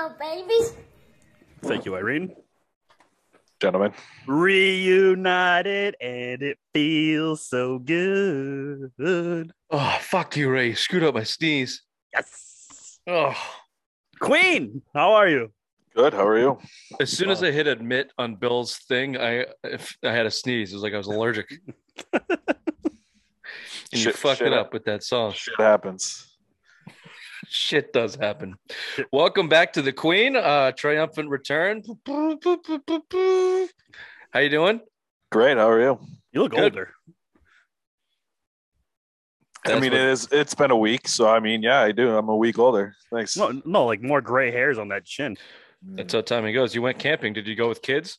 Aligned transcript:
on, 0.00 0.14
baby. 0.18 0.58
Thank 1.62 1.84
you, 1.84 1.96
Irene. 1.96 2.34
Gentlemen, 3.60 3.92
Reunited, 4.26 5.94
and 6.00 6.42
it 6.42 6.58
feels 6.72 7.46
so 7.46 7.78
good. 7.78 9.52
Oh, 9.70 9.98
fuck 10.00 10.34
you, 10.36 10.50
Ray. 10.50 10.72
Screwed 10.72 11.04
up 11.04 11.14
my 11.14 11.24
sneeze. 11.24 11.82
Yes. 12.14 13.00
Oh. 13.06 13.36
Queen, 14.18 14.80
how 14.94 15.12
are 15.12 15.28
you? 15.28 15.52
good. 15.94 16.14
How 16.14 16.26
are 16.26 16.38
you? 16.38 16.58
As 17.00 17.10
soon 17.10 17.30
as 17.30 17.42
I 17.42 17.50
hit 17.50 17.66
admit 17.66 18.12
on 18.16 18.36
Bill's 18.36 18.76
thing, 18.76 19.18
I 19.18 19.46
if 19.64 19.96
I 20.02 20.12
had 20.12 20.24
a 20.24 20.30
sneeze. 20.30 20.72
It 20.72 20.76
was 20.76 20.82
like 20.82 20.94
I 20.94 20.98
was 20.98 21.08
allergic. 21.08 21.52
and 22.12 22.22
you 23.92 24.12
fucked 24.12 24.40
it 24.40 24.52
up 24.52 24.72
with 24.72 24.84
that 24.84 25.02
song. 25.02 25.32
Shit 25.32 25.54
happens. 25.58 26.29
Shit 27.52 27.92
does 27.92 28.14
happen. 28.14 28.54
Welcome 29.12 29.48
back 29.48 29.72
to 29.72 29.82
the 29.82 29.92
Queen. 29.92 30.36
Uh 30.36 30.70
triumphant 30.70 31.28
return. 31.30 31.82
How 32.06 32.38
you 34.38 34.48
doing? 34.48 34.80
Great. 35.32 35.56
How 35.56 35.68
are 35.68 35.80
you? 35.80 35.98
You 36.30 36.42
look 36.42 36.52
Good. 36.52 36.62
older. 36.62 36.94
I 39.66 39.80
mean, 39.80 39.90
what- 39.92 40.00
it 40.00 40.08
is. 40.08 40.28
It's 40.30 40.54
been 40.54 40.70
a 40.70 40.76
week, 40.76 41.08
so 41.08 41.28
I 41.28 41.40
mean, 41.40 41.62
yeah, 41.62 41.80
I 41.80 41.90
do. 41.92 42.16
I'm 42.16 42.28
a 42.28 42.36
week 42.36 42.56
older. 42.58 42.94
Thanks. 43.12 43.36
No, 43.36 43.60
no, 43.64 43.84
like 43.86 44.00
more 44.00 44.20
gray 44.20 44.52
hairs 44.52 44.78
on 44.78 44.88
that 44.88 45.04
chin. 45.04 45.36
That's 45.82 46.12
how 46.12 46.20
time 46.20 46.44
it 46.46 46.52
goes. 46.52 46.72
You 46.74 46.82
went 46.82 46.98
camping. 47.00 47.32
Did 47.32 47.48
you 47.48 47.56
go 47.56 47.68
with 47.68 47.82
kids? 47.82 48.18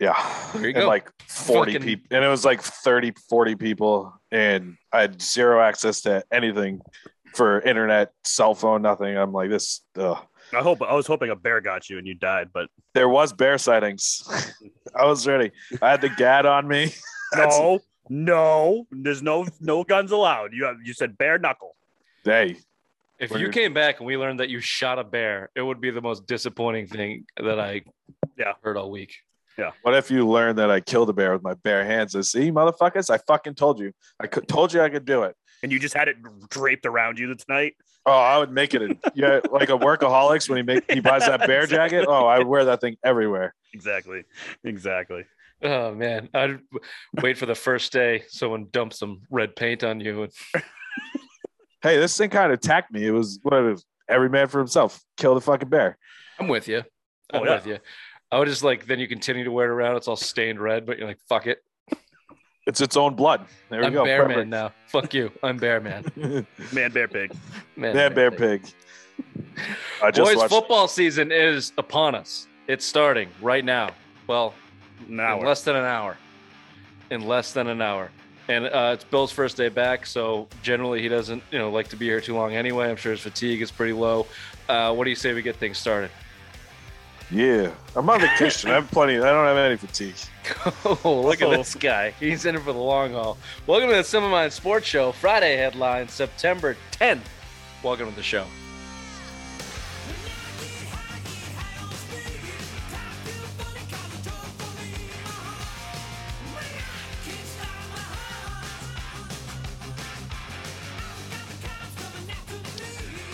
Yeah. 0.00 0.14
There 0.54 0.62
you 0.62 0.68
and 0.68 0.74
go. 0.76 0.88
like 0.88 1.08
40 1.28 1.72
Fucking- 1.74 1.86
people. 1.86 2.16
And 2.16 2.24
it 2.24 2.28
was 2.28 2.44
like 2.44 2.62
30, 2.62 3.12
40 3.30 3.54
people. 3.54 4.12
And 4.32 4.76
I 4.92 5.02
had 5.02 5.22
zero 5.22 5.62
access 5.62 6.00
to 6.02 6.24
anything 6.32 6.80
for 7.36 7.60
internet, 7.60 8.12
cell 8.24 8.54
phone, 8.54 8.82
nothing. 8.82 9.16
I'm 9.16 9.32
like, 9.32 9.50
this. 9.50 9.82
Ugh. 9.98 10.18
I 10.52 10.60
hope 10.62 10.80
I 10.82 10.94
was 10.94 11.06
hoping 11.06 11.30
a 11.30 11.36
bear 11.36 11.60
got 11.60 11.90
you 11.90 11.98
and 11.98 12.06
you 12.06 12.14
died, 12.14 12.48
but 12.54 12.68
There 12.94 13.08
was 13.08 13.32
bear 13.32 13.58
sightings. 13.58 14.22
I 14.94 15.04
was 15.04 15.26
ready. 15.26 15.50
I 15.82 15.90
had 15.90 16.00
the 16.00 16.08
GAD 16.08 16.46
on 16.46 16.66
me. 16.66 16.92
No, 17.34 17.80
no, 18.08 18.86
there's 18.92 19.20
no 19.20 19.46
no 19.60 19.82
guns 19.82 20.12
allowed. 20.12 20.52
You 20.54 20.64
have 20.66 20.76
you 20.84 20.94
said 20.94 21.18
bare 21.18 21.38
knuckle. 21.38 21.74
Hey, 22.24 22.56
If 23.18 23.36
you 23.36 23.50
came 23.50 23.74
back 23.74 23.98
and 23.98 24.06
we 24.06 24.16
learned 24.16 24.38
that 24.38 24.48
you 24.48 24.60
shot 24.60 25.00
a 25.00 25.04
bear, 25.04 25.50
it 25.56 25.62
would 25.62 25.80
be 25.80 25.90
the 25.90 26.00
most 26.00 26.24
disappointing 26.28 26.86
thing 26.86 27.26
that 27.36 27.58
I 27.58 27.82
Yeah. 28.38 28.52
heard 28.62 28.76
all 28.76 28.92
week. 28.92 29.12
Yeah. 29.58 29.72
What 29.82 29.94
if 29.94 30.08
you 30.10 30.26
learned 30.28 30.58
that 30.58 30.70
I 30.70 30.80
killed 30.80 31.10
a 31.10 31.12
bear 31.12 31.32
with 31.32 31.42
my 31.42 31.54
bare 31.54 31.84
hands? 31.84 32.14
I 32.14 32.20
see, 32.20 32.52
motherfuckers, 32.52 33.10
I 33.10 33.18
fucking 33.26 33.54
told 33.56 33.80
you. 33.80 33.92
I 34.20 34.28
could, 34.28 34.46
told 34.46 34.72
you 34.72 34.82
I 34.82 34.88
could 34.88 35.04
do 35.04 35.24
it. 35.24 35.34
And 35.66 35.72
you 35.72 35.80
just 35.80 35.94
had 35.96 36.06
it 36.06 36.16
draped 36.48 36.86
around 36.86 37.18
you 37.18 37.34
tonight. 37.34 37.74
Oh, 38.06 38.12
I 38.12 38.38
would 38.38 38.52
make 38.52 38.72
it 38.72 38.82
a, 38.82 38.96
yeah, 39.16 39.40
like 39.50 39.68
a 39.68 39.72
workaholics 39.76 40.48
when 40.48 40.58
he 40.58 40.62
make 40.62 40.88
he 40.88 41.00
buys 41.00 41.26
that 41.26 41.44
bear 41.44 41.66
jacket. 41.66 42.04
Oh, 42.06 42.24
I 42.24 42.38
would 42.38 42.46
wear 42.46 42.66
that 42.66 42.80
thing 42.80 42.96
everywhere. 43.04 43.52
Exactly. 43.74 44.22
Exactly. 44.62 45.24
Oh 45.60 45.92
man, 45.92 46.28
I'd 46.32 46.60
wait 47.20 47.36
for 47.36 47.46
the 47.46 47.56
first 47.56 47.92
day 47.92 48.22
someone 48.28 48.68
dumps 48.70 49.00
some 49.00 49.22
red 49.28 49.56
paint 49.56 49.82
on 49.82 49.98
you. 49.98 50.22
And 50.22 50.32
Hey, 51.82 51.98
this 51.98 52.16
thing 52.16 52.30
kind 52.30 52.52
of 52.52 52.58
attacked 52.60 52.92
me. 52.92 53.04
It 53.04 53.10
was 53.10 53.40
what 53.42 53.54
it 53.54 53.62
was. 53.62 53.84
Every 54.08 54.28
man 54.28 54.46
for 54.46 54.58
himself. 54.58 55.02
Kill 55.16 55.34
the 55.34 55.40
fucking 55.40 55.68
bear. 55.68 55.98
I'm 56.38 56.46
with 56.46 56.68
you. 56.68 56.84
Oh, 57.32 57.38
I'm 57.38 57.42
Oh, 57.42 57.44
yeah. 57.44 57.54
with 57.56 57.66
you. 57.66 57.78
I 58.30 58.38
would 58.38 58.46
just 58.48 58.62
like 58.62 58.86
then 58.86 59.00
you 59.00 59.08
continue 59.08 59.42
to 59.42 59.50
wear 59.50 59.66
it 59.66 59.70
around. 59.74 59.96
It's 59.96 60.06
all 60.06 60.14
stained 60.14 60.60
red, 60.60 60.86
but 60.86 60.96
you're 60.98 61.08
like, 61.08 61.18
fuck 61.28 61.48
it. 61.48 61.58
It's 62.66 62.80
its 62.80 62.96
own 62.96 63.14
blood. 63.14 63.46
There 63.70 63.80
we 63.80 63.86
I'm 63.86 63.92
go. 63.92 64.04
bear 64.04 64.26
man 64.28 64.50
now. 64.50 64.72
Fuck 64.88 65.14
you. 65.14 65.30
I'm 65.42 65.56
bear 65.56 65.80
man. 65.80 66.04
Man, 66.72 66.90
bear 66.92 67.06
pig. 67.08 67.32
Man, 67.76 67.94
yeah, 67.94 68.08
bear 68.08 68.30
pig. 68.30 68.66
I 70.02 70.10
just 70.10 70.28
Boys, 70.28 70.36
watched. 70.36 70.50
football 70.50 70.88
season 70.88 71.30
is 71.32 71.72
upon 71.78 72.14
us. 72.14 72.48
It's 72.66 72.84
starting 72.84 73.28
right 73.40 73.64
now. 73.64 73.90
Well, 74.26 74.52
Now 75.08 75.38
in 75.38 75.46
less 75.46 75.62
than 75.62 75.76
an 75.76 75.84
hour. 75.84 76.16
In 77.10 77.26
less 77.26 77.52
than 77.52 77.68
an 77.68 77.80
hour. 77.80 78.10
And 78.48 78.66
uh, 78.66 78.90
it's 78.94 79.04
Bill's 79.04 79.32
first 79.32 79.56
day 79.56 79.68
back, 79.68 80.06
so 80.06 80.46
generally 80.62 81.00
he 81.02 81.08
doesn't, 81.08 81.42
you 81.50 81.58
know, 81.58 81.70
like 81.70 81.88
to 81.88 81.96
be 81.96 82.06
here 82.06 82.20
too 82.20 82.34
long 82.34 82.54
anyway. 82.54 82.88
I'm 82.90 82.96
sure 82.96 83.12
his 83.12 83.20
fatigue 83.20 83.62
is 83.62 83.70
pretty 83.70 83.92
low. 83.92 84.26
Uh, 84.68 84.92
what 84.94 85.04
do 85.04 85.10
you 85.10 85.16
say 85.16 85.32
we 85.34 85.42
get 85.42 85.56
things 85.56 85.78
started? 85.78 86.10
Yeah, 87.30 87.72
I'm 87.96 88.08
on 88.08 88.20
vacation. 88.20 88.70
I 88.70 88.74
have 88.74 88.90
plenty. 88.90 89.14
I 89.16 89.30
don't 89.30 89.46
have 89.46 89.56
any 89.56 89.76
fatigue. 89.76 90.14
Oh, 91.04 91.22
look 91.22 91.42
at 91.42 91.50
this 91.50 91.74
guy. 91.74 92.10
He's 92.20 92.46
in 92.46 92.54
it 92.54 92.60
for 92.62 92.72
the 92.72 92.78
long 92.78 93.12
haul. 93.12 93.36
Welcome 93.66 93.88
to 93.90 93.96
the 93.96 94.04
Simple 94.04 94.30
Mind 94.30 94.52
Sports 94.52 94.86
Show, 94.86 95.10
Friday 95.10 95.56
headline, 95.56 96.08
September 96.08 96.76
10th. 96.92 97.22
Welcome 97.82 98.10
to 98.10 98.14
the 98.16 98.22
show. 98.22 98.46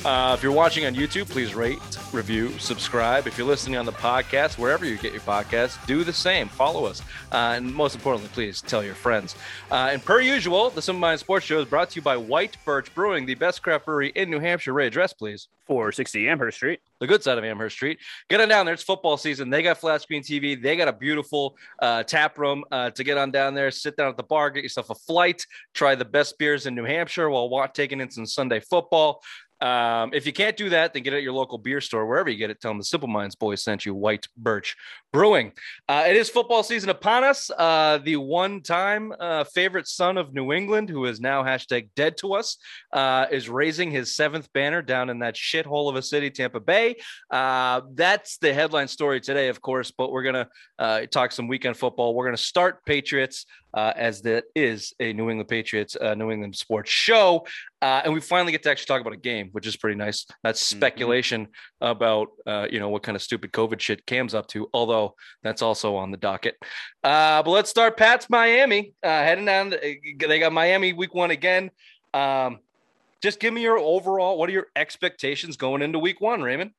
Uh, 0.05 0.35
if 0.37 0.43
you're 0.43 0.51
watching 0.51 0.85
on 0.85 0.97
YouTube, 0.97 1.29
please 1.29 1.55
rate, 1.55 1.79
review, 2.13 2.51
subscribe. 2.59 3.29
If 3.29 3.39
you're 3.39 3.47
listening 3.47 3.77
on 3.77 3.87
the 3.87 3.93
podcast, 3.93 4.59
wherever 4.59 4.85
you 4.85 4.97
get 4.97 5.13
your 5.13 5.21
podcast, 5.21 5.85
do 5.87 6.03
the 6.03 6.13
same. 6.13 6.49
Follow 6.49 6.87
us. 6.87 7.03
Uh, 7.31 7.55
and 7.57 7.73
most 7.73 7.95
importantly, 7.95 8.29
please 8.35 8.61
tell 8.61 8.83
your 8.83 8.97
friends. 8.97 9.37
Uh, 9.71 9.91
and 9.93 10.05
per 10.05 10.21
usual, 10.21 10.71
the 10.71 10.83
Simple 10.83 11.01
Mind 11.01 11.21
Sports 11.21 11.47
Show 11.47 11.61
is 11.61 11.69
brought 11.69 11.91
to 11.91 11.97
you 11.97 12.03
by 12.03 12.17
White 12.17 12.57
Birch 12.65 12.93
Brewing, 12.97 13.27
the 13.27 13.37
best 13.37 13.63
craft 13.63 13.87
brewery 13.87 14.11
in 14.17 14.29
New 14.29 14.41
Hampshire. 14.41 14.73
Ray, 14.73 14.89
address, 14.89 15.13
please. 15.13 15.47
460 15.69 16.29
Amherst 16.29 16.57
Street. 16.57 16.81
The 16.99 17.07
good 17.07 17.23
side 17.23 17.39
of 17.39 17.45
Amherst 17.45 17.77
Street. 17.77 17.99
Get 18.29 18.41
on 18.41 18.49
down 18.49 18.67
there. 18.67 18.75
It's 18.75 18.83
football 18.83 19.17
season. 19.17 19.49
They 19.49 19.63
got 19.63 19.79
flat 19.79 20.03
screen 20.03 20.23
TV. 20.23 20.61
They 20.61 20.77
got 20.77 20.89
a 20.89 20.93
beautiful 20.93 21.57
uh, 21.81 22.03
tap 22.03 22.39
room 22.39 22.65
uh, 22.73 22.91
to 22.91 23.05
get 23.05 23.17
on 23.17 23.31
down 23.31 23.55
there. 23.55 23.71
Sit 23.71 23.97
down 23.97 24.09
at 24.09 24.17
the 24.17 24.25
bar, 24.25 24.51
get 24.51 24.65
yourself 24.65 24.91
a 24.91 24.95
flight, 24.95 25.47
try 25.73 25.95
the 25.95 26.05
best 26.05 26.37
beers 26.39 26.67
in 26.67 26.75
New 26.75 26.85
Hampshire 26.85 27.31
while 27.31 27.69
taking 27.69 28.01
in 28.01 28.11
some 28.11 28.27
Sunday 28.27 28.59
football. 28.59 29.23
Um, 29.63 30.11
if 30.13 30.27
you 30.27 30.33
can't 30.33 30.57
do 30.57 30.69
that, 30.71 30.93
then 30.93 31.05
get 31.05 31.13
it 31.13 31.19
at 31.19 31.23
your 31.23 31.33
local 31.33 31.57
beer 31.57 31.81
store, 31.81 32.05
wherever 32.05 32.29
you 32.29 32.37
get 32.37 32.51
it. 32.51 32.61
Tell 32.61 32.73
them 32.73 32.79
the 32.79 32.85
Simple 32.85 33.09
Minds 33.09 33.37
boys 33.37 33.63
sent 33.63 33.87
you 33.87 33.95
White 33.95 34.27
Birch 34.37 34.77
Brewing. 35.13 35.53
Uh, 35.89 36.05
it 36.07 36.17
is 36.17 36.29
football 36.29 36.63
season 36.65 36.91
upon 36.91 37.23
us. 37.23 37.49
Uh, 37.57 37.99
the 38.03 38.17
one 38.17 38.61
time 38.61 39.13
uh, 39.21 39.45
favorite 39.45 39.87
son 39.87 40.19
of 40.19 40.35
New 40.35 40.53
England, 40.53 40.89
who 40.89 41.05
is 41.05 41.21
now 41.21 41.45
hashtag 41.45 41.91
dead 41.95 42.17
to 42.19 42.35
us, 42.35 42.57
uh, 42.93 43.27
is 43.31 43.49
raising 43.49 43.91
his 43.91 44.17
seventh 44.17 44.53
banner 44.53 44.83
down 44.83 45.11
in 45.11 45.21
that 45.21 45.37
shithole 45.37 45.89
of 45.89 45.95
a 45.95 46.03
city, 46.03 46.29
Tampa 46.29 46.59
Bay. 46.59 46.97
Uh, 47.31 47.83
that's 47.95 48.39
the 48.39 48.53
headline 48.53 48.89
story 48.89 49.21
today, 49.21 49.49
of 49.49 49.61
course, 49.61 49.93
but 49.93 50.11
we're 50.11 50.25
going 50.25 50.35
to 50.35 50.49
uh, 50.79 51.07
talk 51.07 51.31
some 51.31 51.47
weekend 51.47 51.77
football. 51.77 52.15
We're 52.15 52.27
going 52.27 52.37
to 52.37 52.43
start 52.43 52.85
Patriots 52.85 53.47
uh, 53.75 53.93
as 53.97 54.23
that 54.23 54.45
is 54.55 54.95
a 55.01 55.13
New 55.13 55.31
England 55.31 55.49
Patriots, 55.49 55.97
uh, 55.97 56.15
New 56.15 56.31
England 56.31 56.57
sports 56.57 56.91
show. 56.91 57.47
Uh, 57.81 58.03
and 58.05 58.13
we 58.13 58.21
finally 58.21 58.53
get 58.53 58.63
to 58.63 58.71
actually 58.71 58.87
talk 58.87 59.01
about 59.01 59.13
a 59.13 59.17
game, 59.17 59.49
which 59.53 59.67
is 59.67 59.77
pretty 59.77 59.97
nice. 59.97 60.27
That's 60.43 60.63
Mhm. 60.63 60.77
speculation 60.77 61.49
about, 61.81 62.29
uh, 62.47 62.69
you 62.71 62.79
know, 62.79 62.89
what 62.89 63.03
kind 63.03 63.17
of 63.17 63.23
stupid 63.23 63.53
COVID 63.53 63.81
shit 63.81 64.05
Cam's 64.07 64.35
up 64.35 64.47
to, 64.49 64.69
although 64.73 65.17
that's 65.43 65.63
also 65.63 65.97
on 65.97 66.11
the 66.11 66.17
docket. 66.19 66.57
Uh, 67.03 67.43
but 67.43 67.51
let's 67.51 67.71
start 67.71 67.97
Pat's 67.97 68.29
Miami. 68.31 68.95
Uh, 69.03 69.09
heading 69.09 69.45
down, 69.47 69.71
they 69.71 70.39
got 70.39 70.53
Miami 70.53 70.93
week 70.93 71.15
one 71.15 71.31
again. 71.31 71.71
Um, 72.15 72.61
just 73.23 73.41
give 73.41 73.55
me 73.55 73.63
your 73.63 73.79
overall, 73.79 74.37
what 74.37 74.49
are 74.49 74.53
your 74.53 74.67
expectations 74.77 75.57
going 75.57 75.81
into 75.81 75.99
week 75.99 76.21
one, 76.21 76.43
Raymond? 76.43 76.73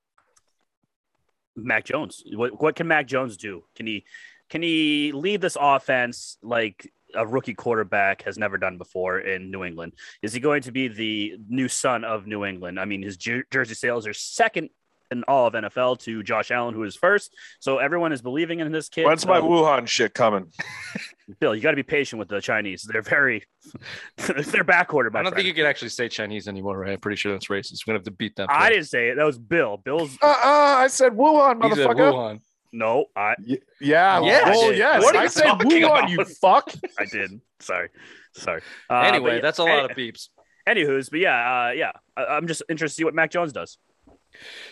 Mac 1.55 1.85
Jones. 1.85 2.23
What 2.33 2.59
what 2.61 2.75
can 2.75 2.87
Mac 2.87 3.05
Jones 3.05 3.37
do? 3.37 3.63
Can 3.75 3.85
he 3.85 4.05
can 4.53 4.61
he 4.61 5.11
lead 5.13 5.41
this 5.41 5.57
offense 5.59 6.37
like 6.43 6.87
a 7.15 7.25
rookie 7.25 7.55
quarterback 7.55 8.21
has 8.21 8.37
never 8.37 8.59
done 8.59 8.77
before 8.77 9.17
in 9.17 9.49
New 9.49 9.63
England? 9.63 9.93
Is 10.21 10.31
he 10.31 10.39
going 10.39 10.61
to 10.61 10.71
be 10.71 10.87
the 10.89 11.37
new 11.49 11.67
son 11.67 12.03
of 12.03 12.27
New 12.27 12.45
England? 12.45 12.79
I 12.79 12.85
mean, 12.85 13.01
his 13.01 13.17
jer- 13.17 13.45
jersey 13.49 13.73
sales 13.73 14.05
are 14.05 14.13
second 14.13 14.69
in 15.09 15.23
all 15.27 15.47
of 15.47 15.53
NFL 15.55 16.01
to 16.01 16.21
Josh 16.21 16.51
Allen, 16.51 16.75
who 16.75 16.83
is 16.83 16.95
first. 16.95 17.33
So 17.61 17.79
everyone 17.79 18.11
is 18.11 18.21
believing 18.21 18.59
in 18.59 18.71
this 18.71 18.89
kid. 18.89 19.07
When's 19.07 19.25
my 19.25 19.39
So, 19.39 19.45
Wuhan 19.49 19.87
shit 19.87 20.13
coming? 20.13 20.51
Bill? 21.39 21.55
You 21.55 21.61
got 21.61 21.71
to 21.71 21.75
be 21.75 21.81
patient 21.81 22.19
with 22.19 22.27
the 22.27 22.39
Chinese. 22.39 22.87
They're 22.87 23.01
very 23.01 23.43
they're 24.17 24.63
backward. 24.63 25.15
I 25.15 25.23
don't 25.23 25.33
think 25.33 25.47
you 25.47 25.55
can 25.55 25.65
actually 25.65 25.89
say 25.89 26.09
Chinese 26.09 26.47
anymore, 26.47 26.77
right? 26.77 26.91
I'm 26.93 26.99
pretty 26.99 27.17
sure 27.17 27.31
that's 27.31 27.47
racist. 27.47 27.87
We're 27.87 27.93
gonna 27.93 27.99
have 28.01 28.05
to 28.05 28.11
beat 28.11 28.35
them. 28.35 28.45
I 28.51 28.69
didn't 28.69 28.85
say 28.85 29.09
it. 29.09 29.15
That 29.15 29.25
was 29.25 29.39
Bill. 29.39 29.77
Bill's 29.77 30.15
Uh, 30.21 30.27
uh, 30.27 30.35
I 30.77 30.87
said 30.89 31.13
Wuhan, 31.13 31.63
He 31.63 31.73
said 31.73 31.87
motherfucker. 31.87 32.13
Wuhan. 32.13 32.39
No. 32.73 33.05
I 33.15 33.35
Y- 33.47 33.57
Yeah, 33.79 34.21
Yes. 34.21 34.45
well, 34.45 34.69
did. 34.69 34.77
yes. 34.77 35.03
What 35.03 35.15
are 35.15 35.19
I 35.19 35.23
you 35.23 35.29
said 35.29 35.43
talking 35.45 35.71
Wuhan, 35.71 35.85
about? 35.85 36.09
you 36.09 36.25
fuck. 36.25 36.73
I 36.99 37.05
did. 37.05 37.39
Sorry. 37.61 37.89
Sorry. 38.35 38.61
Uh, 38.89 39.01
Anyway, 39.01 39.35
but- 39.37 39.41
that's 39.43 39.59
a 39.59 39.63
lot 39.63 39.89
of 39.89 39.95
beeps. 39.95 40.29
Anywho's, 40.67 41.09
but 41.09 41.19
yeah, 41.19 41.67
uh, 41.67 41.71
yeah, 41.71 41.91
I, 42.17 42.25
I'm 42.25 42.47
just 42.47 42.63
interested 42.69 42.95
to 42.95 42.97
see 42.99 43.03
what 43.05 43.13
Mac 43.13 43.31
Jones 43.31 43.51
does. 43.53 43.77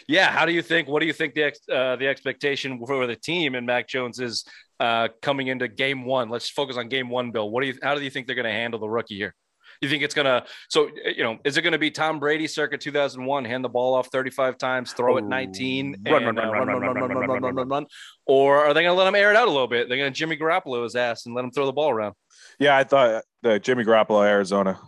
Yeah, 0.08 0.32
how 0.32 0.46
do 0.46 0.52
you 0.54 0.62
think? 0.62 0.88
What 0.88 1.02
do 1.02 1.06
you 1.06 1.14
think 1.14 1.34
the 1.36 1.44
ex, 1.44 1.60
uh, 1.72 1.96
the 1.98 2.08
expectation 2.08 2.80
for 2.86 3.06
the 3.06 3.16
team 3.16 3.56
and 3.56 3.66
Mac 3.68 3.88
Jones 3.88 4.20
is 4.20 4.44
uh, 4.80 5.10
coming 5.22 5.48
into 5.48 5.68
Game 5.68 6.06
One? 6.06 6.30
Let's 6.30 6.50
focus 6.50 6.78
on 6.78 6.88
Game 6.90 7.10
One, 7.10 7.32
Bill. 7.32 7.50
What 7.52 7.62
do 7.62 7.68
you? 7.68 7.76
How 7.84 7.94
do 7.94 8.02
you 8.02 8.10
think 8.10 8.26
they're 8.26 8.36
going 8.36 8.46
to 8.46 8.52
handle 8.52 8.80
the 8.80 8.90
rookie 8.90 9.16
here? 9.18 9.36
You 9.82 9.90
think 9.90 10.04
it's 10.04 10.14
gonna? 10.14 10.46
So 10.70 10.90
you 11.06 11.24
know, 11.24 11.40
is 11.44 11.58
it 11.58 11.64
gonna 11.64 11.80
be 11.80 11.90
Tom 11.90 12.20
Brady 12.20 12.48
circa 12.48 12.78
2001, 12.78 13.46
hand 13.46 13.64
the 13.64 13.70
ball 13.70 13.96
off 13.96 14.10
35 14.12 14.58
times, 14.58 14.94
throw 14.94 15.18
it 15.18 15.24
19, 15.24 16.04
Run, 16.08 16.24
and, 16.24 16.38
run, 16.38 16.48
uh, 16.48 16.52
run, 16.52 16.68
run, 16.68 16.82
run, 16.82 16.96
run, 16.96 16.96
run, 16.96 17.28
run, 17.28 17.42
run, 17.42 17.56
run, 17.56 17.68
run, 17.68 17.86
or 18.28 18.64
are 18.66 18.74
they 18.74 18.84
gonna 18.84 18.94
let 18.94 19.08
him 19.08 19.16
air 19.16 19.32
it 19.32 19.36
out 19.36 19.48
a 19.48 19.52
little 19.52 19.68
bit? 19.68 19.90
They're 19.90 19.98
gonna 19.98 20.12
Jimmy 20.12 20.38
Garoppolo 20.38 20.84
his 20.84 20.96
ass 20.96 21.26
and 21.26 21.34
let 21.34 21.44
him 21.44 21.52
throw 21.52 21.66
the 21.66 21.74
ball 21.74 21.90
around. 21.90 22.14
Yeah, 22.60 22.78
I 22.78 22.84
thought 22.84 23.24
the 23.42 23.60
Jimmy 23.60 23.84
Garoppolo, 23.84 24.24
Arizona, 24.24 24.80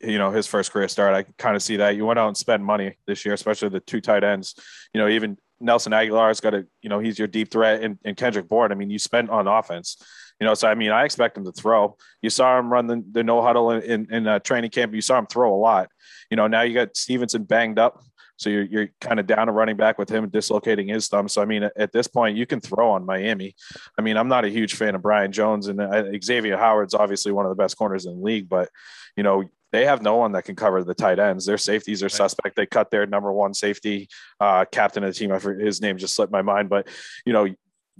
you 0.00 0.18
know, 0.18 0.30
his 0.30 0.46
first 0.46 0.72
career 0.72 0.88
start. 0.88 1.14
I 1.14 1.22
kind 1.38 1.56
of 1.56 1.62
see 1.62 1.76
that. 1.76 1.96
You 1.96 2.04
went 2.06 2.18
out 2.18 2.28
and 2.28 2.36
spent 2.36 2.62
money 2.62 2.96
this 3.06 3.24
year, 3.24 3.34
especially 3.34 3.68
the 3.68 3.80
two 3.80 4.00
tight 4.00 4.24
ends. 4.24 4.54
You 4.92 5.00
know, 5.00 5.08
even 5.08 5.36
Nelson 5.60 5.92
Agholor's 5.92 6.40
got 6.40 6.54
a, 6.54 6.66
you 6.82 6.88
know, 6.88 6.98
he's 6.98 7.18
your 7.18 7.28
deep 7.28 7.50
threat, 7.50 7.82
and, 7.82 7.98
and 8.04 8.16
Kendrick 8.16 8.48
Bourne. 8.48 8.72
I 8.72 8.74
mean, 8.74 8.90
you 8.90 8.98
spent 8.98 9.30
on 9.30 9.46
offense. 9.46 10.02
You 10.40 10.46
know, 10.46 10.54
so 10.54 10.68
I 10.68 10.74
mean, 10.74 10.90
I 10.90 11.04
expect 11.04 11.36
him 11.36 11.44
to 11.44 11.52
throw. 11.52 11.98
You 12.22 12.30
saw 12.30 12.58
him 12.58 12.72
run 12.72 12.86
the, 12.86 13.04
the 13.12 13.22
no 13.22 13.42
huddle 13.42 13.72
in, 13.72 13.82
in, 13.82 14.14
in 14.14 14.26
uh, 14.26 14.38
training 14.38 14.70
camp. 14.70 14.94
You 14.94 15.02
saw 15.02 15.18
him 15.18 15.26
throw 15.26 15.54
a 15.54 15.60
lot. 15.60 15.90
You 16.30 16.36
know, 16.38 16.46
now 16.46 16.62
you 16.62 16.72
got 16.72 16.96
Stevenson 16.96 17.44
banged 17.44 17.78
up. 17.78 18.02
So 18.36 18.48
you're, 18.48 18.64
you're 18.64 18.88
kind 19.02 19.20
of 19.20 19.26
down 19.26 19.50
a 19.50 19.52
running 19.52 19.76
back 19.76 19.98
with 19.98 20.08
him 20.08 20.26
dislocating 20.30 20.88
his 20.88 21.08
thumb. 21.08 21.28
So, 21.28 21.42
I 21.42 21.44
mean, 21.44 21.64
at, 21.64 21.76
at 21.76 21.92
this 21.92 22.06
point, 22.06 22.38
you 22.38 22.46
can 22.46 22.58
throw 22.58 22.92
on 22.92 23.04
Miami. 23.04 23.54
I 23.98 24.00
mean, 24.00 24.16
I'm 24.16 24.28
not 24.28 24.46
a 24.46 24.48
huge 24.48 24.76
fan 24.76 24.94
of 24.94 25.02
Byron 25.02 25.30
Jones, 25.30 25.66
and 25.68 25.78
uh, 25.78 26.04
Xavier 26.24 26.56
Howard's 26.56 26.94
obviously 26.94 27.32
one 27.32 27.44
of 27.44 27.50
the 27.50 27.62
best 27.62 27.76
corners 27.76 28.06
in 28.06 28.16
the 28.16 28.24
league, 28.24 28.48
but, 28.48 28.70
you 29.14 29.22
know, 29.22 29.44
they 29.72 29.86
have 29.86 30.02
no 30.02 30.16
one 30.16 30.32
that 30.32 30.44
can 30.44 30.56
cover 30.56 30.82
the 30.82 30.94
tight 30.94 31.18
ends. 31.18 31.46
Their 31.46 31.58
safeties 31.58 32.02
are 32.02 32.06
right. 32.06 32.12
suspect. 32.12 32.56
They 32.56 32.66
cut 32.66 32.90
their 32.90 33.06
number 33.06 33.32
one 33.32 33.54
safety 33.54 34.08
uh, 34.40 34.64
captain 34.70 35.04
of 35.04 35.12
the 35.12 35.18
team. 35.18 35.32
I 35.32 35.38
forget 35.38 35.64
his 35.64 35.80
name 35.80 35.96
just 35.96 36.14
slipped 36.14 36.32
my 36.32 36.42
mind, 36.42 36.68
but 36.68 36.88
you 37.24 37.32
know, 37.32 37.48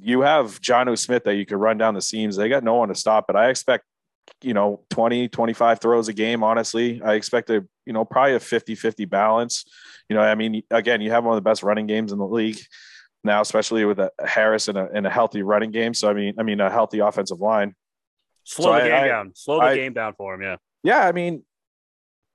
you 0.01 0.23
have 0.23 0.61
Jonnu 0.61 0.99
Smith 0.99 1.25
that 1.25 1.37
you 1.37 1.47
could 1.47 1.59
run 1.59 1.79
down 1.79 1.95
the 1.95 2.01
seams. 2.01 2.37
They 2.37 2.49
got 2.49 2.65
no 2.65 2.75
one 2.75 2.89
to 2.89 2.95
stop 2.95 3.27
it. 3.29 3.37
I 3.37 3.51
expect, 3.51 3.85
you 4.43 4.55
know, 4.55 4.81
20, 4.91 5.29
25 5.29 5.81
throws 5.81 6.09
a 6.09 6.13
game. 6.13 6.43
Honestly, 6.43 7.01
I 7.03 7.15
expect 7.15 7.51
a, 7.51 7.67
you 7.85 7.93
know, 7.93 8.05
probably 8.05 8.35
a 8.35 8.41
50, 8.41 8.75
50 8.75 9.05
balance. 9.05 9.65
You 10.09 10.17
know, 10.17 10.23
I 10.23 10.35
mean, 10.35 10.63
again, 10.71 11.01
you 11.01 11.11
have 11.11 11.25
one 11.25 11.37
of 11.37 11.43
the 11.43 11.49
best 11.49 11.63
running 11.63 11.87
games 11.87 12.13
in 12.13 12.19
the 12.19 12.27
league 12.27 12.59
now, 13.23 13.41
especially 13.43 13.85
with 13.85 13.99
a 13.99 14.11
Harris 14.25 14.69
and 14.69 14.79
a, 14.79 14.89
and 14.93 15.07
a 15.07 15.11
healthy 15.11 15.43
running 15.43 15.71
game. 15.71 15.93
So, 15.93 16.09
I 16.09 16.15
mean, 16.15 16.35
I 16.39 16.43
mean, 16.43 16.61
a 16.61 16.71
healthy 16.71 17.01
offensive 17.01 17.41
line. 17.41 17.75
Slow 18.45 18.79
so 18.79 18.83
the 18.83 18.89
game 18.89 19.05
I, 19.05 19.09
down. 19.09 19.33
Slow 19.35 19.57
the 19.57 19.67
I, 19.67 19.77
game 19.77 19.93
down 19.93 20.15
for 20.15 20.35
him. 20.35 20.43
Yeah. 20.43 20.57
Yeah. 20.83 21.07
I 21.07 21.13
mean, 21.13 21.45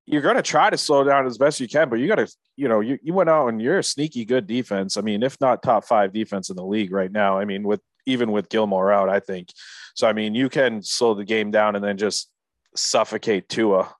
you're 0.06 0.22
going 0.22 0.36
to 0.36 0.42
try 0.42 0.69
to 0.69 0.78
slow 0.78 1.04
down 1.04 1.25
as 1.25 1.38
best 1.38 1.60
you 1.60 1.68
can, 1.68 1.90
but 1.90 2.00
you 2.00 2.07
got 2.07 2.16
to, 2.16 2.28
you 2.56 2.68
know, 2.68 2.80
you, 2.80 3.00
you 3.02 3.13
went 3.13 3.30
out 3.30 3.48
and 3.48 3.62
you're 3.62 3.80
a 3.80 3.84
sneaky 3.84 4.24
good 4.24 4.46
defense. 4.46 4.98
I 4.98 5.02
mean, 5.02 5.24
if 5.24 5.40
not 5.42 5.63
top 5.63 5.84
five 5.86 6.13
defense 6.13 6.50
in 6.50 6.56
the 6.56 6.66
league 6.66 6.92
right 6.92 7.12
now, 7.12 7.40
I 7.40 7.46
mean, 7.46 7.63
with 7.63 7.81
even 8.06 8.31
with 8.31 8.50
Gilmore 8.50 8.92
out, 8.92 9.10
I 9.10 9.19
think. 9.19 9.50
So, 9.96 10.07
I 10.07 10.13
mean, 10.13 10.36
you 10.36 10.48
can 10.48 10.84
slow 10.84 11.16
the 11.16 11.25
game 11.25 11.50
down 11.50 11.75
and 11.75 11.84
then 11.84 11.98
just 11.98 12.30
suffocate 12.75 13.50
Tua. 13.50 13.96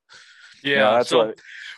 Yeah. 0.64 0.70
You 0.70 0.76
know, 0.76 0.92
that's 0.94 1.10
so, 1.10 1.34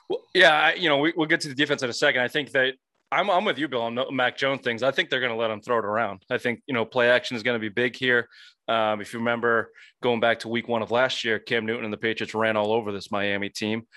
what, 0.07 0.19
yeah. 0.33 0.73
You 0.73 0.89
know, 0.89 0.97
we, 0.97 1.13
we'll 1.15 1.27
get 1.27 1.41
to 1.41 1.47
the 1.47 1.55
defense 1.55 1.83
in 1.83 1.89
a 1.89 1.93
second. 1.93 2.21
I 2.21 2.27
think 2.27 2.51
that 2.51 2.73
I'm, 3.09 3.29
I'm 3.29 3.45
with 3.45 3.57
you, 3.57 3.69
Bill, 3.69 3.83
on 3.83 3.97
Mac 4.11 4.37
Jones 4.37 4.59
things. 4.61 4.83
I 4.83 4.91
think 4.91 5.09
they're 5.09 5.21
going 5.21 5.31
to 5.31 5.37
let 5.37 5.51
him 5.51 5.61
throw 5.61 5.77
it 5.77 5.85
around. 5.85 6.23
I 6.29 6.37
think, 6.37 6.61
you 6.67 6.73
know, 6.73 6.83
play 6.83 7.09
action 7.09 7.37
is 7.37 7.43
going 7.43 7.55
to 7.55 7.61
be 7.61 7.69
big 7.69 7.95
here. 7.95 8.27
Um, 8.67 8.99
if 8.99 9.13
you 9.13 9.19
remember 9.19 9.71
going 10.03 10.19
back 10.19 10.39
to 10.39 10.49
week 10.49 10.67
one 10.67 10.81
of 10.81 10.91
last 10.91 11.23
year, 11.23 11.39
Cam 11.39 11.65
Newton 11.65 11.85
and 11.85 11.93
the 11.93 11.97
Patriots 11.97 12.35
ran 12.35 12.57
all 12.57 12.73
over 12.73 12.91
this 12.91 13.09
Miami 13.09 13.47
team. 13.47 13.87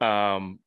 Um, 0.00 0.60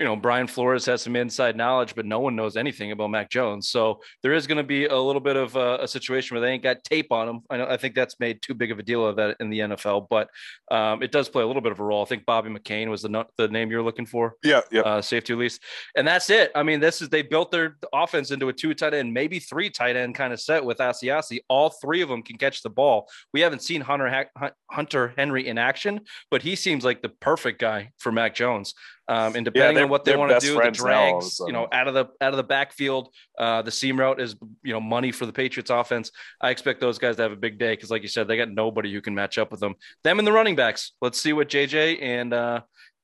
you 0.00 0.06
know, 0.06 0.16
Brian 0.16 0.46
Flores 0.46 0.86
has 0.86 1.02
some 1.02 1.14
inside 1.14 1.56
knowledge, 1.56 1.94
but 1.94 2.06
no 2.06 2.20
one 2.20 2.34
knows 2.34 2.56
anything 2.56 2.90
about 2.90 3.10
Mac 3.10 3.28
Jones. 3.28 3.68
So 3.68 4.00
there 4.22 4.32
is 4.32 4.46
going 4.46 4.56
to 4.56 4.64
be 4.64 4.86
a 4.86 4.98
little 4.98 5.20
bit 5.20 5.36
of 5.36 5.56
a, 5.56 5.80
a, 5.82 5.88
situation 5.88 6.34
where 6.34 6.40
they 6.40 6.52
ain't 6.52 6.62
got 6.62 6.82
tape 6.84 7.12
on 7.12 7.28
him. 7.28 7.40
I, 7.50 7.58
know, 7.58 7.66
I 7.66 7.76
think 7.76 7.94
that's 7.94 8.18
made 8.18 8.40
too 8.40 8.54
big 8.54 8.70
of 8.70 8.78
a 8.78 8.82
deal 8.82 9.06
of 9.06 9.16
that 9.16 9.36
in 9.40 9.50
the 9.50 9.58
NFL, 9.58 10.06
but 10.08 10.30
um, 10.70 11.02
it 11.02 11.12
does 11.12 11.28
play 11.28 11.42
a 11.42 11.46
little 11.46 11.60
bit 11.60 11.72
of 11.72 11.80
a 11.80 11.84
role. 11.84 12.00
I 12.00 12.06
think 12.06 12.24
Bobby 12.24 12.48
McCain 12.48 12.88
was 12.88 13.02
the 13.02 13.26
the 13.36 13.48
name 13.48 13.70
you're 13.70 13.82
looking 13.82 14.06
for. 14.06 14.36
Yeah, 14.42 14.62
yeah. 14.72 14.80
Uh, 14.80 15.02
safety 15.02 15.34
release, 15.34 15.58
and 15.94 16.08
that's 16.08 16.30
it. 16.30 16.50
I 16.54 16.62
mean, 16.62 16.80
this 16.80 17.02
is 17.02 17.10
they 17.10 17.20
built 17.20 17.50
their 17.50 17.76
offense 17.92 18.30
into 18.30 18.48
a 18.48 18.54
two 18.54 18.72
tight 18.72 18.94
end, 18.94 19.12
maybe 19.12 19.38
three 19.38 19.68
tight 19.68 19.96
end 19.96 20.14
kind 20.14 20.32
of 20.32 20.40
set 20.40 20.64
with 20.64 20.78
Asiasi. 20.78 21.40
All 21.48 21.68
three 21.68 22.00
of 22.00 22.08
them 22.08 22.22
can 22.22 22.38
catch 22.38 22.62
the 22.62 22.70
ball. 22.70 23.06
We 23.34 23.42
haven't 23.42 23.62
seen 23.62 23.82
Hunter 23.82 24.30
Hunter 24.70 25.12
Henry 25.18 25.46
in 25.46 25.58
action, 25.58 26.00
but 26.30 26.40
he 26.40 26.56
seems 26.56 26.84
like 26.84 27.02
the 27.02 27.10
perfect 27.10 27.60
guy 27.60 27.90
for 27.98 28.12
Mac 28.12 28.34
Jones. 28.34 28.74
Um, 29.10 29.34
and 29.34 29.44
depending 29.44 29.78
yeah, 29.78 29.82
on 29.82 29.88
what 29.88 30.04
they 30.04 30.14
want 30.14 30.30
to 30.30 30.38
do, 30.38 30.54
the 30.54 30.70
drags, 30.70 31.40
now, 31.40 31.46
you 31.46 31.52
know, 31.52 31.66
out 31.72 31.88
of 31.88 31.94
the 31.94 32.06
out 32.20 32.32
of 32.32 32.36
the 32.36 32.44
backfield, 32.44 33.12
uh, 33.40 33.60
the 33.60 33.70
seam 33.72 33.98
route 33.98 34.20
is 34.20 34.36
you 34.62 34.72
know 34.72 34.80
money 34.80 35.10
for 35.10 35.26
the 35.26 35.32
Patriots 35.32 35.68
offense. 35.68 36.12
I 36.40 36.50
expect 36.50 36.80
those 36.80 36.96
guys 36.96 37.16
to 37.16 37.22
have 37.22 37.32
a 37.32 37.36
big 37.36 37.58
day 37.58 37.72
because, 37.72 37.90
like 37.90 38.02
you 38.02 38.08
said, 38.08 38.28
they 38.28 38.36
got 38.36 38.50
nobody 38.50 38.92
who 38.92 39.00
can 39.00 39.12
match 39.16 39.36
up 39.36 39.50
with 39.50 39.58
them. 39.58 39.74
Them 40.04 40.20
and 40.20 40.28
the 40.28 40.30
running 40.30 40.54
backs. 40.54 40.92
Let's 41.02 41.20
see 41.20 41.32
what 41.32 41.48
JJ 41.48 42.00
and 42.00 42.32
uh, 42.32 42.60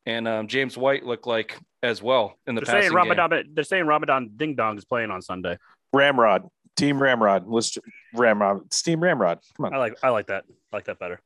and 0.06 0.28
um, 0.28 0.46
James 0.46 0.78
White 0.78 1.04
look 1.04 1.26
like 1.26 1.58
as 1.82 2.00
well 2.00 2.38
in 2.46 2.54
the 2.54 2.60
they're 2.60 2.82
saying 2.82 2.92
Ramadan, 2.92 3.30
game. 3.30 3.44
They're 3.52 3.64
saying 3.64 3.86
Ramadan 3.86 4.30
Ding 4.36 4.54
Dong 4.54 4.78
is 4.78 4.84
playing 4.84 5.10
on 5.10 5.20
Sunday. 5.22 5.58
Ramrod, 5.92 6.48
Team 6.76 7.02
Ramrod. 7.02 7.48
Let's 7.48 7.76
Ramrod. 8.14 8.66
It's 8.66 8.80
Team 8.80 9.02
Ramrod. 9.02 9.40
Come 9.56 9.66
on. 9.66 9.74
I 9.74 9.78
like 9.78 9.98
I 10.04 10.10
like 10.10 10.28
that. 10.28 10.44
I 10.72 10.76
like 10.76 10.84
that 10.84 11.00
better. 11.00 11.20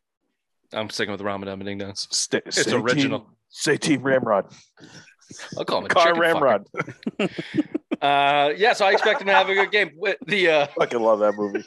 I'm 0.72 0.88
sticking 0.88 1.12
with 1.12 1.20
Ramadan 1.20 1.58
Ding 1.58 1.76
Dong. 1.76 1.92
Stay, 1.96 2.40
it's 2.46 2.66
original. 2.68 3.20
Team, 3.20 3.28
Say 3.50 3.76
Team 3.76 4.02
Ramrod. 4.02 4.46
I'll 5.56 5.64
call 5.64 5.78
him 5.78 5.86
a 5.86 5.88
Car 5.88 6.18
Ramrod. 6.18 6.66
uh, 8.00 8.50
yeah, 8.56 8.72
so 8.72 8.86
I 8.86 8.92
expect 8.92 9.20
him 9.20 9.26
to 9.26 9.34
have 9.34 9.48
a 9.48 9.54
good 9.54 9.70
game. 9.70 9.90
The 10.26 10.48
uh, 10.48 10.66
fucking 10.78 11.00
love 11.00 11.20
that 11.20 11.34
movie. 11.36 11.64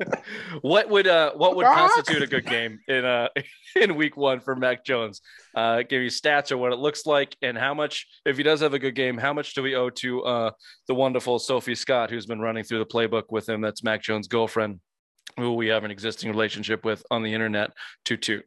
what 0.62 0.88
would 0.88 1.06
uh, 1.06 1.32
what 1.34 1.56
would 1.56 1.66
constitute 1.66 2.22
a 2.22 2.26
good 2.26 2.46
game 2.46 2.78
in 2.88 3.04
uh 3.04 3.28
in 3.76 3.96
week 3.96 4.16
one 4.16 4.40
for 4.40 4.54
Mac 4.56 4.84
Jones? 4.84 5.20
Uh, 5.54 5.82
give 5.82 6.02
you 6.02 6.08
stats 6.08 6.52
or 6.52 6.56
what 6.56 6.72
it 6.72 6.78
looks 6.78 7.06
like, 7.06 7.36
and 7.42 7.58
how 7.58 7.74
much 7.74 8.06
if 8.24 8.36
he 8.36 8.42
does 8.42 8.60
have 8.60 8.74
a 8.74 8.78
good 8.78 8.94
game, 8.94 9.18
how 9.18 9.32
much 9.32 9.54
do 9.54 9.62
we 9.62 9.74
owe 9.74 9.90
to 9.90 10.22
uh 10.24 10.50
the 10.88 10.94
wonderful 10.94 11.38
Sophie 11.38 11.74
Scott 11.74 12.10
who's 12.10 12.26
been 12.26 12.40
running 12.40 12.64
through 12.64 12.78
the 12.78 12.86
playbook 12.86 13.24
with 13.30 13.48
him? 13.48 13.60
That's 13.60 13.82
Mac 13.82 14.02
Jones' 14.02 14.28
girlfriend, 14.28 14.80
who 15.36 15.54
we 15.54 15.68
have 15.68 15.84
an 15.84 15.90
existing 15.90 16.30
relationship 16.30 16.84
with 16.84 17.02
on 17.10 17.22
the 17.22 17.32
internet. 17.32 17.70
Toot 18.04 18.22
toot 18.22 18.44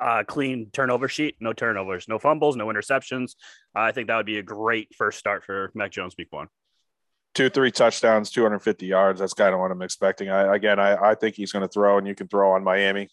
uh, 0.00 0.24
clean 0.24 0.70
turnover 0.72 1.08
sheet, 1.08 1.36
no 1.40 1.52
turnovers, 1.52 2.08
no 2.08 2.18
fumbles, 2.18 2.56
no 2.56 2.66
interceptions. 2.66 3.34
Uh, 3.76 3.80
I 3.80 3.92
think 3.92 4.08
that 4.08 4.16
would 4.16 4.26
be 4.26 4.38
a 4.38 4.42
great 4.42 4.94
first 4.94 5.18
start 5.18 5.44
for 5.44 5.70
Mac 5.74 5.90
Jones 5.90 6.14
week 6.16 6.28
one. 6.30 6.48
Two, 7.34 7.48
three 7.48 7.70
touchdowns, 7.70 8.30
250 8.30 8.86
yards. 8.86 9.20
That's 9.20 9.34
kind 9.34 9.54
of 9.54 9.60
what 9.60 9.70
I'm 9.70 9.82
expecting. 9.82 10.30
I, 10.30 10.54
again, 10.54 10.80
I, 10.80 11.10
I 11.10 11.14
think 11.14 11.36
he's 11.36 11.52
going 11.52 11.62
to 11.62 11.68
throw, 11.68 11.98
and 11.98 12.06
you 12.06 12.14
can 12.14 12.26
throw 12.26 12.52
on 12.52 12.64
Miami. 12.64 13.08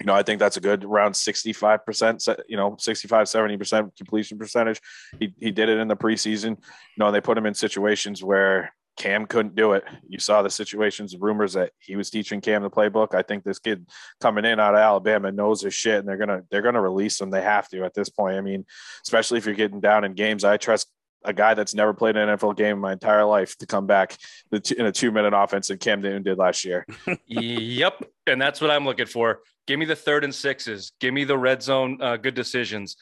You 0.00 0.06
know, 0.06 0.14
I 0.14 0.22
think 0.22 0.40
that's 0.40 0.58
a 0.58 0.60
good 0.60 0.84
around 0.84 1.12
65%, 1.12 2.38
you 2.48 2.56
know, 2.56 2.76
65, 2.78 3.26
70% 3.26 3.96
completion 3.96 4.38
percentage. 4.38 4.80
He, 5.18 5.32
he 5.38 5.50
did 5.52 5.68
it 5.70 5.78
in 5.78 5.88
the 5.88 5.96
preseason. 5.96 6.50
You 6.50 6.98
know, 6.98 7.10
they 7.10 7.22
put 7.22 7.38
him 7.38 7.46
in 7.46 7.54
situations 7.54 8.22
where 8.22 8.74
Cam 8.96 9.26
couldn't 9.26 9.54
do 9.54 9.72
it. 9.72 9.84
You 10.08 10.18
saw 10.18 10.42
the 10.42 10.50
situations, 10.50 11.16
rumors 11.16 11.54
that 11.54 11.72
he 11.78 11.96
was 11.96 12.10
teaching 12.10 12.40
Cam 12.40 12.62
the 12.62 12.70
playbook. 12.70 13.14
I 13.14 13.22
think 13.22 13.42
this 13.42 13.58
kid 13.58 13.86
coming 14.20 14.44
in 14.44 14.60
out 14.60 14.74
of 14.74 14.80
Alabama 14.80 15.32
knows 15.32 15.62
his 15.62 15.74
shit, 15.74 15.98
and 15.98 16.08
they're 16.08 16.16
gonna 16.16 16.42
they're 16.50 16.62
gonna 16.62 16.80
release 16.80 17.20
him. 17.20 17.30
They 17.30 17.42
have 17.42 17.68
to 17.70 17.84
at 17.84 17.94
this 17.94 18.08
point. 18.08 18.36
I 18.36 18.40
mean, 18.40 18.64
especially 19.04 19.38
if 19.38 19.46
you're 19.46 19.54
getting 19.54 19.80
down 19.80 20.04
in 20.04 20.14
games. 20.14 20.44
I 20.44 20.56
trust 20.56 20.88
a 21.24 21.32
guy 21.32 21.54
that's 21.54 21.74
never 21.74 21.94
played 21.94 22.16
an 22.16 22.28
NFL 22.28 22.56
game 22.56 22.72
in 22.72 22.78
my 22.78 22.92
entire 22.92 23.24
life 23.24 23.56
to 23.58 23.66
come 23.66 23.86
back 23.86 24.16
in 24.52 24.86
a 24.86 24.92
two 24.92 25.10
minute 25.10 25.32
offense 25.34 25.68
that 25.68 25.80
Cam 25.80 26.00
Newton 26.00 26.22
did 26.22 26.38
last 26.38 26.64
year. 26.64 26.86
yep, 27.26 28.02
and 28.26 28.40
that's 28.40 28.60
what 28.60 28.70
I'm 28.70 28.84
looking 28.84 29.06
for. 29.06 29.40
Give 29.66 29.78
me 29.78 29.86
the 29.86 29.96
third 29.96 30.24
and 30.24 30.34
sixes. 30.34 30.92
Give 31.00 31.14
me 31.14 31.24
the 31.24 31.38
red 31.38 31.62
zone 31.62 31.98
uh, 32.00 32.16
good 32.16 32.34
decisions. 32.34 32.96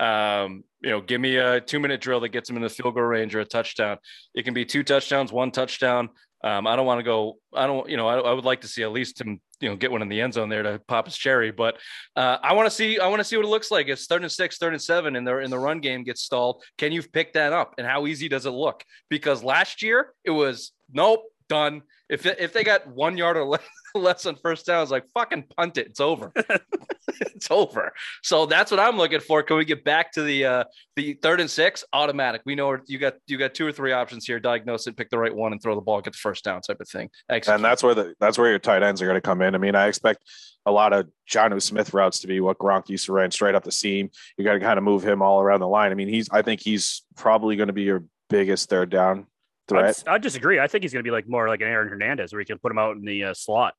Um, 0.00 0.64
you 0.80 0.90
know, 0.90 1.00
give 1.00 1.20
me 1.20 1.36
a 1.36 1.60
two 1.60 1.80
minute 1.80 2.00
drill 2.00 2.20
that 2.20 2.28
gets 2.28 2.48
him 2.48 2.56
in 2.56 2.62
the 2.62 2.68
field 2.68 2.94
goal 2.94 3.04
range 3.04 3.34
or 3.34 3.40
a 3.40 3.44
touchdown. 3.44 3.98
It 4.34 4.44
can 4.44 4.54
be 4.54 4.64
two 4.64 4.82
touchdowns, 4.82 5.32
one 5.32 5.50
touchdown. 5.50 6.10
Um, 6.44 6.68
I 6.68 6.76
don't 6.76 6.86
want 6.86 7.00
to 7.00 7.04
go. 7.04 7.38
I 7.52 7.66
don't. 7.66 7.88
You 7.88 7.96
know, 7.96 8.06
I, 8.06 8.18
I, 8.18 8.32
would 8.32 8.44
like 8.44 8.60
to 8.60 8.68
see 8.68 8.84
at 8.84 8.92
least 8.92 9.20
him. 9.20 9.40
You 9.60 9.70
know, 9.70 9.76
get 9.76 9.90
one 9.90 10.02
in 10.02 10.08
the 10.08 10.20
end 10.20 10.34
zone 10.34 10.48
there 10.48 10.62
to 10.62 10.80
pop 10.86 11.06
his 11.06 11.16
cherry. 11.16 11.50
But 11.50 11.78
uh, 12.14 12.38
I 12.40 12.54
want 12.54 12.66
to 12.66 12.70
see. 12.70 13.00
I 13.00 13.08
want 13.08 13.18
to 13.18 13.24
see 13.24 13.36
what 13.36 13.44
it 13.44 13.48
looks 13.48 13.72
like. 13.72 13.88
It's 13.88 14.06
third 14.06 14.22
and 14.22 14.30
six, 14.30 14.56
third 14.58 14.72
and 14.72 14.80
seven, 14.80 15.16
and 15.16 15.26
they're 15.26 15.40
in 15.40 15.50
the 15.50 15.58
run 15.58 15.80
game 15.80 16.04
gets 16.04 16.22
stalled. 16.22 16.62
Can 16.76 16.92
you 16.92 17.02
pick 17.02 17.32
that 17.32 17.52
up? 17.52 17.74
And 17.76 17.86
how 17.86 18.06
easy 18.06 18.28
does 18.28 18.46
it 18.46 18.50
look? 18.50 18.84
Because 19.08 19.42
last 19.42 19.82
year 19.82 20.12
it 20.24 20.30
was 20.30 20.70
nope, 20.92 21.24
done. 21.48 21.82
If 22.08 22.24
if 22.26 22.52
they 22.52 22.64
got 22.64 22.86
one 22.86 23.16
yard 23.16 23.36
or 23.36 23.44
less, 23.46 23.62
less 23.94 24.26
on 24.26 24.36
first 24.36 24.66
down, 24.66 24.82
it's 24.82 24.90
like 24.90 25.04
fucking 25.14 25.44
punt 25.56 25.78
it. 25.78 25.88
It's 25.88 26.00
over. 26.00 26.32
it's 27.20 27.50
over. 27.50 27.92
So 28.22 28.46
that's 28.46 28.70
what 28.70 28.80
I'm 28.80 28.96
looking 28.96 29.20
for. 29.20 29.42
Can 29.42 29.56
we 29.56 29.64
get 29.64 29.84
back 29.84 30.12
to 30.12 30.22
the 30.22 30.44
uh 30.44 30.64
the 30.96 31.14
third 31.14 31.40
and 31.40 31.50
six 31.50 31.84
automatic? 31.92 32.42
We 32.46 32.54
know 32.54 32.78
you 32.86 32.98
got 32.98 33.14
you 33.26 33.36
got 33.36 33.54
two 33.54 33.66
or 33.66 33.72
three 33.72 33.92
options 33.92 34.26
here. 34.26 34.40
Diagnose 34.40 34.86
it, 34.86 34.96
pick 34.96 35.10
the 35.10 35.18
right 35.18 35.34
one, 35.34 35.52
and 35.52 35.62
throw 35.62 35.74
the 35.74 35.80
ball, 35.80 36.00
get 36.00 36.12
the 36.12 36.18
first 36.18 36.44
down 36.44 36.60
type 36.62 36.80
of 36.80 36.88
thing. 36.88 37.10
Execute. 37.28 37.56
And 37.56 37.64
that's 37.64 37.82
where 37.82 37.94
the 37.94 38.14
that's 38.20 38.38
where 38.38 38.50
your 38.50 38.58
tight 38.58 38.82
ends 38.82 39.02
are 39.02 39.06
going 39.06 39.16
to 39.16 39.20
come 39.20 39.42
in. 39.42 39.54
I 39.54 39.58
mean, 39.58 39.74
I 39.74 39.86
expect 39.86 40.22
a 40.66 40.72
lot 40.72 40.92
of 40.92 41.08
Jonnu 41.30 41.62
Smith 41.62 41.94
routes 41.94 42.20
to 42.20 42.26
be 42.26 42.40
what 42.40 42.58
Gronk 42.58 42.88
used 42.88 43.06
to 43.06 43.12
run 43.12 43.30
straight 43.30 43.54
up 43.54 43.64
the 43.64 43.72
seam. 43.72 44.10
You 44.36 44.44
got 44.44 44.54
to 44.54 44.60
kind 44.60 44.78
of 44.78 44.84
move 44.84 45.02
him 45.02 45.22
all 45.22 45.40
around 45.40 45.60
the 45.60 45.68
line. 45.68 45.92
I 45.92 45.94
mean, 45.94 46.08
he's 46.08 46.28
I 46.30 46.42
think 46.42 46.60
he's 46.60 47.02
probably 47.16 47.56
going 47.56 47.68
to 47.68 47.72
be 47.72 47.82
your 47.82 48.04
biggest 48.28 48.68
third 48.68 48.90
down 48.90 49.26
threat. 49.68 50.02
I 50.06 50.18
disagree. 50.18 50.58
I 50.58 50.66
think 50.66 50.82
he's 50.84 50.92
going 50.92 51.02
to 51.04 51.08
be 51.08 51.12
like 51.12 51.28
more 51.28 51.48
like 51.48 51.60
an 51.60 51.68
Aaron 51.68 51.88
Hernandez, 51.88 52.32
where 52.32 52.40
you 52.40 52.46
can 52.46 52.58
put 52.58 52.72
him 52.72 52.78
out 52.78 52.96
in 52.96 53.04
the 53.04 53.24
uh, 53.24 53.34
slot. 53.34 53.74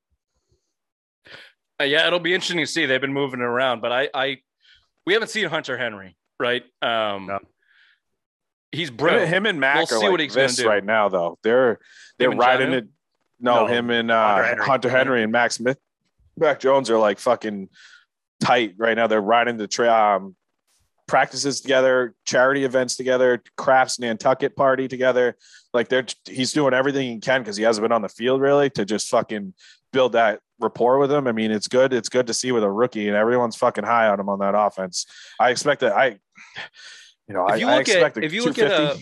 Uh, 1.82 1.86
yeah, 1.86 2.08
it'll 2.08 2.20
be 2.20 2.34
interesting 2.34 2.58
to 2.60 2.66
see. 2.66 2.86
They've 2.86 3.00
been 3.02 3.14
moving 3.14 3.40
it 3.40 3.44
around, 3.44 3.82
but 3.82 3.92
I, 3.92 4.10
I 4.14 4.38
we 5.06 5.14
haven't 5.14 5.30
seen 5.30 5.46
Hunter 5.48 5.78
Henry, 5.78 6.16
right? 6.40 6.64
Um, 6.82 7.28
No. 7.28 7.40
He's 8.72 8.90
Him, 8.90 8.98
brilliant. 8.98 9.30
him 9.30 9.46
and 9.48 9.60
Mac 9.60 9.76
We'll 9.78 9.84
are 9.84 9.88
see 9.88 9.96
like 9.98 10.12
what 10.12 10.20
he's 10.20 10.36
gonna 10.36 10.48
this 10.48 10.58
do. 10.58 10.68
right 10.68 10.84
now, 10.84 11.10
though. 11.10 11.40
They're 11.42 11.80
they're 12.20 12.30
riding 12.30 12.70
Jonnu? 12.70 12.74
it. 12.78 12.88
No, 13.40 13.66
No, 13.66 13.68
him 13.68 13.90
and 13.90 14.12
uh, 14.12 14.36
Hunter 14.44 14.64
Hunter, 14.64 14.90
Henry. 14.90 15.00
Henry. 15.00 15.24
and 15.24 15.32
Max 15.32 15.56
Smith, 15.56 15.78
Mac 16.38 16.60
Jones 16.60 16.90
are 16.92 16.98
like 17.00 17.18
fucking 17.18 17.70
tight 18.42 18.76
right 18.78 18.96
now. 18.96 19.08
They're 19.08 19.22
riding 19.22 19.58
the 19.58 19.68
tra- 19.68 19.92
um, 20.18 20.36
practices 21.10 21.60
together, 21.60 22.14
charity 22.26 22.64
events 22.64 22.96
together, 22.96 23.42
Kraft's 23.58 24.00
Nantucket 24.00 24.56
party 24.56 24.88
together. 24.88 25.36
Like 25.74 25.90
they're 25.90 26.06
he's 26.26 26.54
doing 26.54 26.74
everything 26.74 27.10
he 27.16 27.20
can 27.20 27.42
because 27.42 27.58
he 27.58 27.64
hasn't 27.64 27.84
been 27.84 27.92
on 27.92 28.02
the 28.02 28.10
field 28.10 28.40
really 28.40 28.70
to 28.72 28.86
just 28.86 29.10
fucking 29.10 29.54
build 29.92 30.14
that 30.14 30.40
rapport 30.60 31.00
with 31.00 31.12
him. 31.12 31.28
I 31.28 31.32
mean, 31.32 31.52
it's 31.52 31.68
good. 31.68 31.92
It's 31.94 32.10
good 32.10 32.28
to 32.28 32.34
see 32.34 32.52
with 32.52 32.64
a 32.64 32.72
rookie, 32.72 33.08
and 33.08 33.18
everyone's 33.18 33.56
fucking 33.56 33.84
high 33.84 34.08
on 34.08 34.20
him 34.20 34.30
on 34.30 34.40
that 34.40 34.56
offense. 34.56 35.06
I 35.40 35.50
expect 35.50 35.82
that. 35.82 35.94
I, 35.94 36.20
you 37.28 37.34
know, 37.34 37.46
If 37.48 37.54
I, 37.54 37.56
you 37.58 37.68
I 37.68 37.78
look 37.78 37.90
at- 37.90 37.96
expect 37.96 38.18
a 38.18 38.22
if 38.24 38.34
you 38.34 38.46
look 38.46 38.58
at, 38.60 38.72
a, 38.72 38.98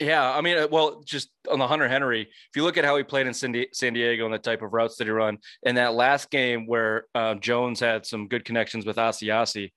Yeah, 0.00 0.28
I 0.28 0.40
mean, 0.40 0.58
uh, 0.58 0.66
well, 0.70 1.02
just 1.04 1.30
on 1.50 1.58
the 1.60 1.66
Hunter 1.68 1.88
Henry, 1.88 2.22
if 2.22 2.56
you 2.56 2.64
look 2.64 2.76
at 2.76 2.84
how 2.84 2.96
he 2.96 3.04
played 3.04 3.26
in 3.28 3.34
San 3.34 3.54
San 3.72 3.92
Diego 3.92 4.24
and 4.24 4.34
the 4.34 4.38
type 4.38 4.62
of 4.62 4.72
routes 4.72 4.96
that 4.96 5.06
he 5.06 5.10
run, 5.12 5.38
in 5.62 5.76
that 5.76 5.94
last 5.94 6.30
game 6.30 6.66
where 6.66 7.04
uh, 7.14 7.34
Jones 7.36 7.78
had 7.78 8.04
some 8.06 8.26
good 8.26 8.44
connections 8.44 8.84
with 8.86 8.96
Asiasi, 8.96 9.70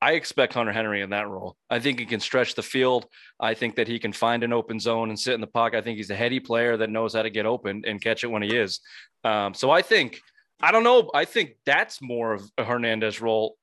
I 0.00 0.12
expect 0.12 0.54
Hunter 0.54 0.72
Henry 0.72 1.02
in 1.02 1.10
that 1.10 1.28
role. 1.28 1.56
I 1.68 1.80
think 1.80 1.98
he 1.98 2.06
can 2.06 2.20
stretch 2.20 2.54
the 2.54 2.62
field. 2.62 3.06
I 3.40 3.54
think 3.54 3.74
that 3.76 3.88
he 3.88 3.98
can 3.98 4.12
find 4.12 4.44
an 4.44 4.52
open 4.52 4.78
zone 4.78 5.08
and 5.08 5.18
sit 5.18 5.34
in 5.34 5.40
the 5.40 5.46
pocket. 5.48 5.78
I 5.78 5.82
think 5.82 5.96
he's 5.96 6.10
a 6.10 6.16
heady 6.16 6.38
player 6.38 6.76
that 6.76 6.90
knows 6.90 7.14
how 7.14 7.22
to 7.22 7.30
get 7.30 7.46
open 7.46 7.82
and 7.86 8.00
catch 8.00 8.22
it 8.22 8.28
when 8.28 8.42
he 8.42 8.56
is. 8.56 8.80
Um, 9.24 9.54
so 9.54 9.70
I 9.70 9.82
think, 9.82 10.20
I 10.60 10.70
don't 10.70 10.84
know, 10.84 11.10
I 11.12 11.24
think 11.24 11.56
that's 11.66 12.00
more 12.00 12.34
of 12.34 12.48
a 12.56 12.64
Hernandez 12.64 13.20
role 13.20 13.56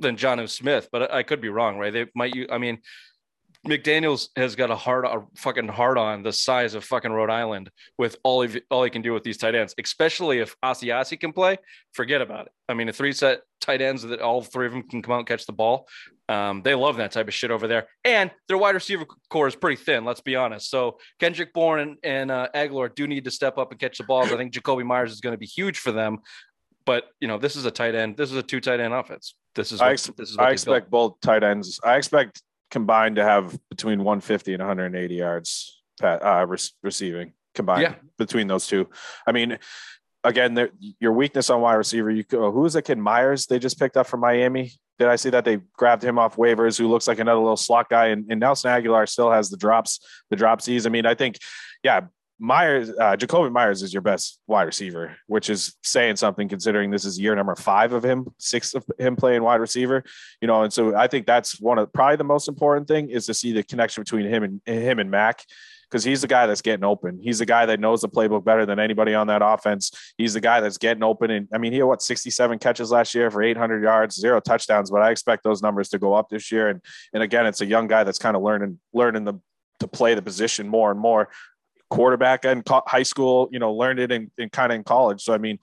than 0.00 0.16
John 0.16 0.46
Smith, 0.48 0.88
but 0.90 1.12
I, 1.12 1.18
I 1.18 1.22
could 1.22 1.40
be 1.40 1.48
wrong, 1.48 1.78
right? 1.78 1.92
They 1.92 2.06
might, 2.14 2.34
you, 2.34 2.48
I 2.50 2.58
mean, 2.58 2.78
McDaniel's 3.66 4.30
has 4.36 4.54
got 4.54 4.70
a 4.70 4.76
hard, 4.76 5.04
a 5.04 5.24
fucking 5.36 5.68
hard 5.68 5.98
on 5.98 6.22
the 6.22 6.32
size 6.32 6.74
of 6.74 6.84
fucking 6.84 7.10
Rhode 7.10 7.30
Island 7.30 7.70
with 7.98 8.16
all 8.22 8.42
of 8.42 8.56
all 8.70 8.84
he 8.84 8.90
can 8.90 9.02
do 9.02 9.12
with 9.12 9.22
these 9.22 9.36
tight 9.36 9.54
ends, 9.54 9.74
especially 9.82 10.38
if 10.38 10.54
Asiasi 10.64 11.18
can 11.18 11.32
play. 11.32 11.58
Forget 11.92 12.20
about 12.20 12.46
it. 12.46 12.52
I 12.68 12.74
mean, 12.74 12.88
a 12.88 12.92
three 12.92 13.12
set 13.12 13.42
tight 13.60 13.80
ends 13.80 14.02
that 14.02 14.20
all 14.20 14.42
three 14.42 14.66
of 14.66 14.72
them 14.72 14.82
can 14.82 15.02
come 15.02 15.12
out 15.12 15.18
and 15.18 15.26
catch 15.26 15.46
the 15.46 15.52
ball. 15.52 15.88
Um, 16.28 16.62
they 16.62 16.74
love 16.74 16.96
that 16.96 17.12
type 17.12 17.28
of 17.28 17.34
shit 17.34 17.50
over 17.50 17.68
there, 17.68 17.86
and 18.04 18.30
their 18.48 18.58
wide 18.58 18.74
receiver 18.74 19.06
core 19.30 19.46
is 19.46 19.54
pretty 19.54 19.76
thin. 19.76 20.04
Let's 20.04 20.20
be 20.20 20.34
honest. 20.34 20.70
So 20.70 20.98
Kendrick 21.20 21.52
Bourne 21.52 21.80
and, 21.80 21.96
and 22.02 22.30
uh, 22.30 22.48
Agholor 22.54 22.92
do 22.94 23.06
need 23.06 23.24
to 23.24 23.30
step 23.30 23.58
up 23.58 23.70
and 23.70 23.78
catch 23.78 23.98
the 23.98 24.04
balls. 24.04 24.32
I 24.32 24.36
think 24.36 24.52
Jakobi 24.52 24.84
Meyers 24.84 25.12
is 25.12 25.20
going 25.20 25.34
to 25.34 25.38
be 25.38 25.46
huge 25.46 25.78
for 25.78 25.92
them. 25.92 26.18
But 26.84 27.04
you 27.20 27.28
know, 27.28 27.38
this 27.38 27.56
is 27.56 27.64
a 27.64 27.70
tight 27.70 27.94
end. 27.94 28.16
This 28.16 28.30
is 28.30 28.36
a 28.36 28.42
two 28.42 28.60
tight 28.60 28.80
end 28.80 28.94
offense. 28.94 29.34
This 29.54 29.72
is 29.72 29.80
I 29.80 29.86
what, 29.86 29.92
ex- 29.92 30.10
this 30.16 30.30
is 30.30 30.38
I 30.38 30.50
expect 30.50 30.90
both 30.90 31.20
tight 31.20 31.42
ends. 31.42 31.80
I 31.84 31.96
expect 31.96 32.42
combined 32.70 33.16
to 33.16 33.24
have 33.24 33.58
between 33.70 33.98
150 33.98 34.54
and 34.54 34.60
180 34.60 35.14
yards 35.14 35.82
uh, 36.02 36.44
re- 36.48 36.58
receiving 36.82 37.32
combined 37.54 37.82
Yeah. 37.82 37.94
between 38.18 38.46
those 38.48 38.66
two. 38.66 38.88
I 39.26 39.32
mean, 39.32 39.58
again, 40.24 40.68
your 41.00 41.12
weakness 41.12 41.50
on 41.50 41.60
wide 41.60 41.74
receiver. 41.74 42.10
You 42.10 42.22
go, 42.24 42.50
who 42.50 42.64
is 42.66 42.74
that 42.74 42.82
kid 42.82 42.98
Myers? 42.98 43.46
They 43.46 43.58
just 43.58 43.78
picked 43.78 43.96
up 43.96 44.06
from 44.06 44.20
Miami. 44.20 44.72
Did 44.98 45.08
I 45.08 45.16
see 45.16 45.30
that 45.30 45.44
they 45.44 45.58
grabbed 45.74 46.02
him 46.02 46.18
off 46.18 46.36
waivers? 46.36 46.78
Who 46.78 46.88
looks 46.88 47.06
like 47.06 47.18
another 47.18 47.40
little 47.40 47.56
slot 47.56 47.88
guy? 47.90 48.06
And, 48.06 48.26
and 48.30 48.40
Nelson 48.40 48.70
Agholor 48.70 49.08
still 49.08 49.30
has 49.30 49.50
the 49.50 49.56
drops, 49.56 50.00
the 50.30 50.36
drop 50.36 50.60
dropsies. 50.60 50.86
I 50.86 50.88
mean, 50.88 51.06
I 51.06 51.14
think, 51.14 51.38
yeah, 51.82 52.02
Meyers, 52.38 52.90
uh, 52.90 53.16
Jakobi 53.16 53.50
Meyers 53.50 53.82
is 53.82 53.94
your 53.94 54.02
best 54.02 54.40
wide 54.46 54.64
receiver, 54.64 55.16
which 55.26 55.48
is 55.48 55.74
saying 55.82 56.16
something 56.16 56.48
considering 56.48 56.90
this 56.90 57.06
is 57.06 57.18
year 57.18 57.34
number 57.34 57.54
five 57.54 57.94
of 57.94 58.04
him, 58.04 58.26
six 58.38 58.74
of 58.74 58.84
him 58.98 59.16
playing 59.16 59.42
wide 59.42 59.60
receiver, 59.60 60.04
you 60.42 60.48
know. 60.48 60.62
And 60.62 60.72
so 60.72 60.94
I 60.94 61.06
think 61.06 61.26
that's 61.26 61.58
one 61.60 61.78
of 61.78 61.92
probably 61.94 62.16
the 62.16 62.24
most 62.24 62.46
important 62.46 62.88
thing 62.88 63.08
is 63.08 63.24
to 63.26 63.34
see 63.34 63.52
the 63.52 63.62
connection 63.62 64.02
between 64.02 64.26
him 64.26 64.42
and 64.42 64.60
him 64.66 64.98
and 64.98 65.10
Mac, 65.10 65.44
because 65.90 66.04
he's 66.04 66.20
the 66.20 66.26
guy 66.26 66.46
that's 66.46 66.60
getting 66.60 66.84
open. 66.84 67.18
He's 67.22 67.38
the 67.38 67.46
guy 67.46 67.64
that 67.64 67.80
knows 67.80 68.02
the 68.02 68.08
playbook 68.08 68.44
better 68.44 68.66
than 68.66 68.78
anybody 68.78 69.14
on 69.14 69.28
that 69.28 69.40
offense. 69.42 69.90
He's 70.18 70.34
the 70.34 70.40
guy 70.40 70.60
that's 70.60 70.76
getting 70.76 71.02
open. 71.02 71.30
And 71.30 71.48
I 71.54 71.58
mean, 71.58 71.72
he 71.72 71.78
had 71.78 71.86
what 71.86 72.02
67 72.02 72.58
catches 72.58 72.90
last 72.90 73.14
year 73.14 73.30
for 73.30 73.42
800 73.42 73.82
yards, 73.82 74.14
zero 74.14 74.40
touchdowns, 74.40 74.90
but 74.90 75.00
I 75.00 75.10
expect 75.10 75.42
those 75.42 75.62
numbers 75.62 75.88
to 75.90 75.98
go 75.98 76.12
up 76.12 76.28
this 76.28 76.52
year. 76.52 76.68
And 76.68 76.82
and 77.14 77.22
again, 77.22 77.46
it's 77.46 77.62
a 77.62 77.66
young 77.66 77.86
guy 77.86 78.04
that's 78.04 78.18
kind 78.18 78.36
of 78.36 78.42
learning 78.42 78.78
learning 78.92 79.24
the 79.24 79.40
to 79.78 79.88
play 79.88 80.14
the 80.14 80.22
position 80.22 80.68
more 80.68 80.90
and 80.90 80.98
more 80.98 81.28
quarterback 81.90 82.44
in 82.44 82.62
co- 82.62 82.82
high 82.86 83.02
school, 83.02 83.48
you 83.52 83.58
know, 83.58 83.72
learned 83.74 84.00
it 84.00 84.12
in, 84.12 84.30
in 84.38 84.48
kind 84.48 84.72
of 84.72 84.76
in 84.76 84.84
college. 84.84 85.22
So, 85.22 85.32
I 85.32 85.38
mean, 85.38 85.58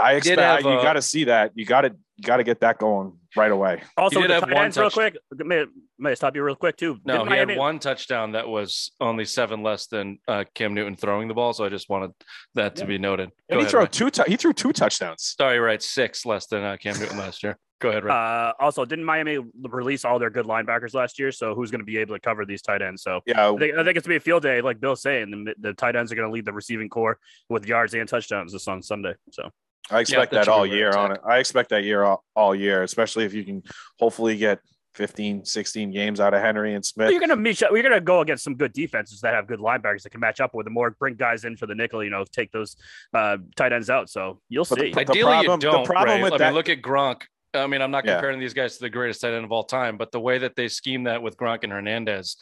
I 0.00 0.14
expect 0.14 0.40
have, 0.40 0.60
you 0.62 0.68
uh, 0.68 0.82
got 0.82 0.94
to 0.94 1.02
see 1.02 1.24
that. 1.24 1.52
You 1.54 1.64
got 1.64 1.82
to, 1.82 1.94
you 2.16 2.24
got 2.24 2.36
to 2.38 2.44
get 2.44 2.60
that 2.60 2.78
going 2.78 3.18
right 3.36 3.50
away. 3.50 3.82
Also, 3.96 4.20
with 4.20 4.28
did 4.28 4.30
the 4.30 4.34
have 4.34 4.42
tight 4.44 4.54
one 4.54 4.64
ends, 4.64 4.78
real 4.78 4.90
quick. 4.90 5.16
May, 5.36 5.64
may 5.98 6.10
I 6.10 6.14
stop 6.14 6.34
you 6.36 6.42
real 6.42 6.54
quick 6.54 6.76
too? 6.76 6.98
No, 7.04 7.24
Didn't 7.24 7.32
he 7.32 7.38
had 7.38 7.56
one 7.56 7.78
touchdown 7.78 8.32
that 8.32 8.48
was 8.48 8.92
only 9.00 9.24
seven 9.24 9.62
less 9.62 9.86
than 9.86 10.18
uh, 10.28 10.44
Cam 10.54 10.74
Newton 10.74 10.96
throwing 10.96 11.28
the 11.28 11.34
ball. 11.34 11.52
So 11.52 11.64
I 11.64 11.68
just 11.68 11.88
wanted 11.88 12.12
that 12.54 12.76
to 12.76 12.86
be 12.86 12.98
noted. 12.98 13.30
And 13.48 13.58
he 13.60 13.66
ahead, 13.66 13.70
threw 13.70 13.80
Ryan. 13.80 13.90
two, 13.90 14.10
tou- 14.10 14.24
he 14.26 14.36
threw 14.36 14.52
two 14.52 14.72
touchdowns. 14.72 15.34
Sorry, 15.36 15.58
right, 15.58 15.82
six 15.82 16.24
less 16.24 16.46
than 16.46 16.62
uh, 16.62 16.76
Cam 16.76 16.98
Newton 16.98 17.18
last 17.18 17.42
year. 17.42 17.58
Go 17.80 17.90
ahead, 17.90 18.04
Ryan. 18.04 18.48
Uh, 18.48 18.52
also, 18.58 18.84
didn't 18.84 19.04
Miami 19.04 19.38
release 19.62 20.04
all 20.04 20.18
their 20.18 20.30
good 20.30 20.46
linebackers 20.46 20.94
last 20.94 21.18
year? 21.18 21.30
So 21.30 21.54
who's 21.54 21.70
going 21.70 21.80
to 21.80 21.84
be 21.84 21.98
able 21.98 22.14
to 22.16 22.20
cover 22.20 22.44
these 22.44 22.60
tight 22.62 22.82
ends? 22.82 23.02
So 23.02 23.20
Yeah. 23.24 23.50
I 23.52 23.56
think, 23.56 23.74
I 23.74 23.84
think 23.84 23.96
it's 23.96 24.06
going 24.06 24.08
to 24.08 24.08
be 24.08 24.16
a 24.16 24.20
field 24.20 24.42
day, 24.42 24.60
like 24.60 24.80
Bill's 24.80 25.00
saying. 25.02 25.30
The, 25.44 25.54
the 25.60 25.74
tight 25.74 25.94
ends 25.94 26.10
are 26.10 26.16
going 26.16 26.28
to 26.28 26.32
lead 26.32 26.44
the 26.44 26.52
receiving 26.52 26.88
core 26.88 27.18
with 27.48 27.66
yards 27.66 27.94
and 27.94 28.08
touchdowns 28.08 28.52
this 28.52 28.66
on 28.66 28.82
Sunday. 28.82 29.14
So 29.30 29.50
I 29.90 30.00
expect 30.00 30.32
that 30.32 30.46
that 30.46 30.48
all 30.50 30.66
year 30.66 30.88
it's 30.88 30.96
on 30.96 31.12
it. 31.12 31.20
I 31.24 31.38
expect 31.38 31.70
that 31.70 31.84
year 31.84 32.02
all, 32.02 32.24
all 32.34 32.54
year, 32.54 32.82
especially 32.82 33.24
if 33.26 33.32
you 33.32 33.44
can 33.44 33.62
hopefully 34.00 34.36
get 34.36 34.58
15, 34.94 35.44
16 35.44 35.92
games 35.92 36.18
out 36.18 36.34
of 36.34 36.40
Henry 36.42 36.74
and 36.74 36.84
Smith. 36.84 37.10
you're 37.12 37.20
going 37.20 37.28
to 37.30 37.36
meet. 37.36 37.60
You're 37.60 37.70
going 37.82 37.92
to 37.92 38.00
go 38.00 38.20
against 38.20 38.42
some 38.42 38.56
good 38.56 38.72
defenses 38.72 39.20
that 39.20 39.34
have 39.34 39.46
good 39.46 39.60
linebackers 39.60 40.02
that 40.02 40.10
can 40.10 40.18
match 40.20 40.40
up 40.40 40.52
with 40.54 40.64
them, 40.64 40.76
or 40.76 40.90
bring 40.90 41.14
guys 41.14 41.44
in 41.44 41.56
for 41.56 41.66
the 41.66 41.74
nickel. 41.76 42.02
You 42.02 42.10
know, 42.10 42.24
take 42.32 42.50
those 42.50 42.74
uh, 43.14 43.36
tight 43.54 43.72
ends 43.72 43.88
out. 43.90 44.10
So 44.10 44.40
you'll 44.48 44.64
But 44.64 44.78
the 44.80 44.84
see. 44.86 44.90
pro- 44.90 45.02
Ideally, 45.02 45.22
problem- 45.46 45.60
you 45.62 45.70
don't. 45.70 45.82
The 45.84 45.86
problem 45.88 46.14
right? 46.16 46.24
with 46.24 46.32
I 46.32 46.38
that- 46.38 46.44
mean, 46.48 46.54
look 46.54 46.68
at 46.68 46.82
Gronk. 46.82 47.22
I 47.54 47.66
mean, 47.66 47.80
I'm 47.82 47.90
not 47.90 48.04
Yeah. 48.04 48.14
comparing 48.14 48.38
these 48.40 48.54
guys 48.54 48.74
to 48.76 48.80
the 48.80 48.90
greatest 48.90 49.20
tight 49.20 49.32
end 49.32 49.44
of 49.44 49.52
all 49.52 49.64
time, 49.64 49.96
but 49.96 50.12
the 50.12 50.20
way 50.20 50.38
that 50.38 50.54
they 50.56 50.68
scheme 50.68 51.04
that 51.04 51.22
with 51.22 51.36
Gronk 51.36 51.64
and 51.64 51.72
Hernandez, 51.72 52.36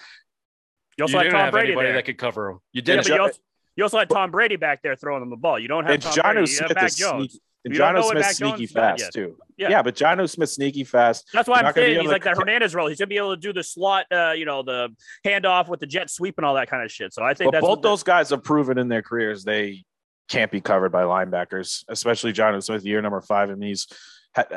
you 0.98 1.02
also 1.04 1.12
you 1.12 1.18
had 1.18 1.22
didn't 1.24 1.34
Tom 1.34 1.44
have 1.44 1.52
Brady 1.52 1.68
anybody 1.68 1.88
there. 1.88 1.96
that 1.96 2.04
could 2.06 2.18
cover 2.18 2.50
him. 2.50 2.58
You 2.72 2.82
did. 2.82 2.96
but 2.98 3.06
Jo- 3.06 3.14
you 3.14 3.20
also, 3.22 3.38
you 3.76 3.84
also 3.84 3.98
had 3.98 4.08
Tom 4.10 4.30
Brady 4.30 4.56
back 4.56 4.82
there 4.82 4.96
throwing 4.96 5.20
them 5.20 5.30
the 5.30 5.36
ball. 5.36 5.58
You 5.58 5.68
don't 5.68 5.84
have 5.84 5.94
and 5.94 6.02
Tom 6.02 6.12
John 6.14 6.34
Brady. 6.34 6.50
You 6.50 6.56
have 6.58 6.66
Smith 6.68 6.74
Mac 6.74 6.94
Jones. 6.94 7.30
sneaky. 7.32 7.40
And 7.64 7.74
You 7.74 7.78
John 7.78 7.94
know 7.94 8.00
what 8.02 8.12
Smith's 8.12 8.26
Mac 8.28 8.34
sneaky 8.34 8.66
Jones 8.66 8.72
fast 8.72 9.12
too. 9.12 9.36
Yeah. 9.56 9.70
Yeah. 9.70 9.82
but 9.82 9.96
John 9.96 10.28
Smith's 10.28 10.52
sneaky 10.52 10.84
fast. 10.84 11.28
That's 11.32 11.48
why 11.48 11.56
You're 11.56 11.58
I'm 11.58 11.64
not 11.66 11.74
gonna 11.74 11.86
be 11.86 11.88
saying 11.88 11.94
able 11.96 12.02
he's 12.02 12.08
to 12.10 12.12
like 12.14 12.24
that 12.24 12.36
Hernandez 12.38 12.74
role. 12.74 12.86
He's 12.88 12.98
gonna 12.98 13.06
be 13.08 13.16
able 13.16 13.34
to 13.34 13.40
do 13.40 13.52
the 13.52 13.64
slot, 13.64 14.06
uh, 14.12 14.32
you 14.36 14.44
know, 14.44 14.62
the 14.62 14.88
handoff 15.26 15.68
with 15.68 15.80
the 15.80 15.86
jet 15.86 16.08
sweep 16.10 16.34
and 16.38 16.46
all 16.46 16.54
that 16.54 16.68
kind 16.70 16.84
of 16.84 16.92
shit. 16.92 17.12
So 17.12 17.22
I 17.24 17.34
think 17.34 17.48
But 17.48 17.52
that's 17.58 17.62
both 17.62 17.70
what 17.78 17.82
those 17.82 18.02
guys 18.04 18.30
have 18.30 18.42
proven 18.44 18.78
in 18.78 18.88
their 18.88 19.02
careers 19.02 19.42
they 19.44 19.84
can't 20.28 20.50
be 20.50 20.60
covered 20.60 20.90
by 20.92 21.02
linebackers, 21.02 21.84
especially 21.88 22.32
John 22.32 22.60
Smith, 22.62 22.84
year 22.84 23.02
number 23.02 23.20
five, 23.20 23.50
and 23.50 23.62
he's 23.62 23.86
had 23.88 23.96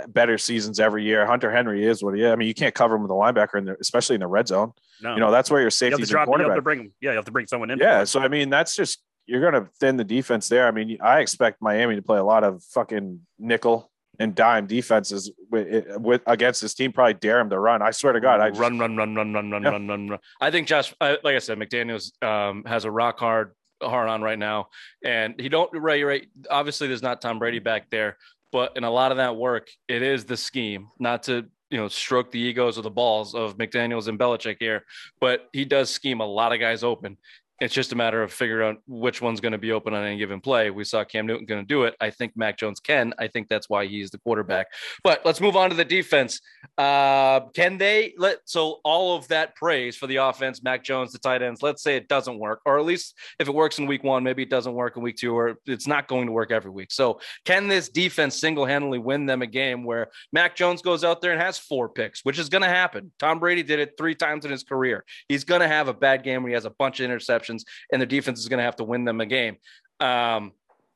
better 0.07 0.37
seasons 0.37 0.79
every 0.79 1.03
year. 1.03 1.25
Hunter 1.25 1.51
Henry 1.51 1.85
is 1.85 2.03
what 2.03 2.15
he 2.15 2.23
is. 2.23 2.31
I 2.31 2.35
mean, 2.35 2.47
you 2.47 2.53
can't 2.53 2.75
cover 2.75 2.95
him 2.95 3.01
with 3.01 3.11
a 3.11 3.15
linebacker, 3.15 3.57
in 3.57 3.65
the, 3.65 3.77
especially 3.79 4.15
in 4.15 4.21
the 4.21 4.27
red 4.27 4.47
zone. 4.47 4.73
no. 5.01 5.13
You 5.13 5.19
know, 5.19 5.31
that's 5.31 5.49
where 5.49 5.59
your 5.59 5.67
you 5.67 5.71
to 5.71 5.75
safeties 5.75 6.09
drop. 6.09 6.27
You 6.27 6.37
have 6.43 6.55
to 6.55 6.61
bring. 6.61 6.91
Yeah, 7.01 7.11
you 7.11 7.15
have 7.17 7.25
to 7.25 7.31
bring 7.31 7.47
someone 7.47 7.69
in. 7.71 7.79
Yeah, 7.79 8.03
so 8.03 8.19
I 8.19 8.27
mean, 8.27 8.49
that's 8.49 8.75
just 8.75 9.01
you're 9.25 9.41
going 9.41 9.63
to 9.63 9.69
thin 9.79 9.97
the 9.97 10.03
defense 10.03 10.49
there. 10.49 10.67
I 10.67 10.71
mean, 10.71 10.97
I 11.01 11.19
expect 11.19 11.61
Miami 11.61 11.95
to 11.95 12.01
play 12.01 12.17
a 12.17 12.23
lot 12.23 12.43
of 12.43 12.63
fucking 12.63 13.21
nickel 13.37 13.91
and 14.17 14.35
dime 14.35 14.65
defenses 14.65 15.31
with, 15.49 15.85
with 15.97 16.21
against 16.25 16.61
this 16.61 16.73
team. 16.73 16.91
Probably 16.91 17.13
dare 17.13 17.39
him 17.39 17.49
to 17.51 17.59
run. 17.59 17.81
I 17.81 17.91
swear 17.91 18.13
to 18.13 18.19
God, 18.19 18.41
I 18.41 18.49
just, 18.49 18.59
run, 18.59 18.79
run, 18.79 18.97
run, 18.97 19.15
run, 19.15 19.33
run, 19.33 19.51
run, 19.51 19.63
Yeah. 19.63 19.69
run, 19.69 19.87
run, 19.87 20.09
run. 20.09 20.19
I 20.41 20.51
think 20.51 20.67
Josh, 20.67 20.93
uh, 20.99 21.15
like 21.23 21.35
I 21.35 21.39
said, 21.39 21.57
McDaniel's 21.57 22.11
um, 22.21 22.63
has 22.65 22.85
a 22.85 22.91
rock 22.91 23.19
hard 23.19 23.53
hard 23.81 24.09
on 24.09 24.21
right 24.21 24.37
now, 24.37 24.67
and 25.05 25.39
he 25.39 25.47
don't 25.47 25.69
right, 25.73 26.03
right. 26.03 26.27
Obviously, 26.49 26.87
there's 26.87 27.03
not 27.03 27.21
Tom 27.21 27.39
Brady 27.39 27.59
back 27.59 27.89
there, 27.89 28.17
but 28.51 28.75
in 28.75 28.83
a 28.83 28.91
lot 28.91 29.11
of 29.11 29.17
that 29.17 29.35
work, 29.35 29.69
it 29.87 30.01
is 30.01 30.25
the 30.25 30.37
scheme. 30.37 30.89
Not 30.99 31.23
to 31.23 31.45
you 31.69 31.77
know 31.77 31.87
stroke 31.87 32.31
the 32.31 32.39
egos 32.39 32.77
or 32.77 32.81
the 32.81 32.89
balls 32.89 33.35
of 33.35 33.57
McDaniel's 33.57 34.07
and 34.07 34.19
Belichick 34.19 34.57
here, 34.59 34.85
but 35.19 35.49
he 35.53 35.65
does 35.65 35.89
scheme 35.89 36.19
a 36.21 36.25
lot 36.25 36.53
of 36.53 36.59
guys 36.59 36.83
open. 36.83 37.17
It's 37.61 37.73
just 37.73 37.91
a 37.91 37.95
matter 37.95 38.23
of 38.23 38.31
figuring 38.31 38.69
out 38.69 38.81
which 38.87 39.21
one's 39.21 39.41
going 39.41 39.51
to 39.51 39.57
be 39.57 39.71
open 39.71 39.93
on 39.93 40.03
any 40.03 40.17
given 40.17 40.39
play. 40.39 40.69
We 40.69 40.83
saw 40.83 41.03
Cam 41.03 41.27
Newton 41.27 41.45
going 41.45 41.61
to 41.61 41.67
do 41.67 41.83
it. 41.83 41.95
I 41.99 42.09
think 42.09 42.33
Mac 42.35 42.57
Jones 42.57 42.79
can. 42.79 43.13
I 43.19 43.27
think 43.27 43.49
that's 43.49 43.69
why 43.69 43.85
he's 43.85 44.11
the 44.11 44.17
quarterback. 44.19 44.67
But 45.03 45.25
let's 45.25 45.41
move 45.41 45.55
on 45.55 45.69
to 45.69 45.75
the 45.75 45.85
defense. 45.85 46.41
Uh, 46.77 47.41
can 47.53 47.77
they 47.77 48.13
let 48.17 48.39
so 48.45 48.79
all 48.83 49.15
of 49.15 49.27
that 49.29 49.55
praise 49.55 49.95
for 49.95 50.07
the 50.07 50.17
offense, 50.17 50.63
Mac 50.63 50.83
Jones, 50.83 51.11
the 51.11 51.19
tight 51.19 51.41
ends? 51.41 51.61
Let's 51.61 51.83
say 51.83 51.95
it 51.95 52.07
doesn't 52.07 52.39
work, 52.39 52.61
or 52.65 52.79
at 52.79 52.85
least 52.85 53.15
if 53.39 53.47
it 53.47 53.53
works 53.53 53.79
in 53.79 53.87
week 53.87 54.03
one, 54.03 54.23
maybe 54.23 54.43
it 54.43 54.49
doesn't 54.49 54.73
work 54.73 54.95
in 54.95 55.03
week 55.03 55.17
two, 55.17 55.37
or 55.37 55.57
it's 55.65 55.87
not 55.87 56.07
going 56.07 56.27
to 56.27 56.31
work 56.31 56.51
every 56.51 56.71
week. 56.71 56.91
So, 56.91 57.19
can 57.45 57.67
this 57.67 57.89
defense 57.89 58.39
single 58.39 58.65
handedly 58.65 58.99
win 58.99 59.25
them 59.25 59.41
a 59.41 59.47
game 59.47 59.83
where 59.83 60.09
Mac 60.31 60.55
Jones 60.55 60.81
goes 60.81 61.03
out 61.03 61.21
there 61.21 61.31
and 61.31 61.41
has 61.41 61.57
four 61.57 61.89
picks, 61.89 62.23
which 62.23 62.39
is 62.39 62.49
going 62.49 62.61
to 62.61 62.69
happen? 62.69 63.11
Tom 63.19 63.39
Brady 63.39 63.63
did 63.63 63.79
it 63.79 63.95
three 63.97 64.15
times 64.15 64.45
in 64.45 64.51
his 64.51 64.63
career. 64.63 65.03
He's 65.27 65.43
going 65.43 65.61
to 65.61 65.67
have 65.67 65.87
a 65.87 65.93
bad 65.93 66.23
game 66.23 66.43
where 66.43 66.49
he 66.49 66.53
has 66.53 66.65
a 66.65 66.69
bunch 66.69 66.99
of 66.99 67.09
interceptions, 67.09 67.48
and 67.91 68.01
the 68.01 68.05
defense 68.05 68.39
is 68.39 68.47
going 68.47 68.59
to 68.59 68.63
have 68.63 68.75
to 68.77 68.83
win 68.83 69.05
them 69.05 69.21
a 69.21 69.25
game. 69.25 69.57
Um, 69.99 70.53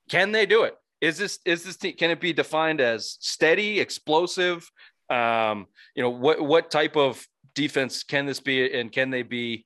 can 0.10 0.32
they 0.32 0.46
do 0.46 0.64
it? 0.64 0.76
Is 1.02 1.18
this 1.18 1.40
is 1.46 1.64
this 1.64 1.78
team, 1.78 1.96
can 1.96 2.12
it 2.12 2.20
be 2.20 2.34
defined 2.34 2.82
as 2.82 3.18
steady, 3.20 3.80
explosive, 3.80 4.70
Um, 5.10 5.68
you 5.96 6.02
know, 6.04 6.10
what 6.10 6.42
what 6.42 6.72
type 6.72 6.96
of 6.96 7.28
defense 7.56 8.04
can 8.04 8.26
this 8.26 8.40
be, 8.40 8.80
and 8.80 8.92
can 8.92 9.10
they 9.12 9.24
be 9.24 9.66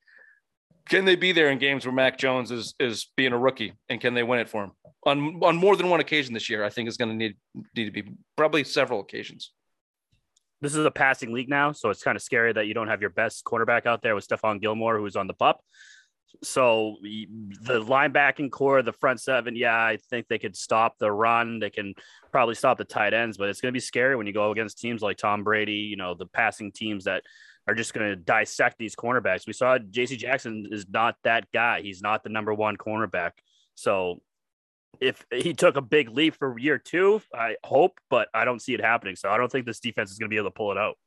can 0.90 1.06
they 1.06 1.16
be 1.16 1.32
there 1.32 1.50
in 1.52 1.60
games 1.60 1.86
where 1.86 1.94
Mac 1.94 2.18
Jones 2.18 2.50
is 2.52 2.74
is 2.80 3.12
being 3.16 3.34
a 3.34 3.38
rookie, 3.38 3.74
and 3.90 4.02
can 4.02 4.14
they 4.14 4.24
win 4.24 4.40
it 4.40 4.50
for 4.50 4.64
him 4.64 4.72
on 5.06 5.40
on 5.44 5.56
more 5.56 5.76
than 5.76 5.90
one 5.90 6.00
occasion 6.00 6.34
this 6.34 6.50
year? 6.50 6.66
I 6.66 6.70
think 6.70 6.90
is 6.90 6.98
going 6.98 7.12
to 7.12 7.16
need 7.16 7.36
need 7.76 7.86
to 7.86 7.92
be 7.92 8.04
probably 8.36 8.64
several 8.64 9.00
occasions. 9.00 9.54
This 10.60 10.76
is 10.76 10.86
a 10.86 10.92
passing 10.92 11.32
league 11.34 11.50
now, 11.50 11.72
so 11.72 11.92
it's 11.92 12.04
kind 12.04 12.16
of 12.16 12.24
scary 12.24 12.52
that 12.54 12.66
you 12.66 12.74
don't 12.74 12.88
have 12.88 13.02
your 13.02 13.12
best 13.12 13.44
quarterback 13.44 13.86
out 13.86 14.02
there 14.02 14.16
with 14.16 14.28
Stephon 14.28 14.60
Gilmore, 14.60 14.98
who's 14.98 15.16
on 15.16 15.28
the 15.28 15.36
pup. 15.36 15.62
So 16.44 16.98
the 17.02 17.82
linebacking 17.82 18.52
core, 18.52 18.82
the 18.82 18.94
front 18.94 19.22
seven, 19.22 19.56
yeah, 19.56 19.76
I 19.76 19.98
think 20.10 20.28
they 20.28 20.38
could 20.38 20.56
stop 20.56 20.98
the 21.00 21.12
run. 21.12 21.60
They 21.60 21.70
can 21.70 21.94
probably 22.32 22.56
stop 22.56 22.78
the 22.78 22.86
tight 22.86 23.14
ends, 23.14 23.38
but 23.38 23.50
it's 23.50 23.62
going 23.62 23.72
to 23.72 23.76
be 23.76 23.80
scary 23.80 24.16
when 24.16 24.28
you 24.28 24.34
go 24.34 24.52
against 24.52 24.80
teams 24.80 25.02
like 25.02 25.18
Tom 25.18 25.44
Brady. 25.44 25.74
You 25.74 25.96
know, 25.96 26.14
the 26.14 26.28
passing 26.28 26.72
teams 26.72 27.06
that 27.06 27.24
are 27.68 27.76
just 27.76 27.94
going 27.94 28.08
to 28.08 28.16
dissect 28.16 28.78
these 28.78 28.96
cornerbacks. 28.96 29.48
We 29.48 29.54
saw 29.54 29.78
J.C. 29.78 30.16
Jackson 30.16 30.68
is 30.72 30.86
not 30.90 31.16
that 31.24 31.52
guy. 31.54 31.82
He's 31.82 32.02
not 32.02 32.24
the 32.24 32.30
number 32.30 32.54
one 32.54 32.78
cornerback. 32.78 33.32
So 33.76 34.22
if 35.02 35.26
he 35.32 35.54
took 35.54 35.76
a 35.76 35.82
big 35.82 36.10
leap 36.10 36.36
for 36.36 36.58
year 36.58 36.78
two, 36.78 37.22
I 37.34 37.56
hope, 37.64 38.00
but 38.10 38.30
I 38.34 38.46
don't 38.46 38.62
see 38.62 38.74
it 38.74 38.82
happening. 38.82 39.16
So 39.16 39.30
I 39.30 39.38
don't 39.38 39.52
think 39.52 39.66
this 39.66 39.80
defense 39.80 40.12
is 40.12 40.18
going 40.18 40.30
to 40.30 40.34
be 40.34 40.38
able 40.38 40.50
to 40.50 40.54
pull 40.54 40.72
it 40.72 40.78
out. 40.78 40.98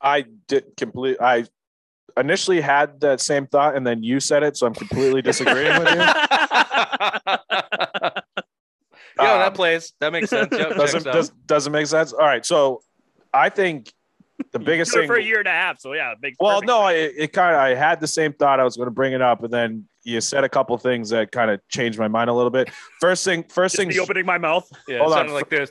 I 0.00 0.24
did 0.48 0.76
complete. 0.76 1.18
I 1.20 1.44
initially 2.16 2.60
had 2.60 3.00
that 3.00 3.20
same 3.20 3.46
thought, 3.46 3.76
and 3.76 3.86
then 3.86 4.02
you 4.02 4.18
said 4.20 4.42
it, 4.42 4.56
so 4.56 4.66
I'm 4.66 4.74
completely 4.74 5.22
disagreeing 5.22 5.78
with 5.78 5.94
you. 5.94 5.96
Yeah, 9.18 9.32
um, 9.32 9.38
that 9.40 9.54
plays. 9.54 9.92
That 10.00 10.12
makes 10.12 10.30
sense. 10.30 10.48
Yep, 10.52 10.76
doesn't 10.76 11.04
does, 11.04 11.30
doesn't 11.46 11.72
make 11.72 11.86
sense. 11.86 12.12
All 12.12 12.26
right, 12.26 12.44
so 12.44 12.82
I 13.32 13.48
think 13.48 13.92
the 14.52 14.58
biggest 14.58 14.92
thing 14.92 15.06
for 15.06 15.16
a 15.16 15.22
year 15.22 15.38
and 15.38 15.48
a 15.48 15.52
half. 15.52 15.80
So 15.80 15.94
yeah, 15.94 16.14
big. 16.20 16.34
well, 16.38 16.62
no, 16.62 16.82
I, 16.82 16.92
it 16.92 17.32
kind 17.32 17.54
of 17.54 17.60
I 17.60 17.74
had 17.74 18.00
the 18.00 18.06
same 18.06 18.32
thought. 18.32 18.60
I 18.60 18.64
was 18.64 18.76
going 18.76 18.88
to 18.88 18.92
bring 18.92 19.12
it 19.12 19.22
up, 19.22 19.42
and 19.42 19.52
then 19.52 19.86
you 20.02 20.20
said 20.20 20.44
a 20.44 20.48
couple 20.48 20.76
things 20.78 21.10
that 21.10 21.32
kind 21.32 21.50
of 21.50 21.60
changed 21.68 21.98
my 21.98 22.08
mind 22.08 22.30
a 22.30 22.34
little 22.34 22.50
bit. 22.50 22.70
First 23.00 23.24
thing, 23.24 23.44
first 23.44 23.76
thing, 23.76 23.96
opening 23.98 24.26
my 24.26 24.38
mouth. 24.38 24.68
Yeah, 24.86 24.98
hold 24.98 25.14
on, 25.14 25.28
like 25.28 25.48
this. 25.48 25.70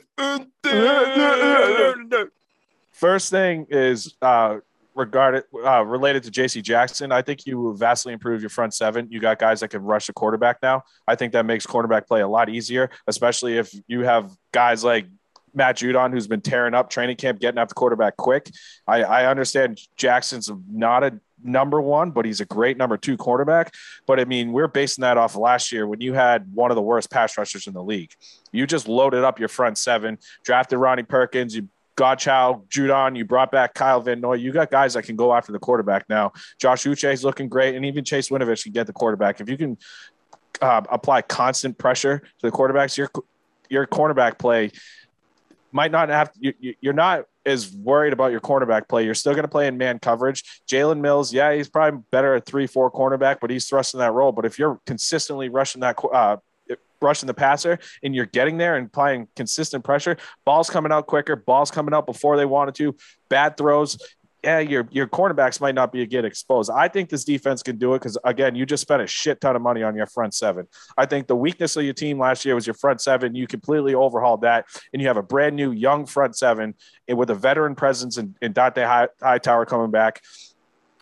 first 2.92 3.30
thing 3.30 3.66
is 3.70 4.14
uh, 4.22 4.58
regarded 4.96 5.44
uh, 5.64 5.84
related 5.84 6.24
to 6.24 6.30
J.C. 6.30 6.62
Jackson. 6.62 7.12
I 7.12 7.22
think 7.22 7.46
you 7.46 7.76
vastly 7.76 8.12
improved 8.12 8.42
your 8.42 8.50
front 8.50 8.74
seven. 8.74 9.06
You 9.10 9.20
got 9.20 9.38
guys 9.38 9.60
that 9.60 9.68
can 9.68 9.82
rush 9.82 10.06
the 10.06 10.12
quarterback 10.12 10.58
now. 10.62 10.82
I 11.06 11.14
think 11.14 11.32
that 11.34 11.46
makes 11.46 11.66
quarterback 11.66 12.08
play 12.08 12.22
a 12.22 12.28
lot 12.28 12.48
easier, 12.48 12.90
especially 13.06 13.58
if 13.58 13.70
you 13.86 14.00
have 14.00 14.32
guys 14.52 14.82
like 14.82 15.06
Matt 15.54 15.76
Judon, 15.76 16.12
who's 16.12 16.26
been 16.26 16.40
tearing 16.40 16.74
up 16.74 16.90
training 16.90 17.16
camp, 17.16 17.40
getting 17.40 17.58
after 17.58 17.74
quarterback 17.74 18.16
quick. 18.16 18.50
I, 18.86 19.02
I 19.02 19.26
understand 19.26 19.80
Jackson's 19.96 20.50
not 20.70 21.04
a 21.04 21.20
number 21.42 21.80
one, 21.80 22.10
but 22.10 22.24
he's 22.24 22.40
a 22.40 22.44
great 22.44 22.76
number 22.76 22.96
two 22.96 23.16
quarterback. 23.16 23.74
But 24.06 24.20
I 24.20 24.24
mean, 24.24 24.52
we're 24.52 24.68
basing 24.68 25.02
that 25.02 25.18
off 25.18 25.34
of 25.34 25.40
last 25.40 25.72
year 25.72 25.86
when 25.86 26.00
you 26.00 26.14
had 26.14 26.52
one 26.54 26.70
of 26.70 26.74
the 26.74 26.82
worst 26.82 27.10
pass 27.10 27.36
rushers 27.38 27.66
in 27.66 27.74
the 27.74 27.82
league. 27.82 28.12
You 28.52 28.66
just 28.66 28.88
loaded 28.88 29.24
up 29.24 29.38
your 29.38 29.48
front 29.48 29.78
seven, 29.78 30.18
drafted 30.44 30.78
Ronnie 30.78 31.02
Perkins, 31.02 31.54
you 31.54 31.68
Godchaux, 31.96 32.68
Judon, 32.68 33.16
you 33.16 33.24
brought 33.24 33.50
back 33.50 33.74
Kyle 33.74 34.00
Van 34.00 34.20
Noy. 34.20 34.34
You 34.34 34.52
got 34.52 34.70
guys 34.70 34.94
that 34.94 35.04
can 35.04 35.16
go 35.16 35.34
after 35.34 35.52
the 35.52 35.58
quarterback 35.58 36.04
now. 36.08 36.32
Josh 36.60 36.84
Uche 36.84 37.12
is 37.12 37.24
looking 37.24 37.48
great, 37.48 37.74
and 37.74 37.84
even 37.84 38.04
Chase 38.04 38.28
Winovich 38.28 38.64
can 38.64 38.72
get 38.72 38.86
the 38.86 38.92
quarterback. 38.92 39.40
If 39.40 39.48
you 39.48 39.56
can 39.56 39.78
uh, 40.60 40.82
apply 40.90 41.22
constant 41.22 41.78
pressure 41.78 42.18
to 42.18 42.42
the 42.42 42.52
quarterbacks, 42.52 42.96
your 42.96 43.10
your 43.68 43.86
cornerback 43.86 44.38
play 44.38 44.70
might 45.72 45.90
not 45.90 46.08
have 46.08 46.30
you, 46.38 46.74
you're 46.80 46.92
not 46.92 47.24
as 47.44 47.72
worried 47.72 48.12
about 48.12 48.32
your 48.32 48.40
cornerback 48.40 48.88
play. 48.88 49.04
You're 49.04 49.14
still 49.14 49.32
going 49.32 49.44
to 49.44 49.48
play 49.48 49.66
in 49.66 49.78
man 49.78 49.98
coverage. 49.98 50.62
Jalen 50.68 51.00
Mills, 51.00 51.32
yeah, 51.32 51.54
he's 51.54 51.68
probably 51.68 52.02
better 52.10 52.34
at 52.34 52.44
three, 52.44 52.66
four 52.66 52.90
cornerback, 52.90 53.38
but 53.40 53.50
he's 53.50 53.68
thrusting 53.68 54.00
that 54.00 54.12
role. 54.12 54.32
But 54.32 54.44
if 54.44 54.58
you're 54.58 54.80
consistently 54.86 55.48
rushing 55.48 55.80
that, 55.82 55.98
uh, 56.12 56.38
rushing 57.06 57.26
the 57.26 57.34
passer 57.34 57.78
and 58.02 58.14
you're 58.14 58.26
getting 58.26 58.58
there 58.58 58.76
and 58.76 58.86
applying 58.88 59.28
consistent 59.36 59.84
pressure, 59.84 60.16
balls 60.44 60.68
coming 60.68 60.92
out 60.92 61.06
quicker, 61.06 61.36
balls 61.36 61.70
coming 61.70 61.94
out 61.94 62.06
before 62.06 62.36
they 62.36 62.44
wanted 62.44 62.74
to, 62.74 62.96
bad 63.28 63.56
throws, 63.56 63.96
yeah, 64.46 64.60
your 64.60 64.86
your 64.92 65.08
cornerbacks 65.08 65.60
might 65.60 65.74
not 65.74 65.90
be 65.90 66.06
get 66.06 66.24
exposed. 66.24 66.70
I 66.70 66.86
think 66.86 67.08
this 67.08 67.24
defense 67.24 67.64
can 67.64 67.78
do 67.78 67.94
it 67.94 67.98
because 67.98 68.16
again, 68.22 68.54
you 68.54 68.64
just 68.64 68.82
spent 68.82 69.02
a 69.02 69.06
shit 69.06 69.40
ton 69.40 69.56
of 69.56 69.62
money 69.62 69.82
on 69.82 69.96
your 69.96 70.06
front 70.06 70.34
seven. 70.34 70.68
I 70.96 71.04
think 71.04 71.26
the 71.26 71.34
weakness 71.34 71.76
of 71.76 71.82
your 71.82 71.94
team 71.94 72.20
last 72.20 72.44
year 72.44 72.54
was 72.54 72.64
your 72.64 72.74
front 72.74 73.00
seven. 73.00 73.34
You 73.34 73.48
completely 73.48 73.96
overhauled 73.96 74.42
that, 74.42 74.66
and 74.92 75.02
you 75.02 75.08
have 75.08 75.16
a 75.16 75.22
brand 75.22 75.56
new 75.56 75.72
young 75.72 76.06
front 76.06 76.36
seven 76.36 76.74
eh, 77.08 77.14
with 77.14 77.30
a 77.30 77.34
veteran 77.34 77.74
presence 77.74 78.18
in, 78.18 78.36
in 78.40 78.54
Dont'a 78.54 78.86
High, 78.86 79.08
Hightower 79.20 79.66
coming 79.66 79.90
back. 79.90 80.22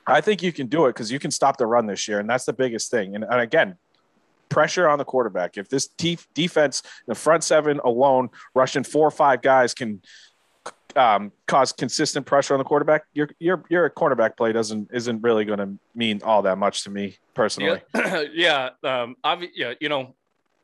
I 0.06 0.22
think 0.22 0.42
you 0.42 0.52
can 0.52 0.66
do 0.68 0.86
it 0.86 0.90
because 0.90 1.12
you 1.12 1.18
can 1.18 1.30
stop 1.30 1.58
the 1.58 1.66
run 1.66 1.86
this 1.86 2.08
year, 2.08 2.20
and 2.20 2.28
that's 2.28 2.46
the 2.46 2.52
biggest 2.54 2.90
thing. 2.90 3.14
And, 3.14 3.24
and 3.24 3.40
again, 3.40 3.76
pressure 4.54 4.88
on 4.88 4.98
the 4.98 5.04
quarterback. 5.04 5.56
If 5.56 5.68
this 5.68 5.88
defense, 5.88 6.82
the 7.08 7.14
front 7.16 7.42
seven 7.42 7.80
alone, 7.84 8.30
rushing 8.54 8.84
four 8.84 9.06
or 9.06 9.10
five 9.10 9.42
guys 9.42 9.74
can 9.74 10.00
um, 10.94 11.32
cause 11.48 11.72
consistent 11.72 12.24
pressure 12.24 12.54
on 12.54 12.58
the 12.58 12.64
quarterback, 12.64 13.02
your 13.14 13.28
your 13.40 13.64
your 13.68 13.90
cornerback 13.90 14.36
play 14.36 14.52
doesn't 14.52 14.90
isn't 14.92 15.22
really 15.22 15.44
going 15.44 15.58
to 15.58 15.70
mean 15.96 16.20
all 16.22 16.42
that 16.42 16.56
much 16.56 16.84
to 16.84 16.90
me 16.90 17.16
personally. 17.34 17.80
Yeah, 17.94 18.22
yeah, 18.32 18.70
um, 18.84 19.16
obvi- 19.24 19.50
yeah. 19.56 19.74
You 19.80 19.88
know, 19.88 20.14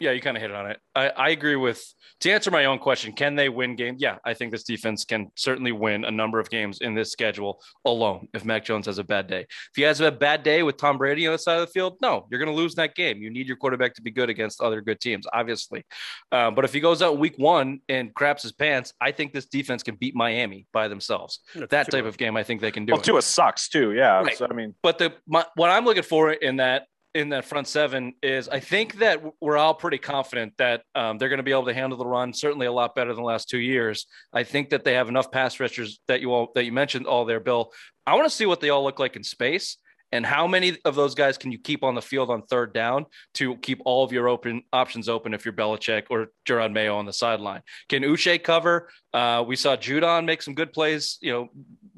yeah, 0.00 0.12
you 0.12 0.20
kind 0.20 0.36
of 0.36 0.42
hit 0.42 0.50
on 0.50 0.70
it. 0.70 0.78
I, 0.94 1.08
I 1.10 1.28
agree 1.30 1.56
with 1.56 1.82
to 2.20 2.30
answer 2.30 2.50
my 2.50 2.64
own 2.64 2.78
question. 2.78 3.12
Can 3.12 3.34
they 3.34 3.48
win 3.48 3.76
games? 3.76 4.00
Yeah, 4.00 4.16
I 4.24 4.34
think 4.34 4.50
this 4.50 4.64
defense 4.64 5.04
can 5.04 5.30
certainly 5.36 5.72
win 5.72 6.04
a 6.04 6.10
number 6.10 6.40
of 6.40 6.48
games 6.50 6.80
in 6.80 6.94
this 6.94 7.12
schedule 7.12 7.60
alone. 7.84 8.28
If 8.32 8.44
Mac 8.44 8.64
Jones 8.64 8.86
has 8.86 8.98
a 8.98 9.04
bad 9.04 9.26
day, 9.26 9.40
if 9.42 9.70
he 9.74 9.82
has 9.82 10.00
a 10.00 10.10
bad 10.10 10.42
day 10.42 10.62
with 10.62 10.78
Tom 10.78 10.98
Brady 10.98 11.26
on 11.26 11.32
the 11.32 11.38
side 11.38 11.60
of 11.60 11.66
the 11.66 11.72
field, 11.72 11.98
no, 12.00 12.26
you're 12.30 12.40
going 12.40 12.54
to 12.54 12.56
lose 12.56 12.74
that 12.76 12.94
game. 12.94 13.18
You 13.18 13.30
need 13.30 13.46
your 13.46 13.56
quarterback 13.56 13.94
to 13.94 14.02
be 14.02 14.10
good 14.10 14.30
against 14.30 14.60
other 14.60 14.80
good 14.80 15.00
teams, 15.00 15.26
obviously. 15.32 15.84
Uh, 16.32 16.50
but 16.50 16.64
if 16.64 16.72
he 16.72 16.80
goes 16.80 17.02
out 17.02 17.18
week 17.18 17.34
one 17.36 17.80
and 17.88 18.14
craps 18.14 18.42
his 18.42 18.52
pants, 18.52 18.94
I 19.00 19.12
think 19.12 19.32
this 19.32 19.46
defense 19.46 19.82
can 19.82 19.96
beat 19.96 20.14
Miami 20.14 20.66
by 20.72 20.88
themselves. 20.88 21.40
That's 21.54 21.70
that 21.70 21.90
type 21.90 22.06
of 22.06 22.16
game, 22.16 22.36
I 22.36 22.42
think 22.42 22.62
they 22.62 22.70
can 22.70 22.86
do. 22.86 22.92
It. 22.92 22.96
Well, 22.96 23.02
Tua 23.02 23.22
sucks 23.22 23.68
too. 23.68 23.92
Yeah, 23.92 24.22
right. 24.22 24.36
so, 24.36 24.46
I 24.50 24.54
mean, 24.54 24.74
but 24.82 24.98
the 24.98 25.12
my, 25.26 25.44
what 25.56 25.70
I'm 25.70 25.84
looking 25.84 26.02
for 26.02 26.32
in 26.32 26.56
that 26.56 26.86
in 27.14 27.31
that 27.31 27.44
front 27.44 27.66
seven 27.66 28.14
is 28.23 28.49
I 28.49 28.61
think 28.61 28.99
that 28.99 29.20
we're 29.40 29.57
all 29.57 29.75
pretty 29.75 29.99
confident 29.99 30.55
that 30.59 30.83
um, 30.94 31.18
they're 31.18 31.29
going 31.29 31.38
to 31.38 31.44
be 31.44 31.51
able 31.51 31.66
to 31.66 31.75
handle 31.75 31.99
the 31.99 32.07
run 32.07 32.33
certainly 32.33 32.66
a 32.66 32.73
lot 32.73 32.94
better 32.94 33.12
than 33.12 33.23
the 33.23 33.27
last 33.27 33.49
two 33.49 33.59
years. 33.59 34.07
I 34.33 34.44
think 34.44 34.70
that 34.70 34.85
they 34.85 34.94
have 34.94 35.09
enough 35.09 35.31
pass 35.31 35.59
rushers 35.59 36.01
that 36.09 36.20
you 36.20 36.33
all 36.33 36.53
that 36.55 36.64
you 36.64 36.73
mentioned 36.73 37.07
all 37.07 37.25
there, 37.25 37.40
Bill. 37.40 37.73
I 38.07 38.14
want 38.14 38.29
to 38.29 38.35
see 38.35 38.46
what 38.46 38.61
they 38.61 38.70
all 38.70 38.85
look 38.85 38.99
like 38.99 39.16
in 39.16 39.25
space. 39.25 39.77
And 40.12 40.27
how 40.27 40.46
many 40.49 40.77
of 40.85 40.96
those 40.96 41.14
guys 41.14 41.38
can 41.38 41.53
you 41.53 41.59
keep 41.59 41.85
on 41.85 41.94
the 41.94 42.03
field 42.03 42.31
on 42.31 42.42
third 42.42 42.75
down 42.75 43.07
to 43.35 43.57
keep 43.59 43.81
all 43.85 44.03
of 44.03 44.11
your 44.11 44.29
open 44.29 44.62
options 44.73 45.09
open 45.09 45.35
if 45.35 45.44
you're 45.44 45.55
Belichick 45.55 46.07
or 46.11 46.29
Jerod 46.46 46.73
Mayo 46.73 46.96
on 46.96 47.07
the 47.07 47.12
sideline? 47.12 47.62
Can 47.88 48.03
Uche 48.03 48.42
cover? 48.42 48.90
Uh, 49.14 49.44
we 49.46 49.55
saw 49.55 49.77
Judon 49.77 50.25
make 50.25 50.42
some 50.42 50.55
good 50.55 50.73
plays, 50.73 51.16
you 51.20 51.33
know, 51.33 51.49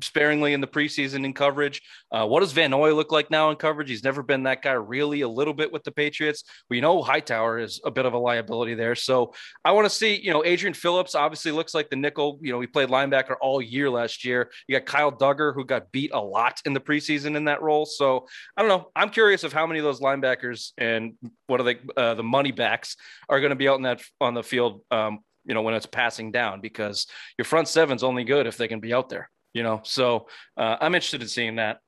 sparingly 0.02 0.52
in 0.52 0.60
the 0.60 0.66
preseason 0.66 1.24
in 1.24 1.32
coverage. 1.32 1.80
Uh, 2.10 2.26
what 2.26 2.40
does 2.40 2.52
Van 2.52 2.70
Noy 2.70 2.94
look 2.94 3.12
like 3.12 3.30
now 3.30 3.50
in 3.50 3.56
coverage? 3.56 3.88
He's 3.88 4.04
never 4.04 4.22
been 4.22 4.42
that 4.44 4.62
guy 4.62 4.72
really 4.72 5.22
a 5.22 5.28
little 5.28 5.54
bit 5.54 5.72
with 5.72 5.84
the 5.84 5.92
Patriots. 5.92 6.44
We 6.68 6.80
know 6.80 7.02
Hightower 7.02 7.58
is 7.58 7.80
a 7.84 7.90
bit 7.90 8.06
of 8.06 8.12
a 8.12 8.18
liability 8.18 8.74
there. 8.74 8.94
So 8.94 9.34
I 9.64 9.72
want 9.72 9.86
to 9.86 9.90
see, 9.90 10.20
you 10.20 10.32
know, 10.32 10.44
Adrian 10.44 10.74
Phillips 10.74 11.14
obviously 11.14 11.52
looks 11.52 11.74
like 11.74 11.90
the 11.90 11.96
nickel. 11.96 12.38
You 12.42 12.52
know, 12.52 12.60
he 12.60 12.66
played 12.66 12.88
linebacker 12.88 13.36
all 13.40 13.62
year 13.62 13.88
last 13.88 14.24
year. 14.24 14.50
You 14.66 14.78
got 14.78 14.86
Kyle 14.86 15.12
Dugger, 15.12 15.54
who 15.54 15.64
got 15.64 15.92
beat 15.92 16.10
a 16.12 16.20
lot 16.20 16.60
in 16.64 16.72
the 16.72 16.80
preseason 16.80 17.36
in 17.36 17.44
that 17.44 17.62
role. 17.62 17.86
So 17.86 18.26
I 18.56 18.62
don't 18.62 18.68
know. 18.68 18.90
I'm 18.94 19.10
curious 19.10 19.44
of 19.44 19.52
how 19.52 19.66
many 19.66 19.78
of 19.78 19.84
those 19.84 20.00
linebackers 20.00 20.72
and 20.78 21.14
what 21.46 21.60
are 21.60 21.64
they, 21.64 21.76
uh, 21.96 22.14
the 22.14 22.22
money 22.22 22.52
backs 22.52 22.96
are 23.28 23.40
going 23.40 23.50
to 23.50 23.56
be 23.56 23.68
out 23.68 23.76
in 23.76 23.82
that 23.82 24.02
on 24.20 24.34
the 24.34 24.42
field 24.42 24.82
um, 24.90 25.20
you 25.44 25.54
know 25.54 25.62
when 25.62 25.74
it's 25.74 25.86
passing 25.86 26.30
down 26.30 26.60
because 26.60 27.06
your 27.38 27.44
front 27.44 27.68
seven's 27.68 28.02
only 28.02 28.24
good 28.24 28.46
if 28.46 28.56
they 28.56 28.68
can 28.68 28.80
be 28.80 28.92
out 28.92 29.08
there 29.08 29.30
you 29.52 29.62
know 29.62 29.80
so 29.84 30.26
uh, 30.56 30.76
i'm 30.80 30.94
interested 30.94 31.22
in 31.22 31.28
seeing 31.28 31.56
that 31.56 31.78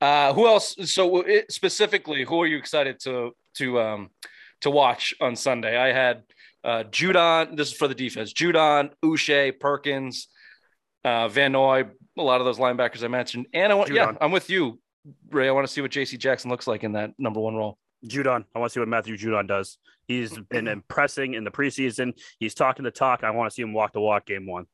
uh, 0.00 0.32
who 0.32 0.46
else 0.46 0.76
so 0.84 1.20
it, 1.22 1.50
specifically 1.50 2.24
who 2.24 2.40
are 2.40 2.46
you 2.46 2.56
excited 2.56 2.98
to 3.00 3.32
to 3.54 3.80
um 3.80 4.10
to 4.60 4.70
watch 4.70 5.14
on 5.20 5.36
sunday 5.36 5.76
i 5.76 5.92
had 5.92 6.22
uh 6.64 6.84
judon 6.90 7.56
this 7.56 7.68
is 7.68 7.74
for 7.74 7.88
the 7.88 7.94
defense 7.94 8.32
judon 8.32 8.90
uche 9.04 9.58
perkins 9.58 10.28
uh 11.04 11.28
van 11.28 11.52
noy 11.52 11.84
a 12.16 12.22
lot 12.22 12.40
of 12.40 12.44
those 12.44 12.58
linebackers 12.58 13.02
i 13.04 13.08
mentioned 13.08 13.46
and 13.52 13.72
i 13.72 13.74
want 13.74 13.92
yeah 13.92 14.12
i'm 14.20 14.32
with 14.32 14.50
you 14.50 14.78
ray 15.30 15.48
i 15.48 15.52
want 15.52 15.66
to 15.66 15.72
see 15.72 15.80
what 15.80 15.90
jc 15.90 16.18
jackson 16.18 16.50
looks 16.50 16.66
like 16.66 16.82
in 16.84 16.92
that 16.92 17.10
number 17.18 17.40
one 17.40 17.54
role 17.54 17.78
Judon. 18.06 18.44
I 18.54 18.58
want 18.58 18.70
to 18.70 18.74
see 18.74 18.80
what 18.80 18.88
Matthew 18.88 19.16
Judon 19.16 19.48
does. 19.48 19.78
He's 20.06 20.36
been 20.48 20.68
impressing 20.68 21.34
in 21.34 21.44
the 21.44 21.50
preseason. 21.50 22.12
He's 22.38 22.54
talking 22.54 22.84
the 22.84 22.90
talk. 22.90 23.24
I 23.24 23.30
want 23.30 23.50
to 23.50 23.54
see 23.54 23.62
him 23.62 23.72
walk 23.72 23.92
the 23.92 24.00
walk 24.00 24.26
game 24.26 24.46
one. 24.46 24.66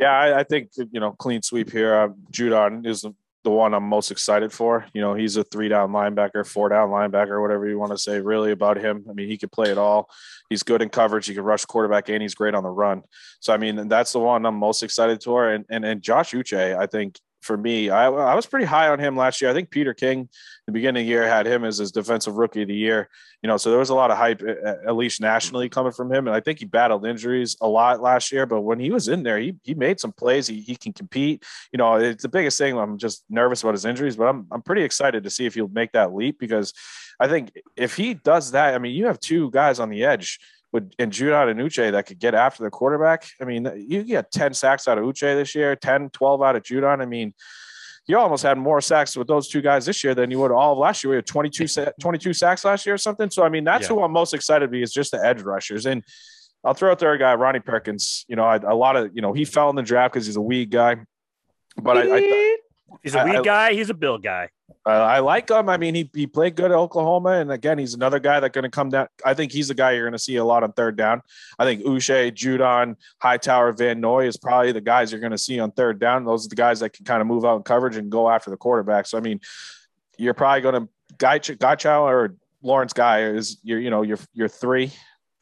Yeah, 0.00 0.12
I, 0.12 0.40
I 0.40 0.44
think 0.44 0.70
you 0.76 0.98
know 0.98 1.12
clean 1.12 1.42
sweep 1.42 1.70
here. 1.70 1.94
Uh, 1.94 2.08
Judon 2.32 2.86
is 2.86 3.04
the 3.42 3.50
one 3.50 3.74
I'm 3.74 3.84
most 3.84 4.10
excited 4.10 4.52
for. 4.52 4.86
You 4.94 5.00
know, 5.00 5.14
he's 5.14 5.36
a 5.36 5.44
three 5.44 5.68
down 5.68 5.90
linebacker, 5.90 6.46
four 6.46 6.70
down 6.70 6.88
linebacker, 6.88 7.40
whatever 7.40 7.68
you 7.68 7.78
want 7.78 7.92
to 7.92 7.98
say 7.98 8.20
really 8.20 8.52
about 8.52 8.76
him. 8.76 9.04
I 9.08 9.12
mean, 9.12 9.28
he 9.28 9.38
could 9.38 9.52
play 9.52 9.70
it 9.70 9.78
all. 9.78 10.10
He's 10.48 10.62
good 10.62 10.82
in 10.82 10.88
coverage. 10.88 11.26
He 11.26 11.34
can 11.34 11.44
rush 11.44 11.64
quarterback 11.64 12.08
and 12.08 12.20
he's 12.22 12.34
great 12.34 12.54
on 12.54 12.62
the 12.62 12.70
run. 12.70 13.02
So, 13.40 13.52
I 13.54 13.56
mean, 13.56 13.88
that's 13.88 14.12
the 14.12 14.18
one 14.18 14.44
I'm 14.44 14.56
most 14.56 14.82
excited 14.82 15.22
for. 15.22 15.50
And, 15.50 15.64
and, 15.70 15.84
and 15.84 16.02
Josh 16.02 16.32
Uche, 16.32 16.76
I 16.76 16.86
think 16.86 17.18
for 17.40 17.56
me, 17.56 17.90
I, 17.90 18.06
I 18.06 18.34
was 18.34 18.46
pretty 18.46 18.66
high 18.66 18.88
on 18.88 18.98
him 18.98 19.16
last 19.16 19.40
year. 19.40 19.50
I 19.50 19.54
think 19.54 19.70
Peter 19.70 19.94
King, 19.94 20.28
the 20.66 20.72
beginning 20.72 21.02
of 21.02 21.06
the 21.06 21.10
year, 21.10 21.26
had 21.26 21.46
him 21.46 21.64
as 21.64 21.78
his 21.78 21.90
defensive 21.90 22.34
rookie 22.34 22.62
of 22.62 22.68
the 22.68 22.74
year. 22.74 23.08
You 23.42 23.48
know, 23.48 23.56
so 23.56 23.70
there 23.70 23.78
was 23.78 23.88
a 23.88 23.94
lot 23.94 24.10
of 24.10 24.18
hype, 24.18 24.42
at 24.42 24.94
least 24.94 25.20
nationally, 25.20 25.70
coming 25.70 25.92
from 25.92 26.12
him. 26.12 26.26
And 26.26 26.36
I 26.36 26.40
think 26.40 26.58
he 26.58 26.66
battled 26.66 27.06
injuries 27.06 27.56
a 27.60 27.68
lot 27.68 28.02
last 28.02 28.30
year. 28.30 28.44
But 28.44 28.60
when 28.60 28.78
he 28.78 28.90
was 28.90 29.08
in 29.08 29.22
there, 29.22 29.38
he 29.38 29.54
he 29.62 29.74
made 29.74 29.98
some 29.98 30.12
plays. 30.12 30.46
He, 30.46 30.60
he 30.60 30.76
can 30.76 30.92
compete. 30.92 31.44
You 31.72 31.78
know, 31.78 31.96
it's 31.96 32.22
the 32.22 32.28
biggest 32.28 32.58
thing. 32.58 32.76
I'm 32.76 32.98
just 32.98 33.24
nervous 33.30 33.62
about 33.62 33.74
his 33.74 33.86
injuries, 33.86 34.16
but 34.16 34.28
I'm 34.28 34.46
I'm 34.50 34.62
pretty 34.62 34.82
excited 34.82 35.24
to 35.24 35.30
see 35.30 35.46
if 35.46 35.54
he'll 35.54 35.68
make 35.68 35.92
that 35.92 36.14
leap 36.14 36.38
because 36.38 36.74
I 37.18 37.28
think 37.28 37.52
if 37.76 37.96
he 37.96 38.14
does 38.14 38.50
that, 38.52 38.74
I 38.74 38.78
mean, 38.78 38.94
you 38.94 39.06
have 39.06 39.20
two 39.20 39.50
guys 39.50 39.80
on 39.80 39.88
the 39.88 40.04
edge 40.04 40.38
with 40.72 40.92
and 40.98 41.12
Judon 41.12 41.50
and 41.50 41.60
Uche 41.60 41.92
that 41.92 42.06
could 42.06 42.18
get 42.18 42.34
after 42.34 42.62
the 42.62 42.70
quarterback. 42.70 43.28
I 43.40 43.44
mean, 43.44 43.70
you 43.76 44.04
get 44.04 44.30
10 44.30 44.54
sacks 44.54 44.86
out 44.88 44.98
of 44.98 45.04
Uche 45.04 45.34
this 45.36 45.54
year, 45.54 45.74
10, 45.76 46.10
12 46.10 46.42
out 46.42 46.56
of 46.56 46.62
Judon. 46.62 47.00
I 47.00 47.06
mean, 47.06 47.34
you 48.06 48.18
almost 48.18 48.42
had 48.42 48.58
more 48.58 48.80
sacks 48.80 49.16
with 49.16 49.28
those 49.28 49.48
two 49.48 49.60
guys 49.60 49.86
this 49.86 50.02
year 50.02 50.14
than 50.14 50.30
you 50.30 50.38
would 50.40 50.50
all 50.50 50.72
of 50.72 50.78
last 50.78 51.04
year. 51.04 51.10
We 51.10 51.16
had 51.16 51.26
22, 51.26 51.92
22 52.00 52.32
sacks 52.32 52.64
last 52.64 52.86
year 52.86 52.94
or 52.94 52.98
something. 52.98 53.30
So, 53.30 53.44
I 53.44 53.48
mean, 53.48 53.64
that's 53.64 53.88
yeah. 53.88 53.88
who 53.94 54.02
I'm 54.02 54.12
most 54.12 54.34
excited 54.34 54.66
to 54.66 54.70
be 54.70 54.82
is 54.82 54.92
just 54.92 55.12
the 55.12 55.24
edge 55.24 55.42
rushers. 55.42 55.86
And 55.86 56.02
I'll 56.64 56.74
throw 56.74 56.90
out 56.90 56.98
there 56.98 57.12
a 57.12 57.18
guy, 57.18 57.34
Ronnie 57.34 57.60
Perkins. 57.60 58.24
You 58.28 58.36
know, 58.36 58.44
I, 58.44 58.56
a 58.56 58.74
lot 58.74 58.96
of, 58.96 59.10
you 59.14 59.22
know, 59.22 59.32
he 59.32 59.44
fell 59.44 59.70
in 59.70 59.76
the 59.76 59.82
draft 59.82 60.14
because 60.14 60.26
he's 60.26 60.36
a 60.36 60.40
weed 60.40 60.70
guy. 60.70 60.96
But 61.76 61.98
I, 61.98 62.16
I, 62.16 62.56
He's 63.02 63.14
a 63.14 63.24
weed 63.24 63.36
I, 63.36 63.42
guy. 63.42 63.72
He's 63.72 63.90
a 63.90 63.94
Bill 63.94 64.18
guy. 64.18 64.50
Uh, 64.86 64.90
I 64.90 65.18
like 65.18 65.50
him. 65.50 65.68
I 65.68 65.76
mean, 65.76 65.94
he, 65.94 66.10
he 66.14 66.26
played 66.26 66.56
good 66.56 66.70
at 66.70 66.76
Oklahoma, 66.76 67.32
and 67.32 67.52
again, 67.52 67.78
he's 67.78 67.94
another 67.94 68.18
guy 68.18 68.40
that's 68.40 68.54
going 68.54 68.64
to 68.64 68.70
come 68.70 68.88
down. 68.88 69.08
I 69.24 69.34
think 69.34 69.52
he's 69.52 69.68
the 69.68 69.74
guy 69.74 69.92
you're 69.92 70.04
going 70.04 70.12
to 70.12 70.18
see 70.18 70.36
a 70.36 70.44
lot 70.44 70.62
on 70.62 70.72
third 70.72 70.96
down. 70.96 71.22
I 71.58 71.64
think 71.64 71.82
Uche, 71.82 72.32
Judon, 72.32 72.96
Hightower, 73.20 73.72
Van 73.72 74.00
Noy 74.00 74.26
is 74.26 74.36
probably 74.36 74.72
the 74.72 74.80
guys 74.80 75.12
you're 75.12 75.20
going 75.20 75.32
to 75.32 75.38
see 75.38 75.60
on 75.60 75.72
third 75.72 75.98
down. 75.98 76.24
Those 76.24 76.46
are 76.46 76.48
the 76.48 76.56
guys 76.56 76.80
that 76.80 76.92
can 76.94 77.04
kind 77.04 77.20
of 77.20 77.26
move 77.26 77.44
out 77.44 77.56
in 77.56 77.62
coverage 77.62 77.96
and 77.96 78.10
go 78.10 78.30
after 78.30 78.50
the 78.50 78.56
quarterback. 78.56 79.06
So, 79.06 79.18
I 79.18 79.20
mean, 79.20 79.40
you're 80.16 80.34
probably 80.34 80.62
going 80.62 80.86
to 80.86 80.88
Godchaux 81.16 82.02
or 82.02 82.36
Lawrence 82.62 82.92
Guy 82.92 83.22
is 83.22 83.58
your 83.62 83.80
you 83.80 83.90
know 83.90 84.02
your 84.02 84.18
your 84.34 84.48
three 84.48 84.92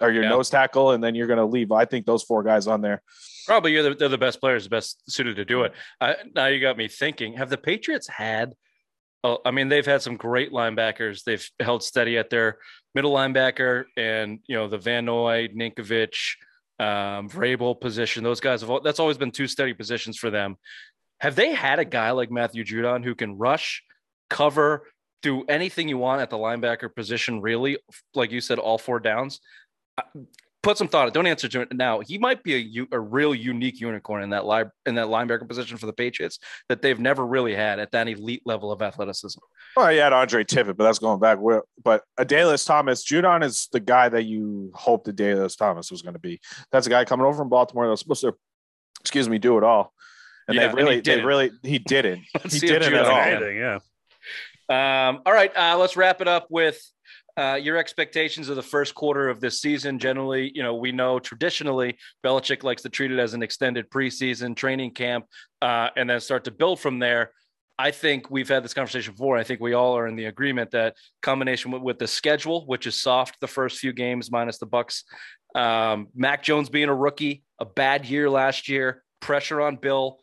or 0.00 0.10
your 0.10 0.24
yeah. 0.24 0.30
nose 0.30 0.50
tackle, 0.50 0.92
and 0.92 1.02
then 1.02 1.14
you're 1.14 1.26
going 1.26 1.38
to 1.38 1.44
leave. 1.44 1.72
I 1.72 1.84
think 1.84 2.06
those 2.06 2.22
four 2.22 2.42
guys 2.42 2.66
on 2.66 2.80
there. 2.80 3.02
Probably 3.46 3.72
you're 3.72 3.82
the, 3.82 3.94
they're 3.94 4.08
the 4.08 4.18
best 4.18 4.40
players, 4.40 4.64
the 4.64 4.70
best 4.70 5.02
suited 5.10 5.36
to 5.36 5.44
do 5.44 5.62
it. 5.62 5.72
Uh, 6.00 6.14
now 6.34 6.46
you 6.46 6.60
got 6.60 6.76
me 6.76 6.88
thinking: 6.88 7.34
Have 7.34 7.50
the 7.50 7.58
Patriots 7.58 8.08
had? 8.08 8.54
Oh, 9.24 9.38
I 9.44 9.50
mean, 9.50 9.68
they've 9.68 9.84
had 9.84 10.02
some 10.02 10.16
great 10.16 10.52
linebackers. 10.52 11.24
They've 11.24 11.46
held 11.58 11.82
steady 11.82 12.18
at 12.18 12.30
their 12.30 12.58
middle 12.94 13.12
linebacker, 13.12 13.84
and 13.96 14.40
you 14.46 14.56
know 14.56 14.68
the 14.68 14.78
Van 14.78 15.04
Noy, 15.04 15.48
Ninkovich, 15.48 16.36
um, 16.78 17.28
Vrabel 17.28 17.80
position. 17.80 18.22
Those 18.22 18.40
guys 18.40 18.60
have 18.60 18.70
that's 18.84 19.00
always 19.00 19.18
been 19.18 19.32
two 19.32 19.48
steady 19.48 19.74
positions 19.74 20.16
for 20.16 20.30
them. 20.30 20.56
Have 21.20 21.34
they 21.34 21.52
had 21.52 21.80
a 21.80 21.84
guy 21.84 22.12
like 22.12 22.30
Matthew 22.30 22.64
Judon 22.64 23.02
who 23.02 23.16
can 23.16 23.36
rush, 23.36 23.82
cover, 24.30 24.86
do 25.22 25.42
anything 25.48 25.88
you 25.88 25.98
want 25.98 26.20
at 26.20 26.30
the 26.30 26.36
linebacker 26.36 26.94
position? 26.94 27.40
Really, 27.40 27.78
like 28.14 28.30
you 28.30 28.40
said, 28.40 28.58
all 28.58 28.78
four 28.78 29.00
downs 29.00 29.40
put 30.62 30.76
some 30.76 30.88
thought. 30.88 31.12
Don't 31.14 31.26
answer 31.26 31.48
to 31.48 31.62
it 31.62 31.72
now. 31.72 32.00
He 32.00 32.18
might 32.18 32.42
be 32.42 32.78
a, 32.78 32.96
a 32.96 33.00
real 33.00 33.34
unique 33.34 33.80
unicorn 33.80 34.22
in 34.22 34.30
that 34.30 34.46
li- 34.46 34.64
in 34.86 34.96
that 34.96 35.06
linebacker 35.06 35.48
position 35.48 35.78
for 35.78 35.86
the 35.86 35.92
Patriots 35.92 36.38
that 36.68 36.82
they've 36.82 36.98
never 36.98 37.26
really 37.26 37.54
had 37.54 37.78
at 37.78 37.92
that 37.92 38.08
elite 38.08 38.42
level 38.44 38.72
of 38.72 38.82
athleticism. 38.82 39.38
Well, 39.76 39.92
you 39.92 40.00
had 40.00 40.12
Andre 40.12 40.44
Tippett, 40.44 40.76
but 40.76 40.84
that's 40.84 40.98
going 40.98 41.20
back. 41.20 41.38
But 41.82 42.02
Adalius 42.18 42.66
Thomas, 42.66 43.04
Judon 43.04 43.44
is 43.44 43.68
the 43.72 43.80
guy 43.80 44.08
that 44.08 44.24
you 44.24 44.70
hoped 44.74 45.06
Adalius 45.06 45.56
Thomas 45.56 45.90
was 45.90 46.02
going 46.02 46.14
to 46.14 46.20
be. 46.20 46.40
That's 46.72 46.86
a 46.86 46.90
guy 46.90 47.04
coming 47.04 47.26
over 47.26 47.36
from 47.36 47.48
Baltimore 47.48 47.86
that 47.86 47.90
was 47.90 48.00
supposed 48.00 48.22
to, 48.22 48.34
excuse 49.00 49.28
me, 49.28 49.38
do 49.38 49.58
it 49.58 49.64
all. 49.64 49.92
And 50.48 50.56
yeah, 50.56 50.68
they 50.68 50.74
really, 50.74 50.96
and 50.96 51.04
they 51.04 51.20
really, 51.22 51.50
he 51.62 51.78
didn't. 51.78 52.22
he 52.50 52.58
didn't 52.58 52.94
at 52.94 53.06
all. 53.06 53.18
Anything, 53.18 53.56
yeah. 53.58 53.78
Um, 54.70 55.22
all 55.24 55.32
right, 55.32 55.54
uh, 55.56 55.78
let's 55.78 55.96
wrap 55.96 56.20
it 56.20 56.28
up 56.28 56.46
with 56.50 56.78
uh, 57.38 57.54
your 57.54 57.76
expectations 57.76 58.48
of 58.48 58.56
the 58.56 58.62
first 58.62 58.96
quarter 58.96 59.28
of 59.28 59.40
this 59.40 59.60
season. 59.60 60.00
Generally, 60.00 60.50
you 60.54 60.62
know, 60.62 60.74
we 60.74 60.90
know 60.90 61.20
traditionally 61.20 61.96
Belichick 62.24 62.64
likes 62.64 62.82
to 62.82 62.88
treat 62.88 63.12
it 63.12 63.18
as 63.20 63.32
an 63.32 63.44
extended 63.44 63.88
preseason 63.90 64.56
training 64.56 64.90
camp 64.90 65.24
uh, 65.62 65.88
and 65.96 66.10
then 66.10 66.18
start 66.18 66.44
to 66.44 66.50
build 66.50 66.80
from 66.80 66.98
there. 66.98 67.30
I 67.78 67.92
think 67.92 68.28
we've 68.28 68.48
had 68.48 68.64
this 68.64 68.74
conversation 68.74 69.12
before. 69.12 69.36
I 69.36 69.44
think 69.44 69.60
we 69.60 69.74
all 69.74 69.96
are 69.96 70.08
in 70.08 70.16
the 70.16 70.24
agreement 70.24 70.72
that 70.72 70.96
combination 71.22 71.70
with, 71.70 71.82
with 71.82 71.98
the 72.00 72.08
schedule, 72.08 72.66
which 72.66 72.88
is 72.88 73.00
soft 73.00 73.38
the 73.40 73.46
first 73.46 73.78
few 73.78 73.92
games 73.92 74.32
minus 74.32 74.58
the 74.58 74.66
Bucks, 74.66 75.04
um, 75.54 76.08
Mac 76.16 76.42
Jones 76.42 76.68
being 76.68 76.88
a 76.88 76.94
rookie, 76.94 77.44
a 77.60 77.64
bad 77.64 78.04
year 78.04 78.28
last 78.28 78.68
year, 78.68 79.04
pressure 79.20 79.60
on 79.60 79.76
Bill. 79.76 80.18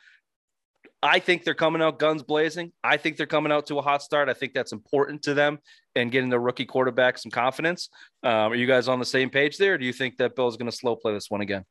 I 1.01 1.19
think 1.19 1.45
they're 1.45 1.53
coming 1.53 1.81
out 1.81 1.97
guns 1.97 2.23
blazing. 2.23 2.73
I 2.83 2.97
think 2.97 3.15
they're 3.15 3.25
coming 3.25 3.53
out 3.53 3.67
to 3.67 3.77
a 3.77 3.81
hot 3.81 4.01
start. 4.01 4.27
I 4.27 4.33
think 4.33 4.53
that's 4.53 4.73
important 4.73 5.23
to 5.23 5.33
them 5.33 5.59
and 5.95 6.11
getting 6.11 6.29
the 6.29 6.39
rookie 6.39 6.65
quarterback 6.65 7.17
some 7.17 7.31
confidence. 7.31 7.89
Um, 8.23 8.51
are 8.51 8.55
you 8.55 8.67
guys 8.67 8.87
on 8.87 8.99
the 8.99 9.05
same 9.05 9.29
page 9.29 9.57
there? 9.57 9.77
do 9.77 9.85
you 9.85 9.93
think 9.93 10.17
that 10.17 10.35
Bill's 10.35 10.53
is 10.53 10.57
going 10.57 10.69
to 10.69 10.75
slow 10.75 10.95
play 10.95 11.13
this 11.13 11.29
one 11.29 11.41
again? 11.41 11.63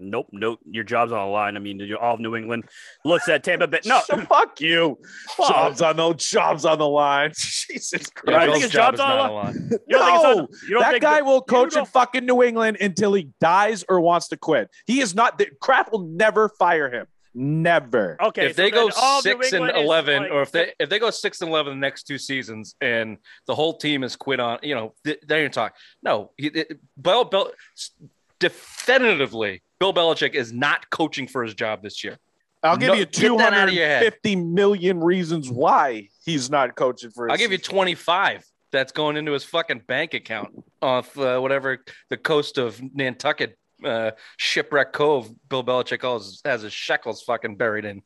Nope, 0.00 0.28
nope. 0.30 0.60
Your 0.70 0.84
job's 0.84 1.10
on 1.10 1.18
the 1.26 1.32
line. 1.32 1.56
I 1.56 1.58
mean, 1.58 1.80
all 2.00 2.14
of 2.14 2.20
New 2.20 2.36
England 2.36 2.64
looks 3.04 3.28
at 3.28 3.42
Tampa 3.42 3.66
Bay. 3.66 3.80
No, 3.84 3.98
fuck 4.28 4.60
you. 4.60 4.96
Jobs 5.36 5.82
on 5.82 5.96
the 5.96 6.14
jobs 6.14 6.64
on 6.64 6.78
the 6.78 6.88
line. 6.88 7.32
Jesus 7.36 8.06
Christ! 8.06 8.28
Yeah, 8.28 8.38
I 8.38 8.46
think 8.46 8.62
his 8.62 8.70
job's 8.70 9.00
on 9.00 9.26
the 9.26 9.32
line. 9.32 9.70
You 9.88 9.98
no, 9.98 10.46
that 10.78 11.00
guy 11.00 11.22
will 11.22 11.42
coach 11.42 11.76
in 11.76 11.84
fucking 11.84 12.24
New 12.24 12.44
England 12.44 12.76
until 12.80 13.12
he 13.12 13.30
dies 13.40 13.84
or 13.88 14.00
wants 14.00 14.28
to 14.28 14.36
quit. 14.36 14.70
He 14.86 15.00
is 15.00 15.16
not. 15.16 15.36
The 15.36 15.48
crap 15.60 15.90
will 15.90 16.06
never 16.06 16.48
fire 16.48 16.88
him. 16.90 17.06
Never. 17.34 18.16
Okay. 18.20 18.46
If 18.46 18.56
so 18.56 18.62
they 18.62 18.70
go 18.70 18.90
six 19.20 19.52
and 19.52 19.70
eleven, 19.70 20.22
like, 20.22 20.32
or 20.32 20.42
if 20.42 20.50
they 20.50 20.72
if 20.80 20.88
they 20.88 20.98
go 20.98 21.10
six 21.10 21.40
and 21.40 21.50
eleven 21.50 21.74
the 21.74 21.86
next 21.86 22.04
two 22.04 22.18
seasons, 22.18 22.74
and 22.80 23.18
the 23.46 23.54
whole 23.54 23.76
team 23.76 24.02
is 24.02 24.16
quit 24.16 24.40
on, 24.40 24.58
you 24.62 24.74
know, 24.74 24.94
they 25.04 25.16
didn't 25.26 25.52
talk. 25.52 25.76
No, 26.02 26.32
Bill, 27.00 27.24
Bill, 27.24 27.52
definitively, 28.40 29.62
Bill 29.78 29.92
Belichick 29.92 30.34
is 30.34 30.52
not 30.52 30.90
coaching 30.90 31.28
for 31.28 31.44
his 31.44 31.54
job 31.54 31.82
this 31.82 32.02
year. 32.02 32.18
I'll 32.62 32.76
give 32.76 32.88
no, 32.88 32.94
you 32.94 33.04
250 33.04 34.36
million 34.36 35.00
reasons 35.00 35.50
why 35.50 36.08
he's 36.24 36.50
not 36.50 36.74
coaching 36.74 37.10
for. 37.10 37.30
I'll 37.30 37.36
give 37.36 37.52
you 37.52 37.58
25. 37.58 38.44
That's 38.70 38.92
going 38.92 39.16
into 39.16 39.32
his 39.32 39.44
fucking 39.44 39.82
bank 39.86 40.12
account 40.12 40.48
off 40.82 41.16
uh, 41.16 41.38
whatever 41.38 41.82
the 42.10 42.18
coast 42.18 42.58
of 42.58 42.82
Nantucket 42.94 43.56
uh, 43.84 44.12
shipwreck 44.36 44.92
cove 44.92 45.30
Bill 45.48 45.64
Belichick 45.64 46.00
calls 46.00 46.40
has 46.44 46.62
his 46.62 46.72
shekels 46.72 47.22
fucking 47.22 47.56
buried 47.56 47.84
in. 47.84 48.02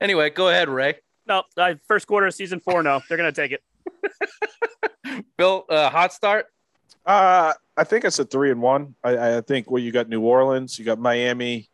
Anyway, 0.00 0.30
go 0.30 0.48
ahead, 0.48 0.68
Ray. 0.68 0.96
No, 1.26 1.44
uh, 1.56 1.74
first 1.86 2.06
quarter 2.06 2.26
of 2.26 2.34
season 2.34 2.60
four. 2.60 2.82
No, 2.82 3.00
they're 3.08 3.16
gonna 3.16 3.32
take 3.32 3.52
it. 3.52 3.62
Bill, 5.36 5.64
uh, 5.68 5.90
hot 5.90 6.12
start. 6.12 6.46
Uh, 7.04 7.52
I 7.76 7.84
think 7.84 8.04
it's 8.04 8.18
a 8.18 8.24
three 8.24 8.50
and 8.50 8.60
one. 8.60 8.94
I, 9.02 9.36
I 9.36 9.40
think 9.40 9.70
well, 9.70 9.82
you 9.82 9.92
got 9.92 10.08
New 10.08 10.20
Orleans, 10.20 10.78
you 10.78 10.84
got 10.84 10.98
Miami. 10.98 11.68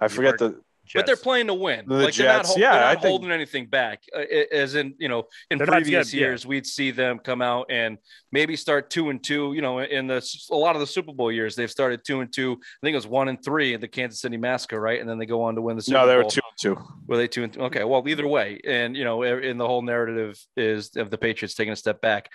I 0.00 0.08
forget 0.08 0.38
the 0.38 0.60
Jets. 0.84 1.00
But 1.00 1.06
they're 1.06 1.16
playing 1.16 1.46
to 1.46 1.54
win. 1.54 1.84
The 1.86 1.94
like 1.94 2.14
Jets, 2.14 2.54
they're 2.54 2.58
not, 2.58 2.74
yeah, 2.74 2.78
they're 2.78 2.94
not 2.94 3.04
holding 3.04 3.30
anything 3.30 3.66
back. 3.66 4.02
Uh, 4.14 4.20
as 4.52 4.74
in, 4.74 4.94
you 4.98 5.08
know, 5.08 5.24
in 5.50 5.58
previous 5.58 6.12
years, 6.12 6.44
yeah. 6.44 6.48
we'd 6.48 6.66
see 6.66 6.90
them 6.90 7.18
come 7.18 7.40
out 7.40 7.66
and 7.70 7.98
maybe 8.32 8.56
start 8.56 8.90
two 8.90 9.10
and 9.10 9.22
two. 9.22 9.52
You 9.52 9.62
know, 9.62 9.78
in 9.78 10.06
the 10.06 10.22
a 10.50 10.56
lot 10.56 10.74
of 10.74 10.80
the 10.80 10.86
Super 10.86 11.12
Bowl 11.12 11.30
years, 11.30 11.54
they've 11.54 11.70
started 11.70 12.04
two 12.04 12.20
and 12.20 12.32
two. 12.32 12.52
I 12.52 12.86
think 12.86 12.94
it 12.94 12.96
was 12.96 13.06
one 13.06 13.28
and 13.28 13.42
three 13.42 13.74
in 13.74 13.80
the 13.80 13.88
Kansas 13.88 14.20
City 14.20 14.36
Massacre, 14.36 14.80
right? 14.80 15.00
And 15.00 15.08
then 15.08 15.18
they 15.18 15.26
go 15.26 15.42
on 15.42 15.54
to 15.54 15.62
win 15.62 15.76
the 15.76 15.82
Super 15.82 15.98
Bowl. 15.98 16.06
No, 16.06 16.12
they 16.12 16.16
were 16.16 16.28
two 16.28 16.40
and 16.44 16.76
two. 16.76 16.82
Were 17.06 17.16
they 17.16 17.28
two 17.28 17.44
and 17.44 17.52
two? 17.52 17.60
Okay, 17.62 17.84
well, 17.84 18.06
either 18.06 18.26
way, 18.26 18.60
and 18.66 18.96
you 18.96 19.04
know, 19.04 19.22
in 19.22 19.58
the 19.58 19.66
whole 19.66 19.82
narrative 19.82 20.38
is 20.56 20.96
of 20.96 21.10
the 21.10 21.18
Patriots 21.18 21.54
taking 21.54 21.72
a 21.72 21.76
step 21.76 22.00
back. 22.00 22.28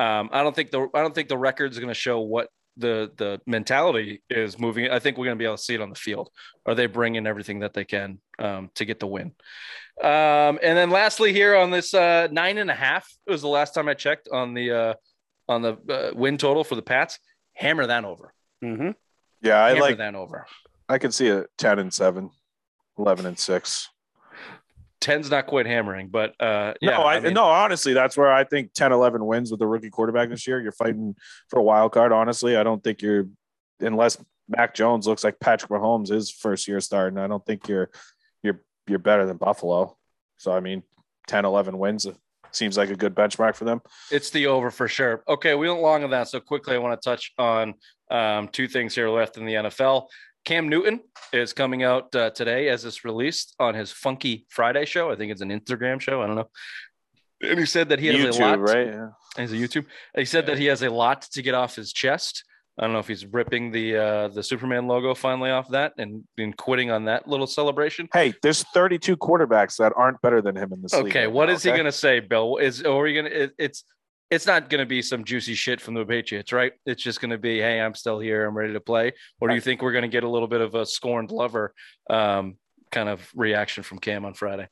Um, 0.00 0.30
I 0.32 0.44
don't 0.44 0.54
think 0.54 0.70
the 0.70 0.86
I 0.94 1.00
don't 1.00 1.14
think 1.14 1.28
the 1.28 1.38
record 1.38 1.72
is 1.72 1.78
going 1.78 1.88
to 1.88 1.94
show 1.94 2.20
what 2.20 2.48
the 2.78 3.10
the 3.16 3.40
mentality 3.46 4.22
is 4.30 4.58
moving. 4.58 4.90
I 4.90 4.98
think 4.98 5.18
we're 5.18 5.26
going 5.26 5.36
to 5.36 5.38
be 5.38 5.44
able 5.44 5.56
to 5.56 5.62
see 5.62 5.74
it 5.74 5.80
on 5.80 5.90
the 5.90 5.96
field. 5.96 6.30
Are 6.64 6.74
they 6.74 6.86
bringing 6.86 7.26
everything 7.26 7.60
that 7.60 7.74
they 7.74 7.84
can 7.84 8.20
um, 8.38 8.70
to 8.76 8.84
get 8.84 9.00
the 9.00 9.06
win? 9.06 9.32
Um, 10.02 10.58
and 10.62 10.78
then 10.78 10.90
lastly, 10.90 11.32
here 11.32 11.56
on 11.56 11.70
this 11.70 11.92
uh, 11.92 12.28
nine 12.30 12.58
and 12.58 12.70
a 12.70 12.74
half, 12.74 13.12
it 13.26 13.30
was 13.30 13.42
the 13.42 13.48
last 13.48 13.74
time 13.74 13.88
I 13.88 13.94
checked 13.94 14.28
on 14.32 14.54
the 14.54 14.70
uh, 14.70 14.94
on 15.48 15.62
the 15.62 15.78
uh, 15.88 16.12
win 16.14 16.38
total 16.38 16.64
for 16.64 16.76
the 16.76 16.82
Pats. 16.82 17.18
Hammer 17.54 17.86
that 17.86 18.04
over. 18.04 18.32
Mm-hmm. 18.62 18.90
Yeah, 19.42 19.62
I 19.62 19.70
Hammer 19.70 19.80
like 19.80 19.98
that 19.98 20.14
over. 20.14 20.46
I 20.88 20.98
can 20.98 21.12
see 21.12 21.28
a 21.28 21.44
10 21.58 21.78
and 21.80 21.92
7, 21.92 22.30
11 22.98 23.26
and 23.26 23.38
6. 23.38 23.88
10's 25.00 25.30
not 25.30 25.46
quite 25.46 25.66
hammering, 25.66 26.08
but 26.08 26.34
uh, 26.40 26.74
yeah. 26.80 26.90
No, 26.90 27.02
I, 27.02 27.16
I 27.16 27.20
mean, 27.20 27.34
no, 27.34 27.44
honestly, 27.44 27.92
that's 27.92 28.16
where 28.16 28.32
I 28.32 28.44
think 28.44 28.72
10, 28.74 28.92
11 28.92 29.24
wins 29.24 29.50
with 29.50 29.60
the 29.60 29.66
rookie 29.66 29.90
quarterback 29.90 30.28
this 30.28 30.46
year. 30.46 30.60
You're 30.60 30.72
fighting 30.72 31.14
for 31.48 31.58
a 31.58 31.62
wild 31.62 31.92
card. 31.92 32.12
Honestly, 32.12 32.56
I 32.56 32.62
don't 32.62 32.82
think 32.82 33.02
you're, 33.02 33.26
unless 33.80 34.16
Mac 34.48 34.74
Jones 34.74 35.06
looks 35.06 35.22
like 35.24 35.38
Patrick 35.40 35.70
Mahomes 35.70 36.08
his 36.08 36.30
first 36.30 36.66
year 36.66 36.80
starting. 36.80 37.18
I 37.18 37.26
don't 37.26 37.44
think 37.44 37.68
you're, 37.68 37.90
you're, 38.42 38.60
you're 38.86 38.98
better 38.98 39.26
than 39.26 39.36
Buffalo. 39.36 39.96
So, 40.36 40.52
I 40.52 40.60
mean, 40.60 40.82
10, 41.28 41.44
11 41.44 41.78
wins. 41.78 42.06
Seems 42.50 42.76
like 42.76 42.90
a 42.90 42.96
good 42.96 43.14
benchmark 43.14 43.54
for 43.54 43.64
them. 43.64 43.80
It's 44.10 44.30
the 44.30 44.46
over 44.46 44.70
for 44.70 44.88
sure. 44.88 45.22
Okay, 45.28 45.54
we 45.54 45.68
went 45.68 45.82
long 45.82 46.02
on 46.02 46.10
that. 46.10 46.28
So 46.28 46.40
quickly, 46.40 46.74
I 46.74 46.78
want 46.78 47.00
to 47.00 47.10
touch 47.10 47.32
on 47.38 47.74
um, 48.10 48.48
two 48.48 48.68
things 48.68 48.94
here 48.94 49.10
left 49.10 49.36
in 49.36 49.44
the 49.44 49.54
NFL. 49.54 50.06
Cam 50.48 50.70
Newton 50.70 51.00
is 51.30 51.52
coming 51.52 51.82
out 51.82 52.14
uh, 52.14 52.30
today 52.30 52.70
as 52.70 52.86
it's 52.86 53.04
released 53.04 53.54
on 53.60 53.74
his 53.74 53.92
Funky 53.92 54.46
Friday 54.48 54.86
show. 54.86 55.10
I 55.10 55.16
think 55.16 55.30
it's 55.30 55.42
an 55.42 55.50
Instagram 55.50 56.00
show. 56.00 56.22
I 56.22 56.26
don't 56.26 56.36
know. 56.36 56.48
And 57.42 57.58
he 57.58 57.66
said 57.66 57.90
that 57.90 57.98
he 57.98 58.06
has 58.06 58.34
YouTube, 58.34 58.40
a 58.40 58.56
lot. 58.56 58.60
right? 58.60 58.86
Yeah. 58.86 59.08
He's 59.36 59.52
a 59.52 59.56
YouTube. 59.56 59.84
He 60.16 60.24
said 60.24 60.46
that 60.46 60.56
he 60.56 60.64
has 60.64 60.80
a 60.80 60.88
lot 60.88 61.20
to 61.32 61.42
get 61.42 61.52
off 61.52 61.76
his 61.76 61.92
chest. 61.92 62.44
I 62.78 62.84
don't 62.84 62.94
know 62.94 62.98
if 62.98 63.06
he's 63.06 63.26
ripping 63.26 63.72
the 63.72 63.96
uh, 63.96 64.28
the 64.28 64.42
Superman 64.42 64.86
logo 64.86 65.14
finally 65.14 65.50
off 65.50 65.68
that 65.68 65.92
and, 65.98 66.24
and 66.38 66.56
quitting 66.56 66.90
on 66.90 67.04
that 67.04 67.28
little 67.28 67.46
celebration. 67.46 68.08
Hey, 68.14 68.32
there's 68.42 68.62
32 68.72 69.18
quarterbacks 69.18 69.76
that 69.76 69.92
aren't 69.96 70.18
better 70.22 70.40
than 70.40 70.56
him 70.56 70.72
in 70.72 70.80
this 70.80 70.94
league. 70.94 71.08
Okay, 71.08 71.26
right 71.26 71.32
what 71.32 71.48
now, 71.50 71.56
is 71.56 71.62
he 71.62 71.72
going 71.72 71.84
to 71.84 71.92
say, 71.92 72.20
Bill? 72.20 72.56
Is 72.56 72.82
or 72.84 73.04
are 73.04 73.06
you 73.06 73.20
going 73.20 73.30
to? 73.30 73.42
It, 73.42 73.52
it's 73.58 73.84
it's 74.30 74.46
not 74.46 74.68
going 74.68 74.80
to 74.80 74.86
be 74.86 75.00
some 75.00 75.24
juicy 75.24 75.54
shit 75.54 75.80
from 75.80 75.94
the 75.94 76.04
Patriots, 76.04 76.52
right? 76.52 76.72
It's 76.84 77.02
just 77.02 77.20
going 77.20 77.30
to 77.30 77.38
be, 77.38 77.58
hey, 77.58 77.80
I'm 77.80 77.94
still 77.94 78.18
here, 78.18 78.46
I'm 78.46 78.56
ready 78.56 78.74
to 78.74 78.80
play. 78.80 79.12
Or 79.40 79.48
do 79.48 79.54
you 79.54 79.60
think 79.60 79.80
we're 79.80 79.92
going 79.92 80.02
to 80.02 80.08
get 80.08 80.24
a 80.24 80.28
little 80.28 80.48
bit 80.48 80.60
of 80.60 80.74
a 80.74 80.84
scorned 80.84 81.30
lover 81.30 81.72
um, 82.10 82.56
kind 82.90 83.08
of 83.08 83.26
reaction 83.34 83.82
from 83.82 83.98
Cam 83.98 84.24
on 84.24 84.34
Friday? 84.34 84.68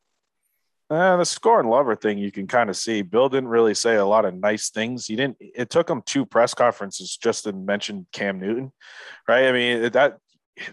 Uh, 0.88 1.16
the 1.16 1.24
score 1.24 1.58
and 1.58 1.68
lover 1.68 1.96
thing 1.96 2.16
you 2.16 2.30
can 2.30 2.46
kind 2.46 2.70
of 2.70 2.76
see. 2.76 3.02
Bill 3.02 3.28
didn't 3.28 3.48
really 3.48 3.74
say 3.74 3.96
a 3.96 4.04
lot 4.04 4.24
of 4.24 4.34
nice 4.34 4.70
things. 4.70 5.06
He 5.06 5.16
didn't. 5.16 5.36
It 5.40 5.68
took 5.68 5.90
him 5.90 6.00
two 6.06 6.24
press 6.24 6.54
conferences 6.54 7.16
just 7.16 7.42
to 7.44 7.52
mention 7.52 8.06
Cam 8.12 8.38
Newton, 8.38 8.72
right? 9.26 9.46
I 9.46 9.52
mean 9.52 9.90
that. 9.92 10.18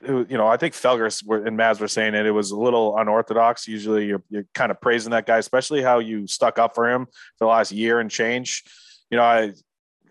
You 0.08 0.26
know, 0.30 0.48
I 0.48 0.56
think 0.56 0.74
Felgers 0.74 1.22
and 1.46 1.58
Maz 1.58 1.80
were 1.80 1.90
saying 1.90 2.16
it. 2.16 2.26
It 2.26 2.32
was 2.32 2.52
a 2.52 2.58
little 2.58 2.98
unorthodox. 2.98 3.68
Usually, 3.68 4.06
you're, 4.06 4.24
you're 4.30 4.46
kind 4.54 4.72
of 4.72 4.80
praising 4.80 5.12
that 5.12 5.26
guy, 5.26 5.38
especially 5.38 5.82
how 5.82 6.00
you 6.00 6.26
stuck 6.26 6.58
up 6.58 6.74
for 6.74 6.90
him 6.90 7.06
for 7.06 7.46
the 7.46 7.48
last 7.48 7.72
year 7.72 8.00
and 8.00 8.10
change. 8.10 8.64
You 9.10 9.18
know, 9.18 9.24
I. 9.24 9.54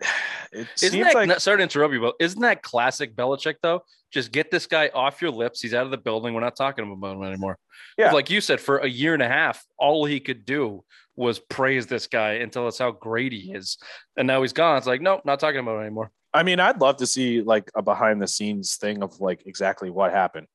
It 0.55 0.67
Isn't 0.83 0.99
that 0.99 1.15
like 1.15 1.39
sorry 1.39 1.57
to 1.57 1.63
interrupt 1.63 1.95
you, 1.95 1.99
but 1.99 2.13
isn't 2.19 2.39
that 2.41 2.61
classic 2.61 3.15
Belichick 3.15 3.55
though? 3.63 3.83
Just 4.11 4.31
get 4.31 4.51
this 4.51 4.67
guy 4.67 4.91
off 4.93 5.19
your 5.19 5.31
lips. 5.31 5.61
He's 5.61 5.73
out 5.73 5.85
of 5.85 5.89
the 5.89 5.97
building. 5.97 6.35
We're 6.35 6.41
not 6.41 6.55
talking 6.55 6.91
about 6.91 7.15
him 7.15 7.23
anymore. 7.23 7.57
Yeah. 7.97 8.11
Like 8.11 8.29
you 8.29 8.39
said, 8.39 8.61
for 8.61 8.77
a 8.77 8.87
year 8.87 9.15
and 9.15 9.23
a 9.23 9.27
half, 9.27 9.65
all 9.79 10.05
he 10.05 10.19
could 10.19 10.45
do 10.45 10.83
was 11.15 11.39
praise 11.39 11.87
this 11.87 12.05
guy 12.05 12.33
and 12.33 12.51
tell 12.51 12.67
us 12.67 12.77
how 12.77 12.91
great 12.91 13.31
he 13.31 13.51
is. 13.53 13.79
And 14.15 14.27
now 14.27 14.43
he's 14.43 14.53
gone. 14.53 14.77
It's 14.77 14.85
like, 14.85 15.01
nope, 15.01 15.21
not 15.25 15.39
talking 15.39 15.59
about 15.59 15.79
it 15.79 15.85
anymore. 15.85 16.11
I 16.33 16.43
mean, 16.43 16.59
I'd 16.59 16.81
love 16.81 16.97
to 16.97 17.07
see 17.07 17.41
like 17.41 17.69
a 17.75 17.81
behind 17.81 18.21
the 18.21 18.27
scenes 18.27 18.77
thing 18.77 19.03
of 19.03 19.19
like 19.19 19.45
exactly 19.45 19.89
what 19.89 20.11
happened. 20.11 20.47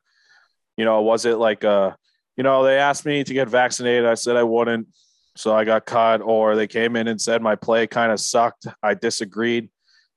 You 0.76 0.84
know, 0.84 1.02
was 1.02 1.24
it 1.24 1.36
like 1.36 1.64
uh, 1.64 1.92
you 2.36 2.44
know, 2.44 2.64
they 2.64 2.78
asked 2.78 3.04
me 3.04 3.24
to 3.24 3.34
get 3.34 3.48
vaccinated. 3.48 4.06
I 4.06 4.14
said 4.14 4.36
I 4.36 4.44
wouldn't, 4.44 4.88
so 5.36 5.54
I 5.54 5.64
got 5.64 5.86
cut, 5.86 6.20
or 6.20 6.54
they 6.54 6.66
came 6.66 6.96
in 6.96 7.08
and 7.08 7.20
said 7.20 7.42
my 7.42 7.56
play 7.56 7.86
kind 7.86 8.12
of 8.12 8.20
sucked. 8.20 8.66
I 8.82 8.94
disagreed, 8.94 9.70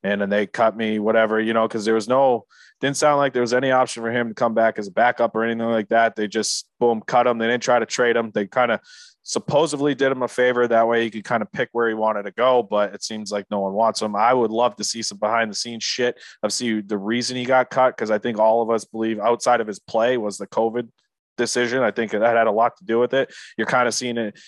and 0.04 0.22
then 0.22 0.30
they 0.30 0.48
cut 0.48 0.78
me, 0.78 1.00
whatever, 1.00 1.40
you 1.40 1.54
know, 1.54 1.68
because 1.68 1.86
there 1.86 1.96
was 1.96 2.08
no 2.08 2.46
didn't 2.82 2.98
sound 2.98 3.20
like 3.20 3.32
there 3.32 3.44
was 3.44 3.54
any 3.54 3.72
option 3.72 4.02
for 4.02 4.12
him 4.12 4.30
to 4.30 4.34
come 4.34 4.56
back 4.56 4.80
as 4.80 4.88
a 4.88 4.92
backup 4.92 5.36
or 5.36 5.44
anything 5.44 5.70
like 5.70 5.90
that. 5.90 6.16
They 6.16 6.28
just 6.28 6.68
boom 6.80 7.02
cut 7.06 7.28
him. 7.28 7.38
They 7.38 7.48
didn't 7.48 7.64
try 7.64 7.78
to 7.78 7.86
trade 7.86 8.16
him. 8.16 8.32
They 8.34 8.48
kind 8.48 8.72
of 8.72 8.80
supposedly 9.22 9.94
did 9.94 10.12
him 10.12 10.24
a 10.24 10.28
favor. 10.28 10.68
That 10.68 10.88
way 10.88 11.04
he 11.04 11.12
could 11.12 11.24
kind 11.24 11.44
of 11.44 11.52
pick 11.52 11.70
where 11.74 11.88
he 11.88 11.94
wanted 11.94 12.24
to 12.24 12.32
go 12.32 12.64
but 12.64 12.96
it 12.96 13.04
seems 13.04 13.32
like 13.32 13.46
no 13.52 13.60
one 13.60 13.74
wants 13.74 14.02
him. 14.02 14.16
I 14.16 14.34
would 14.34 14.50
love 14.50 14.76
to 14.78 14.84
see 14.84 15.04
some 15.04 15.20
behind 15.20 15.52
the 15.52 15.56
scenes 15.56 15.84
shit 15.84 16.20
of 16.42 16.52
see 16.52 16.82
the 16.82 16.98
reason 16.98 17.38
he 17.38 17.46
got 17.46 17.70
cut 17.70 17.96
because 17.96 18.10
i 18.10 18.18
think 18.18 18.40
all 18.40 18.64
of 18.64 18.72
us 18.72 18.84
believe 18.84 19.20
outside 19.20 19.62
of 19.62 19.68
his 19.68 19.80
play 19.80 20.18
was 20.18 20.38
the 20.38 20.48
covid 20.48 20.90
decision. 21.38 21.84
I 21.84 21.92
think 21.92 22.12
that 22.12 22.36
had 22.36 22.48
a 22.48 22.52
lot 22.52 22.78
to 22.78 22.84
do 22.84 23.00
with 23.00 23.14
it. 23.14 23.32
You're 23.58 23.68
kind 23.68 23.88
of 23.88 23.94
seeing 23.94 24.18
it 24.18 24.40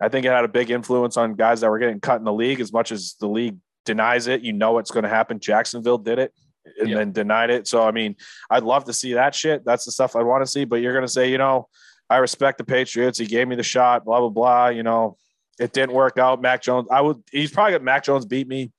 i 0.00 0.08
think 0.08 0.24
it 0.24 0.32
had 0.32 0.44
a 0.44 0.48
big 0.48 0.70
influence 0.70 1.16
on 1.16 1.34
guys 1.34 1.60
that 1.60 1.70
were 1.70 1.78
getting 1.78 2.00
cut 2.00 2.18
in 2.18 2.24
the 2.24 2.32
league. 2.32 2.60
As 2.60 2.72
much 2.72 2.92
as 2.92 3.16
the 3.20 3.28
league 3.28 3.58
denies 3.84 4.26
it 4.26 4.40
you 4.40 4.54
know 4.54 4.78
it's 4.78 4.90
going 4.90 5.04
to 5.04 5.10
happen. 5.10 5.38
Jacksonville 5.38 5.98
did 5.98 6.18
it 6.18 6.32
and 6.80 6.88
Yeah. 6.88 6.96
then 6.96 7.12
denied 7.12 7.50
it 7.50 7.66
so 7.68 7.82
i 7.82 7.90
mean 7.90 8.16
i'd 8.50 8.62
love 8.62 8.84
to 8.84 8.92
see 8.92 9.12
that 9.14 9.34
shit 9.34 9.64
that's 9.64 9.84
the 9.84 9.92
stuff 9.92 10.16
i 10.16 10.22
want 10.22 10.42
to 10.44 10.50
see 10.50 10.64
but 10.64 10.76
you're 10.80 10.92
going 10.92 11.04
to 11.04 11.12
say 11.12 11.30
you 11.30 11.38
know 11.38 11.68
I 12.10 12.18
respect 12.18 12.58
the 12.58 12.64
Patriots. 12.64 13.18
He 13.18 13.24
gave 13.24 13.48
me 13.48 13.56
the 13.56 13.62
shot, 13.62 14.04
blah, 14.04 14.20
blah, 14.20 14.28
blah. 14.28 14.68
You 14.68 14.82
know, 14.82 15.16
it 15.58 15.72
didn't 15.72 15.94
work 15.94 16.18
out. 16.18 16.38
Mac 16.42 16.60
Jones, 16.60 16.86
I 16.90 17.00
would, 17.00 17.16
he's 17.32 17.50
probably 17.50 17.72
got 17.72 17.82
Mac 17.82 18.04
Jones 18.04 18.26
beat 18.26 18.46
me. 18.46 18.72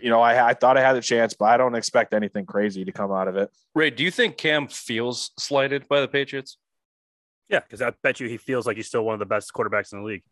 You 0.00 0.08
know, 0.08 0.22
I, 0.22 0.48
I 0.48 0.54
thought 0.54 0.78
I 0.78 0.80
had 0.80 0.96
a 0.96 1.02
chance, 1.02 1.34
but 1.34 1.44
I 1.44 1.58
don't 1.58 1.74
expect 1.74 2.14
anything 2.14 2.46
crazy 2.46 2.82
to 2.86 2.90
come 2.90 3.12
out 3.12 3.28
of 3.28 3.36
it. 3.36 3.50
Ray, 3.74 3.90
do 3.90 4.02
you 4.02 4.10
think 4.10 4.38
Cam 4.38 4.68
feels 4.68 5.32
slighted 5.38 5.86
by 5.86 6.00
the 6.00 6.08
Patriots? 6.08 6.56
Yeah, 7.50 7.60
because 7.60 7.82
I 7.82 7.92
bet 8.02 8.20
you 8.20 8.26
he 8.26 8.38
feels 8.38 8.66
like 8.66 8.78
he's 8.78 8.86
still 8.88 9.04
one 9.04 9.12
of 9.12 9.18
the 9.20 9.26
best 9.26 9.52
quarterbacks 9.52 9.92
in 9.92 9.98
the 10.00 10.06
league. 10.06 10.22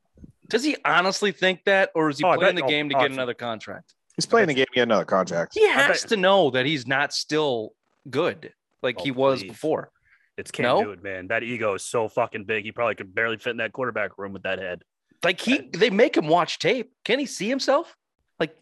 Does 0.49 0.65
he 0.65 0.79
honestly 0.83 1.33
think 1.33 1.65
that, 1.65 1.91
or 1.95 2.09
is 2.09 2.17
he 2.19 2.25
Oh, 2.25 2.35
playing 2.39 2.55
bet- 2.57 2.65
the 2.65 2.71
game 2.71 2.89
to 2.89 2.95
oh, 2.97 3.01
get 3.01 3.05
it's- 3.05 3.17
another 3.19 3.35
contract? 3.35 3.95
He's 4.21 4.27
playing 4.27 4.49
the 4.49 4.55
game 4.55 4.67
to 4.67 4.75
get 4.75 4.83
another 4.83 5.03
uh, 5.03 5.07
contract. 5.07 5.55
He 5.55 5.67
has 5.69 6.03
bet- 6.03 6.11
to 6.11 6.17
know 6.17 6.51
that 6.51 6.67
he's 6.67 6.87
not 6.87 7.13
still 7.15 7.71
good 8.11 8.53
like 8.83 8.97
Oh, 8.99 9.05
he 9.05 9.11
was 9.11 9.41
please. 9.41 9.49
before. 9.49 9.91
It's 10.37 10.51
Cam 10.51 10.65
No? 10.65 10.81
Newton, 10.83 11.03
man. 11.03 11.27
That 11.29 11.43
ego 11.43 11.75
is 11.75 11.85
so 11.85 12.09
fucking 12.09 12.45
big. 12.45 12.65
He 12.65 12.73
probably 12.73 12.95
could 12.97 13.15
barely 13.15 13.37
fit 13.39 13.51
in 13.51 13.57
that 13.59 13.73
quarterback 13.73 14.19
room 14.19 14.33
with 14.33 14.43
that 14.43 14.59
head. 14.59 14.83
Like 15.23 15.41
he, 15.41 15.59
they 15.73 15.91
make 15.91 16.17
him 16.17 16.29
watch 16.29 16.59
tape. 16.59 16.93
Can 17.05 17.19
he 17.19 17.27
see 17.27 17.49
himself? 17.49 17.95
Like, 18.39 18.57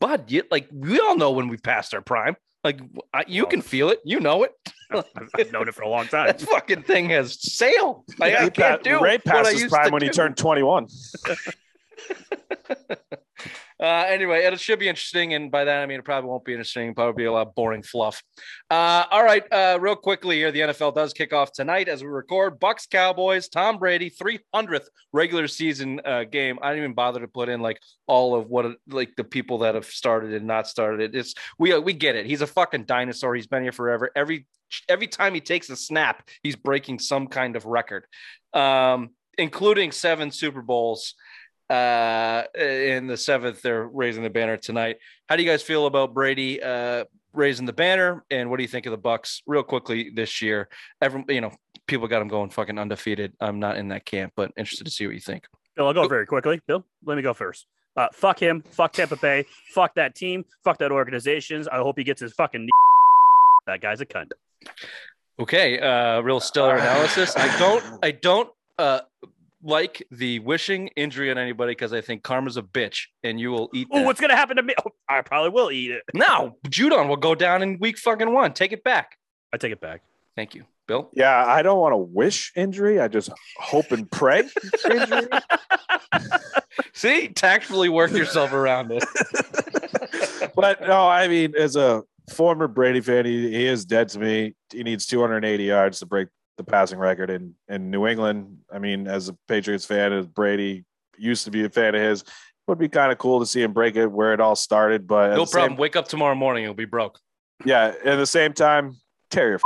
bud, 0.00 0.30
you, 0.30 0.42
like 0.50 0.68
we 0.72 0.98
all 1.00 1.16
know 1.16 1.30
when 1.32 1.48
we've 1.48 1.62
passed 1.62 1.94
our 1.94 2.02
prime. 2.02 2.36
Like 2.64 2.80
I, 3.12 3.24
you 3.26 3.42
Well- 3.42 3.50
can 3.50 3.60
oh. 3.60 3.62
feel 3.62 3.90
it. 3.90 4.00
You 4.04 4.18
know 4.20 4.44
it. 4.44 4.52
I've, 4.90 5.04
I've 5.34 5.52
known 5.52 5.68
it 5.68 5.74
for 5.74 5.82
a 5.82 5.88
long 5.88 6.06
time. 6.08 6.26
That 6.26 6.40
fucking 6.42 6.82
thing 6.82 7.08
has 7.10 7.38
sailed. 7.40 8.04
Like, 8.18 8.34
I 8.34 8.50
can't 8.50 8.82
pa- 8.82 8.90
do 8.90 9.00
Ray 9.02 9.18
passed 9.18 9.52
his 9.52 9.70
prime 9.70 9.86
to 9.86 9.92
when 9.92 10.02
he 10.02 10.10
turned 10.10 10.36
21. 10.36 10.86
Uh, 13.82 14.04
anyway, 14.06 14.44
it 14.44 14.60
should 14.60 14.78
be 14.78 14.88
interesting, 14.88 15.34
and 15.34 15.50
by 15.50 15.64
that 15.64 15.82
I 15.82 15.86
mean 15.86 15.98
it 15.98 16.04
probably 16.04 16.30
won't 16.30 16.44
be 16.44 16.52
interesting. 16.52 16.94
Probably 16.94 17.24
be 17.24 17.26
a 17.26 17.32
lot 17.32 17.48
of 17.48 17.54
boring 17.56 17.82
fluff. 17.82 18.22
Uh, 18.70 19.04
all 19.10 19.24
right, 19.24 19.42
uh, 19.52 19.76
real 19.80 19.96
quickly 19.96 20.36
here, 20.36 20.52
the 20.52 20.60
NFL 20.60 20.94
does 20.94 21.12
kick 21.12 21.32
off 21.32 21.50
tonight 21.52 21.88
as 21.88 22.00
we 22.00 22.08
record. 22.08 22.60
Bucks 22.60 22.86
Cowboys, 22.86 23.48
Tom 23.48 23.78
Brady, 23.78 24.08
300th 24.08 24.86
regular 25.12 25.48
season 25.48 26.00
uh, 26.04 26.22
game. 26.22 26.60
I 26.62 26.70
didn't 26.70 26.84
even 26.84 26.94
bother 26.94 27.18
to 27.18 27.26
put 27.26 27.48
in 27.48 27.60
like 27.60 27.80
all 28.06 28.36
of 28.36 28.46
what 28.46 28.76
like 28.86 29.16
the 29.16 29.24
people 29.24 29.58
that 29.58 29.74
have 29.74 29.86
started 29.86 30.32
and 30.32 30.46
not 30.46 30.68
started 30.68 31.00
it. 31.00 31.18
It's 31.18 31.34
we 31.58 31.76
we 31.80 31.92
get 31.92 32.14
it. 32.14 32.24
He's 32.24 32.42
a 32.42 32.46
fucking 32.46 32.84
dinosaur. 32.84 33.34
He's 33.34 33.48
been 33.48 33.64
here 33.64 33.72
forever. 33.72 34.12
Every 34.14 34.46
every 34.88 35.08
time 35.08 35.34
he 35.34 35.40
takes 35.40 35.70
a 35.70 35.76
snap, 35.76 36.28
he's 36.44 36.54
breaking 36.54 37.00
some 37.00 37.26
kind 37.26 37.56
of 37.56 37.64
record, 37.64 38.04
um, 38.54 39.10
including 39.38 39.90
seven 39.90 40.30
Super 40.30 40.62
Bowls 40.62 41.16
uh 41.70 42.42
in 42.58 43.06
the 43.06 43.16
seventh 43.16 43.62
they're 43.62 43.86
raising 43.86 44.22
the 44.22 44.30
banner 44.30 44.56
tonight 44.56 44.96
how 45.28 45.36
do 45.36 45.42
you 45.42 45.48
guys 45.48 45.62
feel 45.62 45.86
about 45.86 46.12
brady 46.12 46.62
uh 46.62 47.04
raising 47.32 47.64
the 47.64 47.72
banner 47.72 48.24
and 48.30 48.50
what 48.50 48.58
do 48.58 48.62
you 48.62 48.68
think 48.68 48.84
of 48.84 48.90
the 48.90 48.98
bucks 48.98 49.42
real 49.46 49.62
quickly 49.62 50.10
this 50.14 50.42
year 50.42 50.68
every 51.00 51.24
you 51.28 51.40
know 51.40 51.50
people 51.86 52.06
got 52.08 52.18
them 52.18 52.28
going 52.28 52.50
fucking 52.50 52.78
undefeated 52.78 53.32
i'm 53.40 53.58
not 53.58 53.76
in 53.78 53.88
that 53.88 54.04
camp 54.04 54.32
but 54.36 54.50
interested 54.56 54.84
to 54.84 54.90
see 54.90 55.06
what 55.06 55.14
you 55.14 55.20
think 55.20 55.44
Bill, 55.74 55.86
I'll 55.86 55.94
go 55.94 56.06
very 56.06 56.26
quickly. 56.26 56.60
Bill, 56.66 56.84
let 57.02 57.16
me 57.16 57.22
go 57.22 57.32
first. 57.32 57.66
Uh, 57.96 58.06
fuck 58.12 58.38
him. 58.38 58.62
Fuck 58.72 58.92
Tampa 58.92 59.16
Bay. 59.16 59.46
Fuck 59.74 59.94
that 59.94 60.14
team. 60.14 60.44
Fuck 60.64 60.76
that 60.80 60.92
organizations. 60.92 61.66
I 61.66 61.78
hope 61.78 61.96
he 61.96 62.04
gets 62.04 62.20
his 62.20 62.34
fucking. 62.34 62.68
That 63.66 63.80
guy's 63.80 64.00
a 64.00 64.06
cunt. 64.06 64.32
okay 65.38 65.78
uh 65.78 66.20
real 66.20 66.40
stellar 66.40 66.76
analysis 66.76 67.36
i 67.36 67.58
don't 67.58 67.84
i 68.04 68.10
don't 68.10 68.50
uh 68.78 69.00
like 69.62 70.02
the 70.10 70.38
wishing 70.40 70.88
injury 70.96 71.30
on 71.30 71.38
anybody 71.38 71.70
because 71.72 71.92
i 71.92 72.00
think 72.00 72.22
karma's 72.22 72.56
a 72.56 72.62
bitch 72.62 73.02
and 73.22 73.38
you 73.38 73.50
will 73.50 73.70
eat 73.72 73.86
Oh, 73.92 74.02
what's 74.02 74.20
gonna 74.20 74.36
happen 74.36 74.56
to 74.56 74.62
me? 74.62 74.74
Oh, 74.84 74.90
I 75.08 75.20
probably 75.22 75.50
will 75.50 75.70
eat 75.70 75.90
it. 75.92 76.02
now 76.14 76.56
judon 76.68 77.08
will 77.08 77.16
go 77.16 77.34
down 77.34 77.62
in 77.62 77.78
week 77.78 77.98
fucking 77.98 78.32
one 78.32 78.52
take 78.54 78.72
it 78.72 78.82
back 78.84 79.16
I 79.52 79.56
take 79.58 79.72
it 79.72 79.80
back. 79.80 80.02
thank 80.36 80.54
you 80.54 80.64
bill 80.88 81.10
Yeah, 81.12 81.44
I 81.46 81.62
don't 81.62 81.78
want 81.78 81.92
to 81.92 81.96
wish 81.98 82.50
injury. 82.56 83.00
I 83.00 83.06
just 83.08 83.30
hope 83.56 83.92
and 83.92 84.10
pray 84.10 84.42
injury. 84.90 85.28
see 86.92 87.28
tactfully 87.28 87.88
work 87.88 88.10
yourself 88.12 88.52
around 88.52 88.90
it 88.92 89.04
but 90.56 90.80
no, 90.82 91.06
I 91.08 91.28
mean, 91.28 91.54
as 91.56 91.76
a 91.76 92.02
former 92.30 92.68
Brady 92.68 93.00
fan, 93.00 93.24
he, 93.24 93.50
he 93.50 93.66
is 93.66 93.84
dead 93.84 94.08
to 94.10 94.18
me. 94.18 94.54
He 94.72 94.82
needs 94.82 95.06
280 95.06 95.64
yards 95.64 96.00
to 96.00 96.06
break 96.06 96.28
the 96.64 96.70
passing 96.70 96.98
record 96.98 97.30
in, 97.30 97.54
in 97.68 97.90
New 97.90 98.06
England. 98.06 98.58
I 98.72 98.78
mean, 98.78 99.06
as 99.06 99.28
a 99.28 99.36
Patriots 99.48 99.84
fan, 99.84 100.12
as 100.12 100.26
Brady 100.26 100.84
used 101.18 101.44
to 101.44 101.50
be 101.50 101.64
a 101.64 101.68
fan 101.70 101.94
of 101.94 102.00
his, 102.00 102.24
would 102.68 102.78
be 102.78 102.88
kind 102.88 103.10
of 103.12 103.18
cool 103.18 103.40
to 103.40 103.46
see 103.46 103.62
him 103.62 103.72
break 103.72 103.96
it 103.96 104.06
where 104.06 104.32
it 104.32 104.40
all 104.40 104.56
started. 104.56 105.06
But 105.06 105.30
No 105.30 105.40
the 105.40 105.46
same- 105.46 105.52
problem. 105.60 105.78
Wake 105.78 105.96
up 105.96 106.08
tomorrow 106.08 106.34
morning, 106.34 106.64
you'll 106.64 106.74
be 106.74 106.84
broke. 106.84 107.18
yeah, 107.64 107.94
at 108.04 108.16
the 108.16 108.26
same 108.26 108.52
time, 108.52 108.96
tear 109.30 109.50
your 109.50 109.60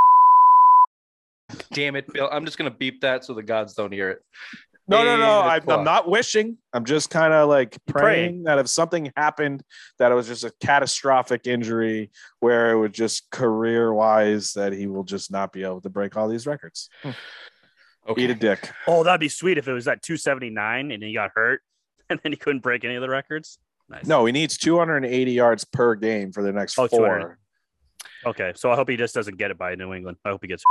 Damn 1.72 1.94
it, 1.94 2.12
Bill. 2.12 2.28
I'm 2.32 2.44
just 2.44 2.58
gonna 2.58 2.70
beep 2.72 3.00
that 3.02 3.24
so 3.24 3.32
the 3.32 3.42
gods 3.42 3.74
don't 3.74 3.92
hear 3.92 4.10
it. 4.10 4.22
No, 4.88 5.04
no, 5.04 5.16
no. 5.16 5.40
I, 5.40 5.60
I'm 5.68 5.84
not 5.84 6.08
wishing. 6.08 6.58
I'm 6.72 6.84
just 6.84 7.10
kind 7.10 7.32
of 7.32 7.48
like 7.48 7.76
praying, 7.86 8.02
Praying. 8.30 8.42
that 8.44 8.58
if 8.60 8.68
something 8.68 9.12
happened, 9.16 9.62
that 9.98 10.12
it 10.12 10.14
was 10.14 10.28
just 10.28 10.44
a 10.44 10.52
catastrophic 10.60 11.46
injury 11.48 12.10
where 12.38 12.70
it 12.70 12.78
would 12.78 12.94
just 12.94 13.28
career 13.30 13.92
wise 13.92 14.52
that 14.52 14.72
he 14.72 14.86
will 14.86 15.02
just 15.02 15.30
not 15.32 15.52
be 15.52 15.64
able 15.64 15.80
to 15.80 15.90
break 15.90 16.16
all 16.16 16.28
these 16.28 16.46
records. 16.46 16.88
Okay. 18.08 18.22
Eat 18.22 18.30
a 18.30 18.34
dick. 18.36 18.70
Oh, 18.86 19.02
that'd 19.02 19.18
be 19.20 19.28
sweet 19.28 19.58
if 19.58 19.66
it 19.66 19.72
was 19.72 19.88
at 19.88 20.02
279 20.02 20.92
and 20.92 21.02
he 21.02 21.12
got 21.12 21.32
hurt 21.34 21.62
and 22.10 22.20
then 22.22 22.30
he 22.30 22.36
couldn't 22.38 22.62
break 22.62 22.84
any 22.84 22.94
of 22.94 23.02
the 23.02 23.08
records. 23.10 23.58
Nice. 23.88 24.06
No, 24.06 24.24
he 24.26 24.32
needs 24.32 24.56
280 24.56 25.32
yards 25.32 25.64
per 25.64 25.94
game 25.96 26.30
for 26.32 26.42
the 26.44 26.52
next 26.52 26.78
Oh, 26.78 26.86
200. 26.86 27.20
four. 27.20 27.38
Okay, 28.24 28.52
so 28.56 28.70
I 28.70 28.76
hope 28.76 28.88
he 28.88 28.96
just 28.96 29.14
doesn't 29.14 29.36
get 29.36 29.50
it 29.50 29.58
by 29.58 29.74
New 29.74 29.92
England. 29.92 30.16
I 30.24 30.30
hope 30.30 30.42
he 30.42 30.48
gets. 30.48 30.62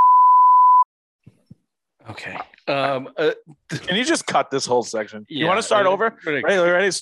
Okay. 2.10 2.36
Um, 2.68 3.08
uh, 3.16 3.32
Can 3.68 3.96
you 3.96 4.04
just 4.04 4.26
cut 4.26 4.50
this 4.50 4.66
whole 4.66 4.82
section? 4.82 5.24
you 5.28 5.40
yeah, 5.42 5.48
want 5.48 5.58
to 5.58 5.62
start 5.62 5.86
over? 5.86 6.16
ready- 6.24 6.42
Ready? 6.42 6.70
Ready? 6.70 6.96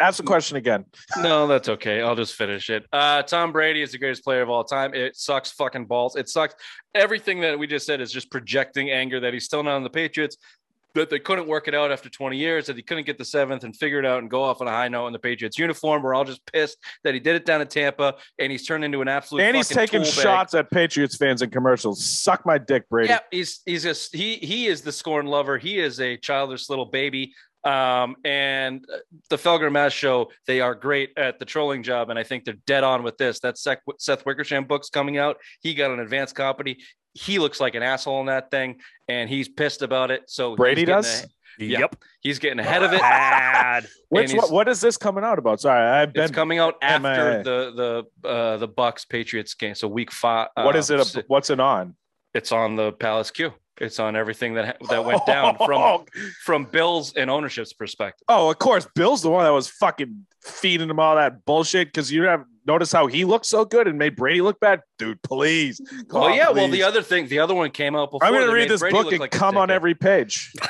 Ask 0.00 0.16
the 0.16 0.24
question 0.24 0.56
again. 0.56 0.84
No, 1.18 1.46
that's 1.46 1.68
okay. 1.68 2.02
I'll 2.02 2.16
just 2.16 2.34
finish 2.34 2.68
it. 2.68 2.84
Uh, 2.92 3.22
Tom 3.22 3.52
Brady 3.52 3.80
is 3.80 3.92
the 3.92 3.98
greatest 3.98 4.24
player 4.24 4.42
of 4.42 4.50
all 4.50 4.64
time. 4.64 4.92
It 4.92 5.14
sucks 5.14 5.52
fucking 5.52 5.86
balls. 5.86 6.16
It 6.16 6.28
sucks. 6.28 6.54
Everything 6.96 7.40
that 7.42 7.56
we 7.56 7.68
just 7.68 7.86
said 7.86 8.00
is 8.00 8.10
just 8.10 8.28
projecting 8.32 8.90
anger 8.90 9.20
that 9.20 9.32
he's 9.32 9.44
still 9.44 9.62
not 9.62 9.76
on 9.76 9.84
the 9.84 9.90
Patriots, 9.90 10.36
that 10.94 11.10
they 11.10 11.18
couldn't 11.18 11.46
work 11.46 11.68
it 11.68 11.74
out 11.74 11.92
after 11.92 12.08
20 12.08 12.36
years, 12.36 12.66
that 12.66 12.76
he 12.76 12.82
couldn't 12.82 13.04
get 13.04 13.18
the 13.18 13.24
seventh 13.24 13.64
and 13.64 13.76
figure 13.76 13.98
it 13.98 14.06
out 14.06 14.20
and 14.20 14.30
go 14.30 14.42
off 14.42 14.60
on 14.60 14.68
a 14.68 14.70
high 14.70 14.88
note 14.88 15.06
in 15.08 15.12
the 15.12 15.18
Patriots 15.18 15.58
uniform. 15.58 16.02
We're 16.02 16.14
all 16.14 16.24
just 16.24 16.44
pissed 16.52 16.78
that 17.04 17.14
he 17.14 17.20
did 17.20 17.36
it 17.36 17.44
down 17.44 17.60
in 17.60 17.68
Tampa 17.68 18.14
and 18.38 18.50
he's 18.50 18.66
turned 18.66 18.84
into 18.84 19.00
an 19.02 19.08
absolute 19.08 19.42
And 19.42 19.56
he's 19.56 19.68
taking 19.68 20.02
tool 20.02 20.10
bag. 20.12 20.22
shots 20.22 20.54
at 20.54 20.70
Patriots 20.70 21.16
fans 21.16 21.42
in 21.42 21.50
commercials. 21.50 22.04
Suck 22.04 22.44
my 22.46 22.58
dick, 22.58 22.88
Brady. 22.88 23.10
Yeah, 23.10 23.20
he's 23.30 23.60
he's 23.66 23.82
just 23.82 24.14
he 24.14 24.36
he 24.36 24.66
is 24.66 24.82
the 24.82 24.92
scorn 24.92 25.26
lover. 25.26 25.58
He 25.58 25.78
is 25.78 26.00
a 26.00 26.16
childish 26.16 26.68
little 26.68 26.86
baby. 26.86 27.34
Um, 27.64 28.16
and 28.24 28.84
the 29.30 29.36
Felger 29.36 29.70
Mazz 29.70 29.92
show, 29.92 30.30
they 30.46 30.60
are 30.60 30.74
great 30.74 31.10
at 31.16 31.38
the 31.38 31.44
trolling 31.44 31.82
job, 31.82 32.10
and 32.10 32.18
I 32.18 32.22
think 32.22 32.44
they're 32.44 32.54
dead 32.66 32.84
on 32.84 33.02
with 33.02 33.18
this. 33.18 33.40
That 33.40 33.58
Seth, 33.58 33.78
Seth 33.98 34.24
Wickersham 34.24 34.64
book's 34.64 34.90
coming 34.90 35.18
out. 35.18 35.38
He 35.60 35.74
got 35.74 35.90
an 35.90 36.00
advanced 36.00 36.34
copy. 36.34 36.78
He 37.14 37.38
looks 37.38 37.60
like 37.60 37.74
an 37.74 37.82
asshole 37.82 38.20
in 38.20 38.26
that 38.26 38.50
thing, 38.50 38.80
and 39.08 39.28
he's 39.28 39.48
pissed 39.48 39.82
about 39.82 40.10
it. 40.10 40.22
So 40.28 40.54
Brady 40.56 40.84
does? 40.84 41.24
a- 41.24 41.28
Yeah. 41.58 41.80
Yep. 41.80 41.96
he's 42.20 42.38
getting 42.38 42.60
ahead 42.60 42.84
of 42.84 42.92
it. 42.92 43.00
Bad. 43.00 43.88
Which 44.10 44.32
what, 44.32 44.52
what 44.52 44.68
is 44.68 44.80
this 44.80 44.96
coming 44.96 45.24
out 45.24 45.40
about? 45.40 45.60
Sorry, 45.60 45.84
I've 45.84 46.12
been. 46.12 46.22
It's 46.22 46.32
coming 46.32 46.60
out 46.60 46.76
after 46.80 47.00
MIA. 47.32 47.42
the 47.42 48.04
the 48.22 48.28
uh, 48.28 48.56
the 48.58 48.68
Bucs 48.68 49.08
Patriots 49.08 49.54
game. 49.54 49.74
So 49.74 49.88
week 49.88 50.12
five. 50.12 50.48
what 50.54 50.76
uh, 50.76 50.78
is 50.78 50.90
it? 50.90 51.24
What's 51.26 51.50
it 51.50 51.58
on? 51.58 51.96
It's 52.34 52.52
on 52.52 52.76
the 52.76 52.92
Palace 52.92 53.32
Q. 53.32 53.52
It's 53.80 53.98
on 53.98 54.16
everything 54.16 54.54
that 54.54 54.76
that 54.90 55.04
went 55.04 55.24
down 55.26 55.56
from 55.56 55.80
oh. 55.80 56.06
from 56.44 56.64
Bills 56.64 57.12
and 57.14 57.30
ownership's 57.30 57.72
perspective. 57.72 58.24
Oh, 58.28 58.50
of 58.50 58.58
course, 58.58 58.86
Bill's 58.94 59.22
the 59.22 59.30
one 59.30 59.44
that 59.44 59.52
was 59.52 59.68
fucking 59.68 60.26
feeding 60.42 60.88
him 60.88 60.98
all 60.98 61.16
that 61.16 61.44
bullshit 61.44 61.88
because 61.88 62.10
you 62.12 62.22
have 62.24 62.44
noticed 62.66 62.92
how 62.92 63.06
he 63.06 63.24
looked 63.24 63.46
so 63.46 63.64
good 63.64 63.88
and 63.88 63.98
made 63.98 64.16
Brady 64.16 64.40
look 64.40 64.60
bad, 64.60 64.80
dude. 64.98 65.20
Please. 65.22 65.80
Well, 66.10 66.24
on, 66.24 66.34
yeah. 66.34 66.50
Well, 66.50 66.68
the 66.68 66.82
other 66.82 67.02
thing, 67.02 67.28
the 67.28 67.38
other 67.40 67.54
one 67.54 67.70
came 67.70 67.96
out 67.96 68.10
before. 68.10 68.24
I'm 68.24 68.32
going 68.32 68.46
to 68.46 68.52
read 68.52 68.70
this 68.70 68.82
book 68.82 69.10
and 69.10 69.20
like 69.20 69.30
come 69.30 69.56
on 69.56 69.70
every 69.70 69.94
page. 69.94 70.52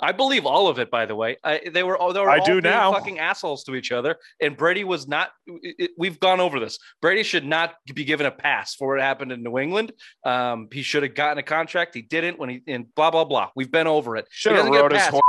I 0.00 0.12
believe 0.12 0.46
all 0.46 0.68
of 0.68 0.78
it. 0.78 0.90
By 0.90 1.06
the 1.06 1.14
way, 1.14 1.36
I, 1.44 1.60
they 1.72 1.82
were 1.82 1.96
all 1.96 2.12
they 2.12 2.20
were 2.20 2.30
I 2.30 2.38
all 2.38 2.44
do 2.46 2.60
now. 2.60 2.92
fucking 2.92 3.18
assholes 3.18 3.64
to 3.64 3.74
each 3.74 3.92
other, 3.92 4.16
and 4.40 4.56
Brady 4.56 4.84
was 4.84 5.06
not. 5.08 5.30
it- 5.46 5.92
we've 5.96 6.18
gone 6.20 6.40
over 6.40 6.60
this. 6.60 6.78
Brady 7.00 7.22
should 7.22 7.44
not 7.44 7.74
be 7.94 8.04
given 8.04 8.26
a 8.26 8.30
pass 8.30 8.74
for 8.74 8.94
what 8.94 9.00
happened 9.02 9.32
in 9.32 9.42
New 9.42 9.58
England. 9.58 9.92
Um, 10.24 10.68
he 10.72 10.82
should 10.82 11.02
have 11.02 11.14
gotten 11.14 11.38
a 11.38 11.42
contract. 11.42 11.94
He 11.94 12.02
didn't 12.02 12.38
when 12.38 12.48
he 12.48 12.62
and 12.66 12.92
blah 12.94 13.10
blah 13.10 13.24
blah. 13.24 13.50
We've 13.56 13.70
been 13.70 13.86
over 13.86 14.16
it. 14.16 14.26
Should 14.30 14.52
have 14.52 14.60
doesn't 14.60 14.72
get 14.72 14.78
a 14.80 14.82
wrote 14.82 14.92
his 14.92 15.02
pass. 15.02 15.10
whole 15.10 15.20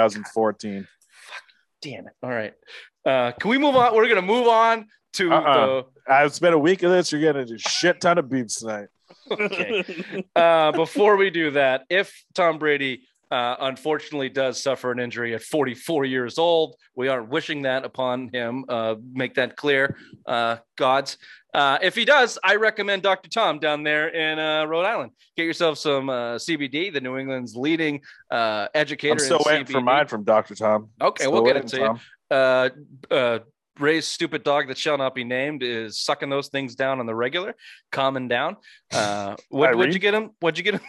2014. 0.00 0.86
Damn 1.82 2.06
it! 2.08 2.12
All 2.22 2.30
right, 2.30 2.54
uh, 3.06 3.32
can 3.32 3.50
we 3.50 3.58
move 3.58 3.76
on? 3.76 3.94
We're 3.94 4.08
gonna 4.08 4.22
move 4.22 4.48
on 4.48 4.86
to 5.14 5.32
Uh-uh. 5.32 5.82
Uh, 6.10 6.24
it's 6.24 6.38
been 6.38 6.52
a 6.54 6.58
week 6.58 6.82
of 6.82 6.90
this. 6.90 7.12
You're 7.12 7.20
getting 7.20 7.54
a 7.54 7.58
shit 7.58 8.00
ton 8.00 8.18
of 8.18 8.28
beats 8.28 8.60
tonight. 8.60 8.88
Okay. 9.30 10.24
uh, 10.36 10.72
before 10.72 11.16
we 11.16 11.30
do 11.30 11.50
that, 11.52 11.84
if 11.90 12.24
Tom 12.34 12.58
Brady 12.58 13.02
uh, 13.30 13.56
unfortunately 13.60 14.28
does 14.28 14.62
suffer 14.62 14.90
an 14.90 14.98
injury 14.98 15.34
at 15.34 15.42
44 15.42 16.04
years 16.06 16.38
old, 16.38 16.76
we 16.94 17.08
aren't 17.08 17.28
wishing 17.28 17.62
that 17.62 17.84
upon 17.84 18.28
him. 18.32 18.64
Uh, 18.68 18.94
make 19.12 19.34
that 19.34 19.56
clear, 19.56 19.96
uh, 20.26 20.56
gods. 20.76 21.18
Uh, 21.54 21.78
if 21.82 21.94
he 21.94 22.04
does, 22.04 22.38
I 22.44 22.56
recommend 22.56 23.02
Dr. 23.02 23.28
Tom 23.30 23.58
down 23.58 23.82
there 23.82 24.08
in 24.08 24.38
uh, 24.38 24.64
Rhode 24.66 24.84
Island. 24.84 25.12
Get 25.36 25.44
yourself 25.44 25.78
some 25.78 26.08
uh, 26.10 26.36
CBD, 26.36 26.92
the 26.92 27.00
New 27.00 27.16
England's 27.16 27.56
leading 27.56 28.00
uh, 28.30 28.68
educator. 28.74 29.12
I'm 29.12 29.18
still 29.18 29.38
in 29.38 29.44
waiting 29.46 29.66
for 29.66 29.80
mine 29.80 30.06
from 30.06 30.24
Dr. 30.24 30.54
Tom. 30.54 30.90
Okay, 31.00 31.24
Still 31.24 31.32
we'll 31.32 31.44
get 31.44 31.56
it 31.56 31.66
to 31.68 31.76
you 31.76 31.86
Tom. 31.86 32.00
uh, 32.30 32.68
uh, 33.10 33.38
Ray's 33.78 34.06
stupid 34.06 34.42
dog 34.44 34.68
that 34.68 34.78
shall 34.78 34.98
not 34.98 35.14
be 35.14 35.24
named 35.24 35.62
is 35.62 35.98
sucking 35.98 36.28
those 36.28 36.48
things 36.48 36.74
down 36.74 37.00
on 37.00 37.06
the 37.06 37.14
regular, 37.14 37.54
calming 37.92 38.28
down. 38.28 38.56
Uh, 38.92 39.36
what, 39.48 39.76
what'd 39.76 39.94
you 39.94 40.00
get 40.00 40.14
him? 40.14 40.30
What'd 40.40 40.58
you 40.58 40.64
get 40.64 40.74
him? 40.74 40.80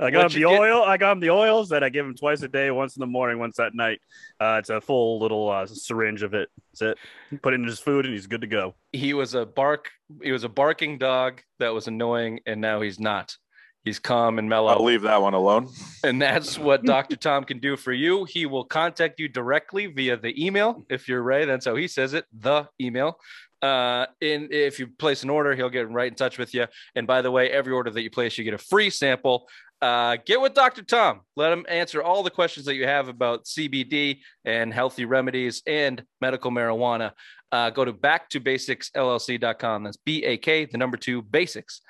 I 0.00 0.10
got 0.10 0.24
What'd 0.24 0.36
him 0.36 0.42
the 0.42 0.48
get? 0.48 0.60
oil. 0.60 0.82
I 0.82 0.96
got 0.96 1.12
him 1.12 1.20
the 1.20 1.30
oils 1.30 1.68
that 1.68 1.84
I 1.84 1.88
give 1.88 2.04
him 2.04 2.14
twice 2.14 2.42
a 2.42 2.48
day, 2.48 2.70
once 2.70 2.96
in 2.96 3.00
the 3.00 3.06
morning, 3.06 3.38
once 3.38 3.58
at 3.60 3.74
night. 3.74 4.00
Uh, 4.40 4.56
it's 4.58 4.70
a 4.70 4.80
full 4.80 5.20
little 5.20 5.48
uh, 5.48 5.66
syringe 5.66 6.22
of 6.22 6.34
it. 6.34 6.48
That's 6.72 6.98
it. 7.30 7.40
Put 7.42 7.52
it 7.52 7.60
in 7.60 7.66
his 7.66 7.78
food, 7.78 8.04
and 8.04 8.14
he's 8.14 8.26
good 8.26 8.40
to 8.40 8.46
go. 8.46 8.74
He 8.92 9.14
was 9.14 9.34
a 9.34 9.46
bark. 9.46 9.90
He 10.22 10.32
was 10.32 10.44
a 10.44 10.48
barking 10.48 10.98
dog 10.98 11.42
that 11.58 11.72
was 11.72 11.86
annoying, 11.86 12.40
and 12.46 12.60
now 12.60 12.80
he's 12.80 12.98
not. 12.98 13.36
He's 13.84 13.98
calm 13.98 14.38
and 14.38 14.48
mellow. 14.48 14.72
I'll 14.72 14.84
leave 14.84 15.02
that 15.02 15.20
one 15.20 15.34
alone. 15.34 15.68
And 16.04 16.22
that's 16.22 16.56
what 16.58 16.84
Dr. 16.84 17.16
Tom 17.16 17.42
can 17.44 17.58
do 17.58 17.76
for 17.76 17.92
you. 17.92 18.24
He 18.24 18.46
will 18.46 18.64
contact 18.64 19.18
you 19.18 19.28
directly 19.28 19.86
via 19.86 20.16
the 20.16 20.44
email. 20.44 20.84
If 20.88 21.08
you're 21.08 21.22
Ray, 21.22 21.44
that's 21.46 21.66
how 21.66 21.74
he 21.74 21.88
says 21.88 22.14
it, 22.14 22.24
the 22.32 22.68
email. 22.80 23.18
Uh, 23.60 24.06
and 24.20 24.52
if 24.52 24.78
you 24.78 24.86
place 24.86 25.22
an 25.22 25.30
order, 25.30 25.54
he'll 25.54 25.70
get 25.70 25.90
right 25.90 26.08
in 26.08 26.14
touch 26.14 26.38
with 26.38 26.54
you. 26.54 26.66
And 26.94 27.06
by 27.06 27.22
the 27.22 27.30
way, 27.30 27.50
every 27.50 27.72
order 27.72 27.90
that 27.90 28.02
you 28.02 28.10
place, 28.10 28.38
you 28.38 28.44
get 28.44 28.54
a 28.54 28.58
free 28.58 28.90
sample. 28.90 29.48
Uh, 29.80 30.16
get 30.24 30.40
with 30.40 30.54
Dr. 30.54 30.82
Tom. 30.82 31.22
Let 31.34 31.52
him 31.52 31.66
answer 31.68 32.02
all 32.02 32.22
the 32.22 32.30
questions 32.30 32.66
that 32.66 32.76
you 32.76 32.86
have 32.86 33.08
about 33.08 33.46
CBD 33.46 34.18
and 34.44 34.72
healthy 34.72 35.04
remedies 35.06 35.62
and 35.66 36.04
medical 36.20 36.52
marijuana. 36.52 37.12
Uh, 37.50 37.70
go 37.70 37.84
to 37.84 37.92
backtobasicsllc.com. 37.92 39.82
That's 39.82 39.96
B 39.96 40.24
A 40.24 40.36
K, 40.36 40.66
the 40.66 40.78
number 40.78 40.96
two, 40.96 41.20
basics, 41.22 41.80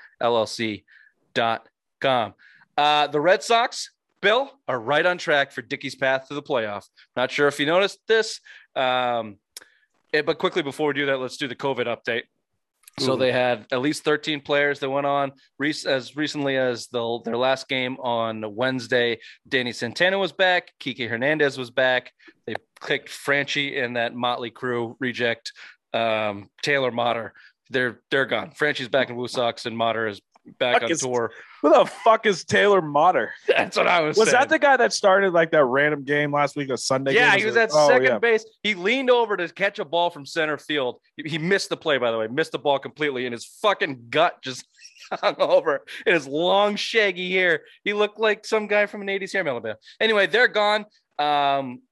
LLC.com. 2.02 2.34
Uh, 2.76 3.06
the 3.06 3.20
Red 3.20 3.42
Sox, 3.42 3.90
Bill, 4.20 4.50
are 4.68 4.80
right 4.80 5.04
on 5.04 5.18
track 5.18 5.52
for 5.52 5.62
Dickey's 5.62 5.94
path 5.94 6.28
to 6.28 6.34
the 6.34 6.42
playoff. 6.42 6.84
Not 7.16 7.30
sure 7.30 7.48
if 7.48 7.60
you 7.60 7.66
noticed 7.66 7.98
this, 8.08 8.40
um, 8.74 9.38
eh, 10.12 10.22
but 10.22 10.38
quickly 10.38 10.62
before 10.62 10.88
we 10.88 10.94
do 10.94 11.06
that, 11.06 11.18
let's 11.18 11.36
do 11.36 11.48
the 11.48 11.56
COVID 11.56 11.86
update. 11.86 12.22
So 12.98 13.14
Ooh. 13.14 13.18
they 13.18 13.32
had 13.32 13.66
at 13.72 13.80
least 13.80 14.04
13 14.04 14.42
players 14.42 14.78
that 14.80 14.90
went 14.90 15.06
on 15.06 15.32
Rec- 15.58 15.86
as 15.86 16.14
recently 16.14 16.58
as 16.58 16.88
the, 16.88 17.20
their 17.24 17.38
last 17.38 17.66
game 17.68 17.96
on 17.96 18.54
Wednesday. 18.54 19.18
Danny 19.48 19.72
Santana 19.72 20.18
was 20.18 20.32
back. 20.32 20.72
Kike 20.78 21.08
Hernandez 21.08 21.56
was 21.56 21.70
back. 21.70 22.12
They 22.46 22.54
kicked 22.84 23.08
Franchy 23.08 23.82
and 23.82 23.96
that 23.96 24.14
Motley 24.14 24.50
crew 24.50 24.96
reject 25.00 25.52
um, 25.94 26.50
Taylor 26.62 26.90
Motter. 26.90 27.32
They're 27.70 28.00
they're 28.10 28.26
gone. 28.26 28.50
Franchy's 28.50 28.88
back 28.88 29.08
in 29.08 29.16
Woo 29.16 29.26
Sox 29.26 29.64
and 29.64 29.76
Motter 29.76 30.06
is 30.06 30.20
back 30.58 30.82
on 30.82 30.90
is- 30.90 31.00
tour. 31.00 31.32
Who 31.62 31.70
the 31.70 31.84
fuck 31.86 32.26
is 32.26 32.44
Taylor 32.44 32.82
Motter? 32.82 33.32
That's 33.46 33.76
what 33.76 33.86
I 33.86 34.00
was. 34.00 34.16
Was 34.16 34.30
saying. 34.30 34.40
that 34.40 34.48
the 34.48 34.58
guy 34.58 34.76
that 34.76 34.92
started 34.92 35.32
like 35.32 35.52
that 35.52 35.64
random 35.64 36.02
game 36.04 36.32
last 36.32 36.56
week, 36.56 36.70
a 36.70 36.76
Sunday 36.76 37.14
Yeah, 37.14 37.30
game? 37.30 37.40
he 37.40 37.46
was 37.46 37.56
at 37.56 37.70
oh, 37.72 37.88
second 37.88 38.04
yeah. 38.06 38.18
base. 38.18 38.44
He 38.62 38.74
leaned 38.74 39.10
over 39.10 39.36
to 39.36 39.48
catch 39.48 39.78
a 39.78 39.84
ball 39.84 40.10
from 40.10 40.26
center 40.26 40.58
field. 40.58 41.00
He- 41.16 41.30
He 41.30 41.38
missed 41.38 41.68
the 41.68 41.76
play, 41.76 41.98
by 41.98 42.10
the 42.10 42.18
way, 42.18 42.26
missed 42.26 42.52
the 42.52 42.58
ball 42.58 42.78
completely, 42.80 43.26
and 43.26 43.32
his 43.32 43.44
fucking 43.62 44.06
gut 44.10 44.42
just 44.42 44.64
hung 45.12 45.36
over 45.38 45.84
in 46.06 46.14
his 46.14 46.26
long, 46.26 46.74
shaggy 46.76 47.30
hair. 47.32 47.60
He 47.84 47.92
looked 47.92 48.18
like 48.18 48.44
some 48.44 48.66
guy 48.66 48.86
from 48.86 49.02
an 49.02 49.08
80s 49.08 49.32
hair 49.32 49.46
Alabama. 49.46 49.76
Anyway, 50.00 50.26
they're 50.26 50.48
gone. 50.48 50.84
Um, 51.18 51.82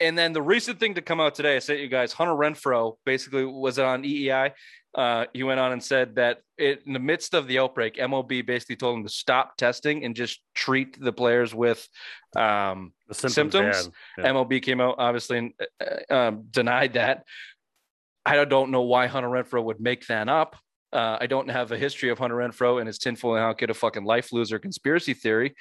and 0.00 0.18
then 0.18 0.32
the 0.32 0.42
recent 0.42 0.80
thing 0.80 0.94
to 0.94 1.02
come 1.02 1.20
out 1.20 1.36
today, 1.36 1.54
I 1.54 1.60
sent 1.60 1.78
you 1.78 1.86
guys, 1.88 2.12
Hunter 2.12 2.32
Renfroe 2.34 2.96
basically 3.04 3.44
was 3.44 3.78
it 3.78 3.84
on 3.84 4.02
EEI. 4.02 4.50
Uh, 4.94 5.26
he 5.32 5.42
went 5.42 5.58
on 5.58 5.72
and 5.72 5.82
said 5.82 6.14
that 6.16 6.38
it, 6.56 6.82
in 6.86 6.92
the 6.92 7.00
midst 7.00 7.34
of 7.34 7.48
the 7.48 7.58
outbreak, 7.58 7.96
MLB 7.96 8.46
basically 8.46 8.76
told 8.76 8.96
him 8.98 9.02
to 9.04 9.10
stop 9.10 9.56
testing 9.56 10.04
and 10.04 10.14
just 10.14 10.40
treat 10.54 11.00
the 11.00 11.12
players 11.12 11.52
with 11.54 11.86
um, 12.36 12.92
The 13.08 13.14
symptoms. 13.14 13.52
Symptoms? 13.54 13.90
yeah. 14.18 14.32
MLB 14.32 14.62
came 14.62 14.80
out 14.80 14.96
obviously 14.98 15.38
and 15.38 15.52
uh, 16.10 16.14
um, 16.14 16.44
denied 16.50 16.92
that. 16.92 17.24
I 18.24 18.44
don't 18.44 18.70
know 18.70 18.82
why 18.82 19.06
Hunter 19.06 19.28
Renfroe 19.28 19.64
would 19.64 19.80
make 19.80 20.06
that 20.06 20.28
up. 20.28 20.56
Uh, 20.92 21.18
I 21.20 21.26
don't 21.26 21.50
have 21.50 21.72
a 21.72 21.76
history 21.76 22.10
of 22.10 22.18
Hunter 22.18 22.36
Renfroe 22.36 22.78
and 22.78 22.86
his 22.86 22.98
tinfoil 22.98 23.36
how 23.36 23.52
get 23.52 23.68
a 23.68 23.74
fucking 23.74 24.04
life 24.04 24.32
loser 24.32 24.60
conspiracy 24.60 25.12
theory. 25.12 25.56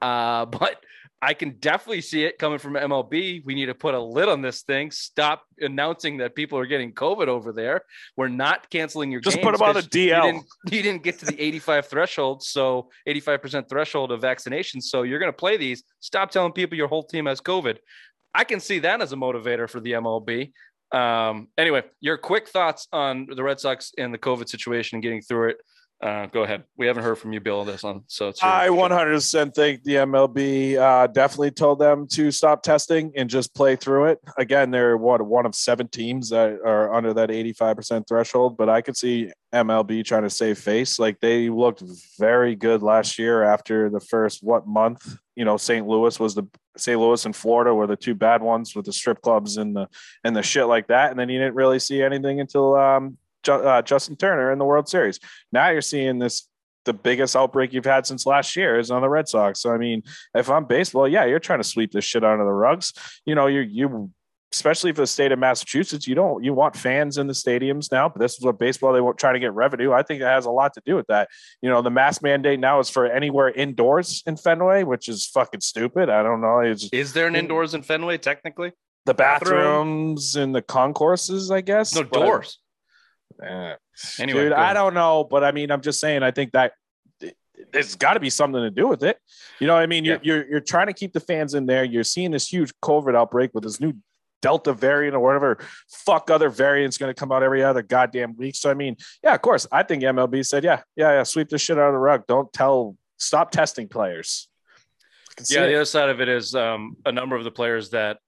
Uh, 0.00 0.44
but 0.46 0.76
I 1.20 1.34
can 1.34 1.56
definitely 1.58 2.00
see 2.02 2.24
it 2.24 2.38
coming 2.38 2.58
from 2.58 2.74
MLB. 2.74 3.44
We 3.44 3.54
need 3.54 3.66
to 3.66 3.74
put 3.74 3.94
a 3.94 4.00
lid 4.00 4.28
on 4.28 4.40
this 4.40 4.62
thing. 4.62 4.92
Stop 4.92 5.42
announcing 5.58 6.18
that 6.18 6.36
people 6.36 6.58
are 6.58 6.66
getting 6.66 6.92
COVID 6.92 7.26
over 7.26 7.52
there. 7.52 7.82
We're 8.16 8.28
not 8.28 8.70
canceling 8.70 9.10
your 9.10 9.20
Just 9.20 9.36
games 9.36 9.44
put 9.44 9.54
him 9.56 9.62
on 9.62 9.74
the 9.74 9.80
'cause 9.82 9.94
You 9.94 10.10
DL. 10.10 10.22
didn't, 10.22 10.46
you 10.70 10.82
didn't 10.82 11.02
get 11.02 11.18
to 11.18 11.26
the 11.26 11.40
85 11.42 11.86
threshold, 11.88 12.44
so 12.44 12.90
85% 13.08 13.68
threshold 13.68 14.12
of 14.12 14.20
vaccination. 14.20 14.80
So 14.80 15.02
you're 15.02 15.18
going 15.18 15.32
to 15.32 15.36
play 15.36 15.56
these. 15.56 15.82
Stop 15.98 16.30
telling 16.30 16.52
people 16.52 16.78
your 16.78 16.88
whole 16.88 17.02
team 17.02 17.26
has 17.26 17.40
COVID. 17.40 17.78
I 18.32 18.44
can 18.44 18.60
see 18.60 18.78
that 18.80 19.00
as 19.00 19.12
a 19.12 19.16
motivator 19.16 19.68
for 19.68 19.80
the 19.80 19.92
MLB. 19.94 20.52
Um, 20.92 21.48
anyway, 21.58 21.82
your 22.00 22.16
quick 22.16 22.48
thoughts 22.48 22.86
on 22.92 23.26
the 23.34 23.42
Red 23.42 23.58
Sox 23.58 23.92
and 23.98 24.14
the 24.14 24.18
COVID 24.18 24.48
situation 24.48 24.96
and 24.96 25.02
getting 25.02 25.20
through 25.20 25.50
it. 25.50 25.56
Uh, 26.00 26.26
go 26.26 26.44
ahead. 26.44 26.62
We 26.76 26.86
haven't 26.86 27.02
heard 27.02 27.18
from 27.18 27.32
you, 27.32 27.40
Bill, 27.40 27.60
on 27.60 27.66
this 27.66 27.82
one. 27.82 28.02
So 28.06 28.28
it's 28.28 28.40
I 28.40 28.68
100% 28.68 29.52
think 29.52 29.82
the 29.82 29.94
MLB 29.94 30.76
uh, 30.76 31.08
definitely 31.08 31.50
told 31.50 31.80
them 31.80 32.06
to 32.12 32.30
stop 32.30 32.62
testing 32.62 33.12
and 33.16 33.28
just 33.28 33.52
play 33.52 33.74
through 33.74 34.06
it. 34.06 34.20
Again, 34.38 34.70
they're 34.70 34.96
what 34.96 35.20
one 35.22 35.44
of 35.44 35.56
seven 35.56 35.88
teams 35.88 36.30
that 36.30 36.60
are 36.64 36.94
under 36.94 37.12
that 37.14 37.30
85% 37.30 38.06
threshold, 38.06 38.56
but 38.56 38.68
I 38.68 38.80
could 38.80 38.96
see 38.96 39.32
MLB 39.52 40.04
trying 40.04 40.22
to 40.22 40.30
save 40.30 40.58
face. 40.58 41.00
Like 41.00 41.18
they 41.18 41.48
looked 41.48 41.82
very 42.16 42.54
good 42.54 42.80
last 42.80 43.18
year 43.18 43.42
after 43.42 43.90
the 43.90 44.00
first 44.00 44.40
what 44.40 44.68
month? 44.68 45.18
You 45.34 45.44
know, 45.44 45.56
St. 45.56 45.84
Louis 45.84 46.18
was 46.20 46.36
the 46.36 46.44
St. 46.76 47.00
Louis 47.00 47.24
and 47.24 47.34
Florida 47.34 47.74
were 47.74 47.88
the 47.88 47.96
two 47.96 48.14
bad 48.14 48.40
ones 48.40 48.76
with 48.76 48.86
the 48.86 48.92
strip 48.92 49.20
clubs 49.20 49.56
and 49.56 49.74
the 49.74 49.88
and 50.22 50.36
the 50.36 50.44
shit 50.44 50.66
like 50.66 50.86
that. 50.88 51.10
And 51.10 51.18
then 51.18 51.28
you 51.28 51.40
didn't 51.40 51.56
really 51.56 51.80
see 51.80 52.02
anything 52.02 52.40
until 52.40 52.76
um, 52.76 53.18
uh, 53.48 53.82
Justin 53.82 54.16
Turner 54.16 54.52
in 54.52 54.58
the 54.58 54.64
World 54.64 54.88
Series. 54.88 55.20
Now 55.52 55.70
you're 55.70 55.80
seeing 55.80 56.18
this 56.18 56.48
the 56.84 56.92
biggest 56.94 57.36
outbreak 57.36 57.72
you've 57.72 57.84
had 57.84 58.06
since 58.06 58.24
last 58.24 58.56
year 58.56 58.78
is 58.78 58.90
on 58.90 59.02
the 59.02 59.08
Red 59.08 59.28
Sox. 59.28 59.60
So 59.60 59.70
I 59.70 59.78
mean, 59.78 60.02
if 60.34 60.48
I'm 60.48 60.64
baseball, 60.64 61.06
yeah, 61.06 61.26
you're 61.26 61.38
trying 61.38 61.60
to 61.60 61.64
sweep 61.64 61.92
this 61.92 62.04
shit 62.04 62.24
under 62.24 62.44
the 62.44 62.50
rugs. 62.50 62.92
You 63.26 63.34
know, 63.34 63.46
you 63.46 63.60
you 63.60 64.10
especially 64.50 64.92
for 64.92 65.02
the 65.02 65.06
state 65.06 65.30
of 65.30 65.38
Massachusetts, 65.38 66.06
you 66.06 66.14
don't 66.14 66.42
you 66.42 66.54
want 66.54 66.74
fans 66.74 67.18
in 67.18 67.26
the 67.26 67.34
stadiums 67.34 67.92
now, 67.92 68.08
but 68.08 68.20
this 68.20 68.34
is 68.34 68.40
what 68.40 68.58
baseball 68.58 68.94
they 68.94 69.02
won't 69.02 69.18
try 69.18 69.32
to 69.32 69.38
get 69.38 69.52
revenue. 69.52 69.92
I 69.92 70.02
think 70.02 70.22
it 70.22 70.24
has 70.24 70.46
a 70.46 70.50
lot 70.50 70.72
to 70.74 70.82
do 70.86 70.96
with 70.96 71.06
that. 71.08 71.28
You 71.60 71.68
know, 71.68 71.82
the 71.82 71.90
mask 71.90 72.22
mandate 72.22 72.58
now 72.58 72.80
is 72.80 72.88
for 72.88 73.06
anywhere 73.06 73.50
indoors 73.50 74.22
in 74.26 74.36
Fenway, 74.36 74.84
which 74.84 75.08
is 75.08 75.26
fucking 75.26 75.60
stupid. 75.60 76.08
I 76.08 76.22
don't 76.22 76.40
know. 76.40 76.60
It's 76.60 76.88
Is 76.92 77.12
there 77.12 77.26
an 77.26 77.36
indoors 77.36 77.74
in 77.74 77.82
Fenway 77.82 78.18
technically? 78.18 78.72
the 79.08 79.14
Bathroom? 79.14 79.58
bathrooms 79.58 80.36
and 80.36 80.54
the 80.54 80.62
concourses, 80.62 81.50
I 81.50 81.62
guess. 81.62 81.94
No 81.94 82.02
doors. 82.02 82.58
Eh, 83.42 83.74
Anyway, 84.18 84.44
dude, 84.44 84.52
I 84.52 84.72
don't 84.74 84.94
know, 84.94 85.24
but 85.24 85.44
I 85.44 85.52
mean, 85.52 85.70
I'm 85.70 85.80
just 85.80 86.00
saying. 86.00 86.22
I 86.22 86.30
think 86.30 86.52
that 86.52 86.72
there's 87.72 87.96
got 87.96 88.14
to 88.14 88.20
be 88.20 88.30
something 88.30 88.60
to 88.62 88.70
do 88.70 88.86
with 88.86 89.02
it. 89.02 89.18
You 89.58 89.66
know, 89.66 89.74
what 89.74 89.82
I 89.82 89.86
mean, 89.86 90.04
you're, 90.04 90.20
you're 90.22 90.48
you're 90.48 90.60
trying 90.60 90.86
to 90.86 90.92
keep 90.92 91.12
the 91.12 91.20
fans 91.20 91.54
in 91.54 91.66
there. 91.66 91.84
You're 91.84 92.04
seeing 92.04 92.30
this 92.30 92.52
huge 92.52 92.72
COVID 92.82 93.16
outbreak 93.16 93.50
with 93.54 93.64
this 93.64 93.80
new 93.80 93.94
Delta 94.40 94.72
variant 94.72 95.16
or 95.16 95.20
whatever 95.20 95.58
fuck 95.88 96.30
other 96.30 96.48
variant's 96.48 96.96
going 96.96 97.12
to 97.12 97.18
come 97.18 97.32
out 97.32 97.42
every 97.42 97.64
other 97.64 97.82
goddamn 97.82 98.36
week. 98.36 98.54
So 98.54 98.70
I 98.70 98.74
mean, 98.74 98.96
yeah, 99.22 99.34
of 99.34 99.42
course, 99.42 99.66
I 99.72 99.82
think 99.82 100.04
MLB 100.04 100.46
said, 100.46 100.62
yeah, 100.62 100.82
yeah, 100.94 101.10
yeah, 101.10 101.22
sweep 101.24 101.48
this 101.48 101.60
shit 101.60 101.76
out 101.76 101.88
of 101.88 101.92
the 101.94 101.98
rug. 101.98 102.24
Don't 102.28 102.52
tell, 102.52 102.96
stop 103.16 103.50
testing 103.50 103.88
players. 103.88 104.48
I 105.32 105.34
can 105.34 105.44
see 105.44 105.54
Yeah, 105.56 105.64
it. 105.64 105.68
the 105.68 105.74
other 105.74 105.84
side 105.84 106.08
of 106.08 106.20
it 106.20 106.28
is 106.28 106.54
um, 106.54 106.96
a 107.04 107.10
number 107.10 107.34
of 107.34 107.42
the 107.42 107.50
players 107.50 107.90
that 107.90 108.18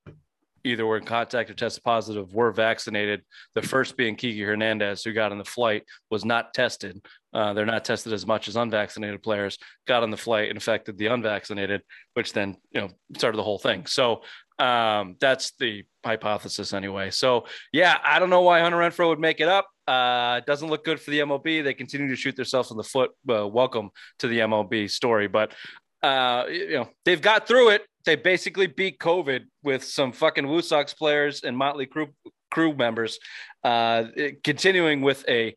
either 0.65 0.87
were 0.87 0.97
in 0.97 1.05
contact 1.05 1.51
or 1.51 1.55
tested 1.55 1.83
positive 1.83 2.33
were 2.33 2.53
vaccinated. 2.53 3.23
The 3.55 3.63
first 3.63 3.97
being 3.97 4.17
Kike 4.17 4.45
Hernandez, 4.45 5.03
who 5.03 5.13
got 5.13 5.33
on 5.33 5.39
the 5.39 5.45
flight, 5.45 5.85
was 6.11 6.25
not 6.25 6.55
tested. 6.55 7.05
Uh, 7.33 7.53
they're 7.53 7.67
not 7.67 7.85
tested 7.85 8.13
as 8.13 8.27
much 8.27 8.49
as 8.49 8.57
unvaccinated 8.57 9.23
players. 9.23 9.59
Got 9.87 10.03
on 10.03 10.11
the 10.11 10.17
flight 10.17 10.49
and 10.49 10.57
infected 10.57 10.99
the 10.99 11.07
unvaccinated, 11.07 11.83
which 12.15 12.33
then 12.33 12.57
you 12.73 12.81
know 12.81 12.91
started 13.17 13.39
the 13.39 13.43
whole 13.43 13.59
thing. 13.59 13.87
So 13.87 14.23
um, 14.59 15.17
that's 15.21 15.53
the 15.59 15.85
hypothesis 16.05 16.73
anyway. 16.75 17.11
So 17.11 17.47
yeah, 17.73 17.99
I 18.05 18.19
don't 18.19 18.31
know 18.31 18.43
why 18.43 18.61
Hunter 18.61 18.79
Renfroe 18.79 19.09
would 19.09 19.21
make 19.21 19.41
it 19.41 19.49
up. 19.49 19.69
Uh, 19.89 20.41
doesn't 20.47 20.69
look 20.69 20.85
good 20.85 21.01
for 21.01 21.11
the 21.11 21.21
MLB. 21.21 21.65
They 21.65 21.75
continue 21.75 22.09
to 22.09 22.17
shoot 22.17 22.37
themselves 22.37 22.71
in 22.71 22.77
the 22.77 22.85
foot. 22.85 23.11
Uh, 23.29 23.49
welcome 23.49 23.91
to 24.19 24.29
the 24.29 24.41
MLB 24.41 24.91
story, 24.91 25.29
but 25.29 25.53
uh, 26.03 26.45
you 26.49 26.75
know, 26.75 26.89
they've 27.05 27.21
got 27.21 27.47
through 27.47 27.71
it. 27.71 27.83
They 28.05 28.17
basically 28.17 28.67
beat 28.67 28.99
COVID 28.99 29.45
with 29.63 29.85
some 29.85 30.13
fucking 30.13 30.47
Woo 30.49 30.63
Sox 30.63 30.95
players 30.95 31.43
and 31.43 31.57
Motley 31.57 31.87
crew 31.87 32.09
crew 32.51 32.75
members, 32.75 33.19
uh, 33.63 34.05
continuing 34.43 35.03
with 35.03 35.25
a 35.29 35.55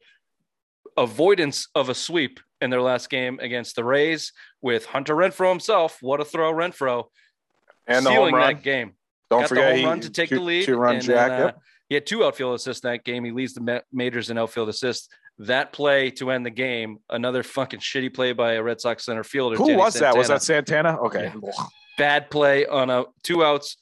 avoidance 0.97 1.67
of 1.73 1.89
a 1.89 1.95
sweep 1.95 2.39
in 2.61 2.69
their 2.69 2.81
last 2.81 3.09
game 3.09 3.39
against 3.41 3.75
the 3.75 3.83
Rays 3.83 4.31
with 4.61 4.85
Hunter 4.85 5.15
Renfroe 5.15 5.49
himself. 5.49 5.97
What 6.01 6.19
a 6.19 6.25
throw, 6.25 6.53
Renfroe! 6.53 7.05
and 7.87 8.05
the 8.05 8.09
sealing 8.09 8.33
home 8.33 8.41
run. 8.41 8.55
that 8.55 8.63
game. 8.63 8.93
Don't 9.29 9.41
got 9.41 9.49
forget 9.49 9.63
the 9.63 9.69
home 9.71 9.79
he- 9.79 9.85
run 9.85 9.99
to 10.01 10.09
take 10.09 10.29
two, 10.29 10.35
the 10.35 10.41
lead. 10.41 10.65
Two 10.65 10.77
run 10.77 10.95
and 10.95 11.03
jack. 11.03 11.31
uh, 11.31 11.45
yep. 11.45 11.59
He 11.89 11.95
had 11.95 12.05
two 12.05 12.23
outfield 12.23 12.55
assists 12.55 12.81
that 12.81 13.03
game. 13.03 13.23
He 13.23 13.31
leads 13.31 13.53
the 13.53 13.83
majors 13.91 14.29
in 14.29 14.37
outfield 14.37 14.69
assists. 14.69 15.09
That 15.39 15.73
play 15.73 16.11
to 16.11 16.31
end 16.31 16.45
the 16.45 16.51
game, 16.51 16.99
another 17.09 17.43
fucking 17.43 17.79
shitty 17.79 18.13
play 18.13 18.33
by 18.33 18.53
a 18.53 18.63
Red 18.63 18.79
Sox 18.79 19.05
center 19.05 19.23
fielder. 19.23 19.57
Who 19.57 19.65
Danny 19.67 19.77
was 19.77 19.95
that? 19.95 20.15
Was 20.15 20.27
that 20.27 20.43
Santana? 20.43 20.97
Okay. 21.01 21.31
Bad 21.97 22.29
play 22.29 22.65
on 22.65 22.89
a 22.89 23.05
two 23.23 23.43
outs. 23.43 23.77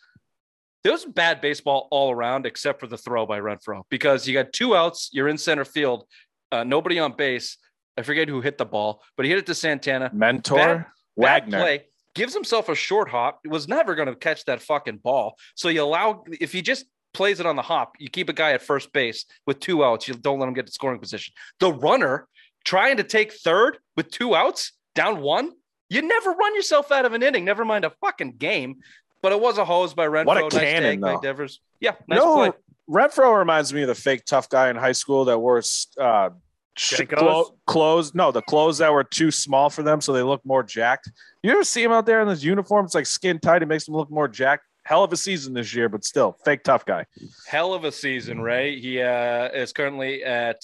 There 0.84 0.92
was 0.92 1.06
bad 1.06 1.42
baseball 1.42 1.88
all 1.92 2.12
around 2.12 2.46
except 2.46 2.80
for 2.80 2.88
the 2.88 2.98
throw 2.98 3.26
by 3.26 3.40
Renfroe 3.40 3.84
because 3.90 4.28
you 4.28 4.34
got 4.34 4.52
two 4.52 4.76
outs. 4.76 5.10
You're 5.14 5.28
in 5.28 5.38
center 5.38 5.64
field, 5.66 6.06
uh, 6.52 6.64
nobody 6.64 7.00
on 7.00 7.14
base. 7.16 7.58
I 7.98 8.02
forget 8.04 8.28
who 8.28 8.42
hit 8.42 8.58
the 8.58 8.66
ball, 8.66 9.04
but 9.16 9.26
he 9.26 9.30
hit 9.30 9.38
it 9.40 9.46
to 9.48 9.56
Santana. 9.56 10.10
Mentor 10.14 10.58
Bad- 10.58 10.78
Bad 10.78 10.86
Wagner. 11.16 11.60
play 11.60 11.84
gives 12.16 12.34
himself 12.34 12.68
a 12.70 12.76
short 12.76 13.10
hop. 13.10 13.42
Was 13.46 13.68
never 13.68 13.96
going 13.96 14.08
to 14.08 14.16
catch 14.16 14.46
that 14.46 14.62
fucking 14.62 14.98
ball. 14.98 15.38
So 15.56 15.70
you 15.70 15.84
allow 15.84 16.24
if 16.40 16.52
he 16.52 16.62
just 16.62 16.86
plays 17.14 17.40
it 17.40 17.46
on 17.46 17.56
the 17.56 17.62
hop, 17.62 17.96
you 18.00 18.10
keep 18.10 18.30
a 18.30 18.34
guy 18.34 18.52
at 18.54 18.62
first 18.62 18.92
base 18.94 19.26
with 19.46 19.60
two 19.60 19.84
outs. 19.84 20.08
You 20.08 20.14
don't 20.16 20.40
let 20.40 20.48
him 20.48 20.54
get 20.54 20.66
to 20.66 20.72
scoring 20.72 21.00
position. 21.00 21.34
The 21.60 21.72
runner 21.74 22.28
trying 22.64 22.98
to 22.98 23.04
take 23.04 23.34
third 23.34 23.78
with 23.96 24.10
two 24.10 24.36
outs, 24.36 24.72
down 24.96 25.22
one. 25.22 25.52
You 25.92 26.02
never 26.02 26.32
run 26.32 26.56
yourself 26.56 26.90
out 26.90 27.04
of 27.04 27.12
an 27.12 27.22
inning. 27.22 27.44
Never 27.44 27.66
mind 27.66 27.84
a 27.84 27.90
fucking 27.90 28.38
game. 28.38 28.78
But 29.22 29.34
it 29.34 29.42
was 29.42 29.58
a 29.58 29.66
hose 29.66 29.94
by 29.94 30.08
Renfroe. 30.08 30.26
What 30.26 30.38
a 30.38 30.42
nice 30.44 30.54
cannon, 30.54 31.02
tag 31.02 31.02
though. 31.02 31.20
Devers. 31.20 31.60
Yeah, 31.82 31.96
nice 32.08 32.18
no, 32.18 32.36
play. 32.36 32.52
Renfroe 32.90 33.38
reminds 33.38 33.74
me 33.74 33.82
of 33.82 33.90
the 33.90 33.96
fake 33.96 34.24
tough 34.26 34.50
guy 34.50 34.70
in 34.70 34.78
high 34.78 34.94
school 34.94 35.26
that 35.26 35.38
wore 35.38 35.62
uh, 36.00 36.30
clo- 36.78 37.56
clothes. 37.68 38.16
No, 38.16 38.32
the 38.32 38.42
clothes 38.42 38.78
that 38.78 38.92
were 38.92 39.04
too 39.04 39.32
small 39.32 39.70
for 39.70 39.84
them, 39.84 40.00
so 40.00 40.14
they 40.14 40.24
look 40.24 40.44
more 40.46 40.64
jacked. 40.64 41.12
You 41.44 41.52
ever 41.52 41.66
see 41.66 41.84
him 41.84 41.92
out 41.92 42.06
there 42.06 42.22
in 42.22 42.28
this 42.28 42.42
uniform? 42.42 42.86
It's 42.86 42.96
like 42.96 43.06
skin 43.06 43.40
tight. 43.40 43.62
It 43.62 43.68
makes 43.68 43.86
him 43.86 43.94
look 43.94 44.10
more 44.10 44.30
jacked. 44.30 44.64
Hell 44.84 45.04
of 45.04 45.12
a 45.12 45.18
season 45.18 45.54
this 45.54 45.76
year, 45.76 45.90
but 45.90 46.06
still 46.06 46.38
fake 46.46 46.64
tough 46.64 46.86
guy. 46.86 47.06
Hell 47.48 47.74
of 47.74 47.84
a 47.84 47.92
season, 47.92 48.42
Ray. 48.42 48.80
He 48.80 49.02
uh, 49.02 49.50
is 49.50 49.74
currently 49.74 50.24
at. 50.24 50.64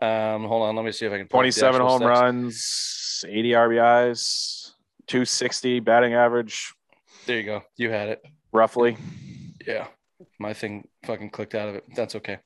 Um, 0.00 0.44
hold 0.44 0.62
on, 0.62 0.76
let 0.76 0.84
me 0.84 0.92
see 0.92 1.04
if 1.04 1.12
I 1.12 1.18
can. 1.18 1.26
pull 1.26 1.40
up 1.40 1.44
the 1.44 1.60
27 1.60 1.80
home 1.82 2.00
stats. 2.00 2.08
runs, 2.08 3.24
80 3.28 3.50
RBIs, 3.50 4.59
260 5.10 5.80
batting 5.80 6.14
average, 6.14 6.72
There 7.26 7.36
you 7.36 7.42
go. 7.44 7.62
You 7.76 7.90
had 7.90 8.08
it. 8.10 8.22
roughly. 8.52 8.96
Yeah, 9.66 9.88
my 10.38 10.52
thing 10.54 10.86
fucking 11.04 11.30
clicked 11.30 11.54
out 11.56 11.68
of 11.68 11.74
it. 11.74 11.84
That's 11.96 12.14
okay. 12.14 12.38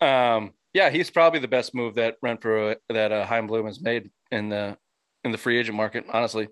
Um, 0.00 0.52
yeah, 0.72 0.90
he's 0.90 1.10
probably 1.10 1.40
the 1.40 1.48
best 1.48 1.74
move 1.74 1.96
that 1.96 2.14
Renfroe 2.24 2.76
that 2.88 3.10
uh, 3.12 3.26
Chaim 3.26 3.46
Bloom 3.48 3.66
has 3.66 3.80
made 3.80 4.10
in 4.30 4.48
the 4.50 4.76
in 5.24 5.32
the 5.32 5.38
free 5.38 5.58
agent 5.58 5.76
market. 5.76 6.04
Honestly, 6.12 6.48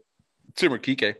Timur 0.56 0.78
Kike. 0.78 1.14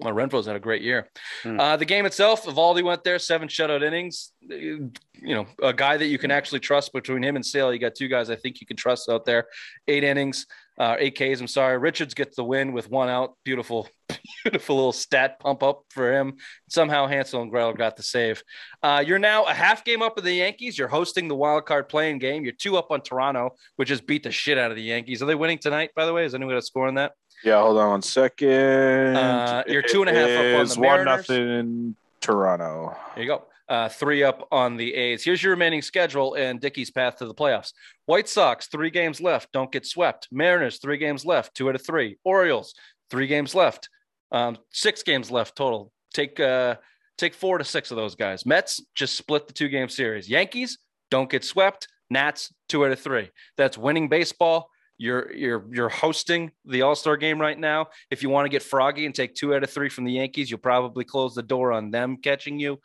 Well, 0.00 0.12
Renfroe's 0.12 0.46
had 0.46 0.56
a 0.56 0.60
great 0.60 0.82
year. 0.82 1.08
Hmm. 1.42 1.60
Uh, 1.60 1.76
the 1.76 1.84
game 1.84 2.04
itself, 2.04 2.44
Eovaldi 2.44 2.82
went 2.82 3.04
there, 3.04 3.18
seven 3.18 3.48
shutout 3.48 3.82
innings. 3.82 4.32
You 4.40 4.90
know, 5.22 5.46
a 5.62 5.72
guy 5.72 5.96
that 5.96 6.06
you 6.06 6.18
can 6.18 6.30
actually 6.30 6.60
trust 6.60 6.92
between 6.92 7.22
him 7.22 7.36
and 7.36 7.46
Sale. 7.46 7.72
You 7.72 7.78
got 7.78 7.94
two 7.94 8.08
guys 8.08 8.28
I 8.28 8.36
think 8.36 8.60
you 8.60 8.66
can 8.66 8.76
trust 8.76 9.08
out 9.08 9.24
there. 9.24 9.46
Eight 9.86 10.02
innings, 10.02 10.46
uh, 10.78 10.96
eight 10.98 11.14
Ks. 11.14 11.40
I'm 11.40 11.46
sorry. 11.46 11.78
Richards 11.78 12.14
gets 12.14 12.34
the 12.36 12.44
win 12.44 12.72
with 12.72 12.90
one 12.90 13.08
out. 13.08 13.34
Beautiful, 13.44 13.88
beautiful 14.42 14.76
little 14.76 14.92
stat 14.92 15.38
pump 15.38 15.62
up 15.62 15.82
for 15.90 16.12
him. 16.12 16.34
Somehow 16.68 17.06
Hansel 17.06 17.42
and 17.42 17.50
Gretel 17.50 17.74
got 17.74 17.96
the 17.96 18.02
save. 18.02 18.42
Uh, 18.82 19.02
you're 19.06 19.20
now 19.20 19.44
a 19.44 19.54
half 19.54 19.84
game 19.84 20.02
up 20.02 20.18
of 20.18 20.24
the 20.24 20.34
Yankees. 20.34 20.76
You're 20.76 20.88
hosting 20.88 21.28
the 21.28 21.36
wild 21.36 21.66
card 21.66 21.88
play-in 21.88 22.18
game. 22.18 22.42
You're 22.42 22.52
two 22.52 22.76
up 22.76 22.90
on 22.90 23.00
Toronto, 23.00 23.50
which 23.76 23.88
just 23.88 24.06
beat 24.06 24.24
the 24.24 24.32
shit 24.32 24.58
out 24.58 24.72
of 24.72 24.76
the 24.76 24.82
Yankees. 24.82 25.22
Are 25.22 25.26
they 25.26 25.36
winning 25.36 25.58
tonight? 25.58 25.90
By 25.94 26.04
the 26.04 26.12
way, 26.12 26.24
is 26.24 26.34
anyone 26.34 26.54
got 26.54 26.58
a 26.58 26.62
score 26.62 26.88
on 26.88 26.96
that? 26.96 27.12
Yeah, 27.44 27.60
hold 27.60 27.76
on 27.78 27.90
one 27.90 28.02
second. 28.02 29.16
Uh, 29.16 29.62
you're 29.66 29.82
two 29.82 30.02
and 30.02 30.10
a 30.10 30.14
half 30.14 30.28
up 30.28 30.60
on 30.60 30.66
the 30.66 30.80
one 30.80 31.04
Mariners. 31.04 31.28
nothing 31.28 31.96
Toronto. 32.20 32.96
There 33.14 33.24
you 33.24 33.28
go. 33.28 33.44
Uh, 33.68 33.88
three 33.88 34.22
up 34.22 34.46
on 34.50 34.76
the 34.76 34.94
A's. 34.94 35.24
Here's 35.24 35.42
your 35.42 35.50
remaining 35.52 35.82
schedule 35.82 36.34
and 36.34 36.60
Dickey's 36.60 36.90
path 36.90 37.16
to 37.18 37.26
the 37.26 37.34
playoffs. 37.34 37.72
White 38.06 38.28
Sox, 38.28 38.66
three 38.66 38.90
games 38.90 39.20
left. 39.20 39.52
Don't 39.52 39.72
get 39.72 39.86
swept. 39.86 40.28
Mariners, 40.30 40.78
three 40.78 40.98
games 40.98 41.24
left. 41.24 41.54
Two 41.54 41.68
out 41.68 41.74
of 41.74 41.84
three. 41.84 42.18
Orioles, 42.24 42.74
three 43.10 43.26
games 43.26 43.54
left. 43.54 43.88
Um, 44.32 44.58
six 44.70 45.02
games 45.02 45.30
left 45.30 45.56
total. 45.56 45.92
Take 46.12 46.40
uh, 46.40 46.76
take 47.18 47.34
four 47.34 47.58
to 47.58 47.64
six 47.64 47.90
of 47.90 47.96
those 47.96 48.14
guys. 48.14 48.44
Mets 48.44 48.82
just 48.94 49.16
split 49.16 49.46
the 49.46 49.52
two 49.52 49.68
game 49.68 49.88
series. 49.88 50.28
Yankees 50.28 50.78
don't 51.10 51.30
get 51.30 51.44
swept. 51.44 51.88
Nats, 52.10 52.52
two 52.68 52.84
out 52.84 52.92
of 52.92 53.00
three. 53.00 53.30
That's 53.56 53.78
winning 53.78 54.08
baseball. 54.08 54.70
You're 54.96 55.32
you're 55.32 55.64
you're 55.72 55.88
hosting 55.88 56.52
the 56.64 56.82
All 56.82 56.94
Star 56.94 57.16
game 57.16 57.40
right 57.40 57.58
now. 57.58 57.88
If 58.10 58.22
you 58.22 58.30
want 58.30 58.44
to 58.44 58.48
get 58.48 58.62
froggy 58.62 59.06
and 59.06 59.14
take 59.14 59.34
two 59.34 59.54
out 59.54 59.64
of 59.64 59.70
three 59.70 59.88
from 59.88 60.04
the 60.04 60.12
Yankees, 60.12 60.50
you'll 60.50 60.60
probably 60.60 61.04
close 61.04 61.34
the 61.34 61.42
door 61.42 61.72
on 61.72 61.90
them 61.90 62.16
catching 62.16 62.60
you. 62.60 62.80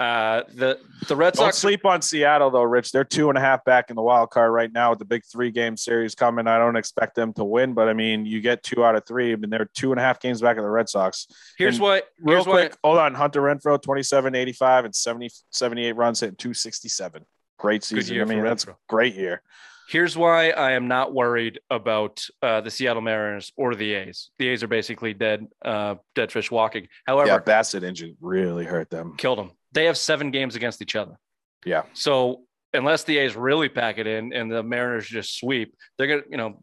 Uh, 0.00 0.44
the 0.54 0.78
the 1.08 1.14
Red 1.14 1.34
Don't 1.34 1.44
Sox. 1.44 1.58
sleep 1.58 1.84
on 1.84 2.00
Seattle 2.00 2.50
though, 2.50 2.62
Rich. 2.62 2.90
They're 2.90 3.04
two 3.04 3.28
and 3.28 3.36
a 3.36 3.40
half 3.42 3.62
back 3.66 3.90
in 3.90 3.96
the 3.96 4.02
wild 4.02 4.30
card 4.30 4.50
right 4.50 4.72
now 4.72 4.88
with 4.88 4.98
the 4.98 5.04
big 5.04 5.22
three 5.30 5.50
game 5.50 5.76
series 5.76 6.14
coming. 6.14 6.46
I 6.46 6.56
don't 6.56 6.76
expect 6.76 7.14
them 7.14 7.34
to 7.34 7.44
win, 7.44 7.74
but 7.74 7.86
I 7.86 7.92
mean, 7.92 8.24
you 8.24 8.40
get 8.40 8.62
two 8.62 8.82
out 8.82 8.96
of 8.96 9.04
three. 9.06 9.34
I 9.34 9.36
mean, 9.36 9.50
they're 9.50 9.68
two 9.74 9.92
and 9.92 10.00
a 10.00 10.02
half 10.02 10.18
games 10.18 10.40
back 10.40 10.56
of 10.56 10.62
the 10.62 10.70
Red 10.70 10.88
Sox. 10.88 11.26
Here's 11.58 11.74
and 11.74 11.82
what. 11.82 12.08
Real 12.18 12.36
Here's 12.36 12.44
quick, 12.44 12.70
what. 12.70 12.78
hold 12.82 12.98
on. 12.98 13.14
Hunter 13.14 13.42
Renfroe, 13.42 13.80
27, 13.82 14.34
85, 14.34 14.86
and 14.86 14.94
70, 14.94 15.30
78 15.50 15.92
runs, 15.92 16.20
hitting 16.20 16.36
267. 16.36 17.26
Great 17.58 17.84
season. 17.84 18.22
I 18.22 18.24
mean, 18.24 18.42
that's 18.42 18.64
great 18.88 19.14
year. 19.14 19.42
Here's 19.90 20.16
why 20.16 20.50
I 20.50 20.72
am 20.72 20.86
not 20.86 21.12
worried 21.12 21.58
about 21.68 22.24
uh, 22.42 22.60
the 22.60 22.70
Seattle 22.70 23.02
Mariners 23.02 23.52
or 23.56 23.74
the 23.74 23.92
A's. 23.94 24.30
The 24.38 24.46
A's 24.50 24.62
are 24.62 24.68
basically 24.68 25.14
dead, 25.14 25.48
uh, 25.64 25.96
dead 26.14 26.30
fish 26.30 26.48
walking. 26.48 26.86
However, 27.08 27.26
yeah, 27.26 27.38
Bassitt 27.40 27.82
injury 27.82 28.14
really 28.20 28.64
hurt 28.64 28.88
them. 28.88 29.16
killed 29.16 29.38
them. 29.38 29.50
They 29.72 29.86
have 29.86 29.98
seven 29.98 30.30
games 30.30 30.54
against 30.54 30.80
each 30.80 30.94
other. 30.94 31.18
Yeah. 31.64 31.82
So 31.92 32.42
unless 32.72 33.02
the 33.02 33.18
A's 33.18 33.34
really 33.34 33.68
pack 33.68 33.98
it 33.98 34.06
in 34.06 34.32
and 34.32 34.48
the 34.48 34.62
Mariners 34.62 35.08
just 35.08 35.36
sweep, 35.36 35.74
they're 35.98 36.06
gonna, 36.06 36.22
you 36.30 36.36
know, 36.36 36.60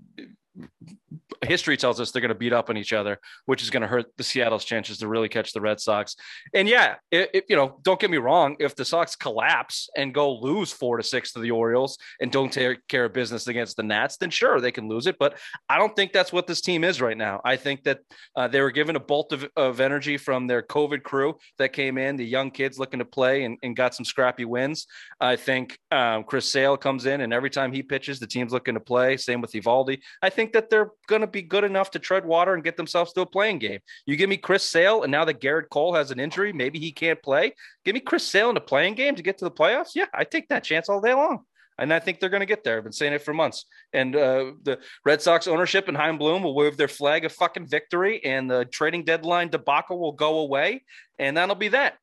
history 1.45 1.77
tells 1.77 1.99
us 1.99 2.11
they're 2.11 2.21
gonna 2.21 2.35
beat 2.35 2.53
up 2.53 2.69
on 2.69 2.77
each 2.77 2.93
other, 2.93 3.19
which 3.45 3.61
is 3.61 3.69
gonna 3.69 3.87
hurt 3.87 4.05
the 4.17 4.23
Seattle's 4.23 4.65
chances 4.65 4.97
to 4.99 5.07
really 5.07 5.29
catch 5.29 5.53
the 5.53 5.61
Red 5.61 5.79
Sox. 5.79 6.15
And 6.53 6.67
yeah, 6.67 6.95
it, 7.11 7.29
it- 7.33 7.45
you 7.49 7.55
know, 7.55 7.79
don't 7.83 7.99
get 7.99 8.09
me 8.11 8.17
wrong. 8.17 8.55
If 8.59 8.75
the 8.75 8.83
Sox 8.83 9.15
collapse 9.15 9.89
and 9.95 10.13
go 10.13 10.33
lose 10.33 10.71
four 10.71 10.97
to 10.97 11.03
six 11.03 11.31
to 11.33 11.39
the 11.39 11.51
Orioles 11.51 11.97
and 12.19 12.31
don't 12.31 12.51
take 12.51 12.85
care 12.87 13.05
of 13.05 13.13
business 13.13 13.47
against 13.47 13.77
the 13.77 13.83
Nats, 13.83 14.17
then 14.17 14.29
sure 14.29 14.59
they 14.59 14.71
can 14.71 14.89
lose 14.89 15.07
it. 15.07 15.17
But 15.17 15.37
I 15.69 15.77
don't 15.77 15.95
think 15.95 16.11
that's 16.11 16.33
what 16.33 16.45
this 16.47 16.59
team 16.61 16.83
is 16.83 17.01
right 17.01 17.17
now. 17.17 17.39
I 17.45 17.55
think 17.55 17.83
that 17.83 17.99
uh, 18.35 18.47
they 18.49 18.59
were 18.61 18.71
given 18.71 18.95
a 18.95 18.99
bolt 18.99 19.31
of, 19.31 19.47
of 19.55 19.79
energy 19.79 20.17
from 20.17 20.47
their 20.47 20.61
COVID 20.61 21.03
crew 21.03 21.37
that 21.57 21.71
came 21.71 21.97
in, 21.97 22.17
the 22.17 22.25
young 22.25 22.51
kids 22.51 22.77
looking 22.77 22.99
to 22.99 23.05
play 23.05 23.43
and, 23.45 23.57
and 23.63 23.75
got 23.75 23.95
some 23.95 24.05
scrappy 24.05 24.45
wins. 24.45 24.87
I 25.21 25.35
think 25.35 25.77
um, 25.91 26.23
Chris 26.23 26.51
Sale 26.51 26.77
comes 26.77 27.05
in, 27.05 27.21
and 27.21 27.31
every 27.33 27.49
time 27.49 27.71
he 27.71 27.81
pitches, 27.83 28.19
the 28.19 28.27
team's 28.27 28.51
looking 28.51 28.73
to 28.73 28.79
play. 28.79 29.15
Same 29.17 29.39
with 29.41 29.51
Eovaldi. 29.53 29.99
I 30.21 30.29
think 30.29 30.53
that 30.53 30.69
they're 30.69 30.91
going 31.07 31.21
to 31.21 31.27
be 31.27 31.41
good 31.41 31.63
enough 31.63 31.91
to 31.91 31.99
tread 31.99 32.25
water 32.25 32.53
and 32.53 32.63
get 32.63 32.77
themselves 32.77 33.13
to 33.13 33.21
a 33.21 33.25
play-in 33.25 33.57
game. 33.57 33.79
You 34.05 34.15
give 34.15 34.29
me 34.29 34.37
Chris 34.37 34.63
Sale, 34.63 35.03
and 35.03 35.11
now 35.11 35.25
that 35.25 35.41
Gerrit 35.41 35.69
Cole 35.69 35.95
has 35.95 36.11
an 36.11 36.19
injury, 36.19 36.53
maybe 36.53 36.79
he 36.79 36.91
can't 36.91 37.21
play. 37.21 37.53
Give 37.83 37.93
me 37.93 37.99
Chris 37.99 38.23
Sale 38.23 38.51
in 38.51 38.57
a 38.57 38.61
play-in 38.61 38.93
game 38.93 39.15
to 39.15 39.23
get 39.23 39.39
to 39.39 39.45
the 39.45 39.51
playoffs. 39.51 39.95
Yeah, 39.95 40.05
I 40.13 40.23
take 40.23 40.49
that 40.49 40.63
chance 40.63 40.89
all 40.89 41.01
day 41.01 41.13
long. 41.13 41.39
And 41.79 41.93
I 41.93 41.99
think 41.99 42.19
they're 42.19 42.29
going 42.29 42.41
to 42.41 42.47
get 42.47 42.63
there. 42.63 42.77
I've 42.77 42.83
been 42.83 42.91
saying 42.91 43.13
it 43.13 43.21
for 43.21 43.35
months. 43.35 43.65
And 43.93 44.15
uh, 44.15 44.53
the 44.63 44.79
Red 45.05 45.21
Sox 45.21 45.47
ownership 45.47 45.87
and 45.87 45.95
Chaim 45.95 46.17
Bloom 46.17 46.41
will 46.41 46.55
wave 46.55 46.75
their 46.75 46.87
flag 46.87 47.23
of 47.23 47.31
fucking 47.31 47.67
victory, 47.67 48.23
and 48.25 48.49
the 48.49 48.65
trading 48.65 49.03
deadline 49.03 49.49
debacle 49.49 49.99
will 49.99 50.13
go 50.13 50.39
away, 50.39 50.83
and 51.19 51.37
that'll 51.37 51.55
be 51.55 51.67
that. 51.69 51.97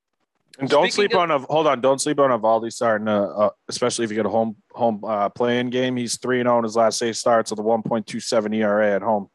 And 0.58 0.68
don't 0.68 0.84
Speaking 0.84 0.92
sleep 0.92 1.14
of- 1.14 1.18
on 1.18 1.30
a 1.30 1.38
hold 1.40 1.66
on. 1.66 1.80
Don't 1.80 2.00
sleep 2.00 2.20
on 2.20 2.30
Eovaldi 2.30 2.72
starting, 2.72 3.08
uh, 3.08 3.22
uh, 3.22 3.50
especially 3.68 4.04
if 4.04 4.10
you 4.10 4.16
get 4.16 4.26
a 4.26 4.30
home 4.30 4.56
home 4.72 5.02
uh, 5.04 5.28
play-in 5.28 5.70
game. 5.70 5.96
He's 5.96 6.18
three 6.18 6.40
and 6.40 6.46
zero 6.46 6.58
in 6.58 6.64
his 6.64 6.76
last 6.76 7.02
eight 7.02 7.16
starts 7.16 7.50
with 7.50 7.58
a 7.58 7.62
one 7.62 7.82
point 7.82 8.06
two 8.06 8.20
seven 8.20 8.54
ERA 8.54 8.94
at 8.94 9.02
home. 9.02 9.28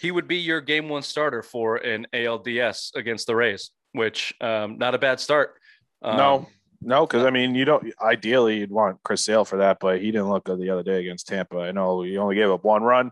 He 0.00 0.10
would 0.10 0.28
be 0.28 0.36
your 0.36 0.60
game 0.60 0.88
one 0.88 1.02
starter 1.02 1.42
for 1.42 1.76
an 1.76 2.06
ALDS 2.12 2.94
against 2.94 3.26
the 3.26 3.34
Rays, 3.36 3.70
which 3.92 4.32
um, 4.40 4.78
not 4.78 4.94
a 4.94 4.98
bad 4.98 5.20
start. 5.20 5.54
Um, 6.02 6.16
no, 6.16 6.48
no, 6.80 7.06
because 7.06 7.24
I 7.24 7.30
mean, 7.30 7.54
you 7.54 7.64
don't. 7.64 7.92
Ideally, 8.00 8.58
you'd 8.58 8.70
want 8.70 9.02
Chris 9.02 9.24
Sale 9.24 9.44
for 9.44 9.58
that, 9.58 9.78
but 9.80 10.00
he 10.00 10.10
didn't 10.10 10.30
look 10.30 10.44
good 10.44 10.60
the 10.60 10.70
other 10.70 10.84
day 10.84 11.00
against 11.00 11.28
Tampa. 11.28 11.58
I 11.58 11.72
know 11.72 12.02
he 12.02 12.16
only 12.18 12.36
gave 12.36 12.50
up 12.50 12.64
one 12.64 12.82
run, 12.82 13.10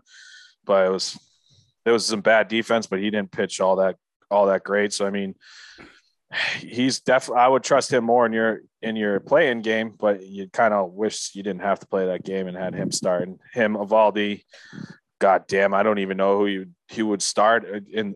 but 0.65 0.85
it 0.85 0.89
was 0.89 1.17
there 1.83 1.93
was 1.93 2.05
some 2.05 2.21
bad 2.21 2.47
defense, 2.47 2.87
but 2.87 2.99
he 2.99 3.09
didn't 3.09 3.31
pitch 3.31 3.59
all 3.59 3.77
that 3.77 3.97
all 4.29 4.47
that 4.47 4.63
great. 4.63 4.93
So 4.93 5.05
I 5.05 5.09
mean, 5.09 5.35
he's 6.59 6.99
definitely. 6.99 7.41
I 7.41 7.47
would 7.47 7.63
trust 7.63 7.91
him 7.91 8.03
more 8.03 8.25
in 8.25 8.33
your 8.33 8.61
in 8.81 8.95
your 8.95 9.19
play-in 9.19 9.61
game, 9.61 9.93
but 9.97 10.25
you 10.25 10.49
kind 10.49 10.73
of 10.73 10.91
wish 10.91 11.31
you 11.33 11.43
didn't 11.43 11.61
have 11.61 11.79
to 11.79 11.87
play 11.87 12.07
that 12.07 12.23
game 12.23 12.47
and 12.47 12.57
had 12.57 12.73
him 12.73 12.91
start. 12.91 13.23
And 13.23 13.39
him, 13.53 13.75
Eovaldi, 13.75 14.43
God 15.19 15.45
damn, 15.47 15.73
I 15.73 15.83
don't 15.83 15.99
even 15.99 16.17
know 16.17 16.37
who 16.37 16.47
you 16.47 16.67
he 16.87 17.01
would 17.01 17.21
start 17.21 17.65
in 17.65 18.15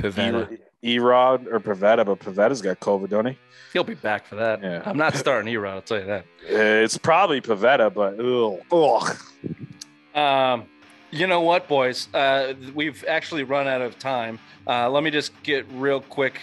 Pivetta. 0.00 0.58
E-Rod 0.82 1.46
or 1.46 1.60
Pivetta, 1.60 2.06
but 2.06 2.20
Pivetta's 2.20 2.62
got 2.62 2.80
COVID, 2.80 3.10
don't 3.10 3.26
he? 3.26 3.38
He'll 3.74 3.84
be 3.84 3.92
back 3.92 4.26
for 4.26 4.36
that. 4.36 4.62
Yeah. 4.62 4.82
I'm 4.86 4.96
not 4.96 5.14
starting 5.14 5.52
E-Rod, 5.52 5.74
I'll 5.74 5.82
tell 5.82 6.00
you 6.00 6.06
that. 6.06 6.24
It's 6.48 6.96
probably 6.96 7.42
Pivetta, 7.42 7.92
but 7.92 8.18
ugh, 8.18 8.60
ugh. 8.72 10.18
Um, 10.18 10.64
you 11.10 11.26
know 11.26 11.42
what, 11.42 11.68
boys? 11.68 12.08
Uh, 12.14 12.54
we've 12.74 13.04
actually 13.06 13.42
run 13.42 13.68
out 13.68 13.82
of 13.82 13.98
time. 13.98 14.38
Uh, 14.66 14.88
let 14.88 15.02
me 15.02 15.10
just 15.10 15.32
get 15.42 15.66
real 15.72 16.00
quick. 16.00 16.40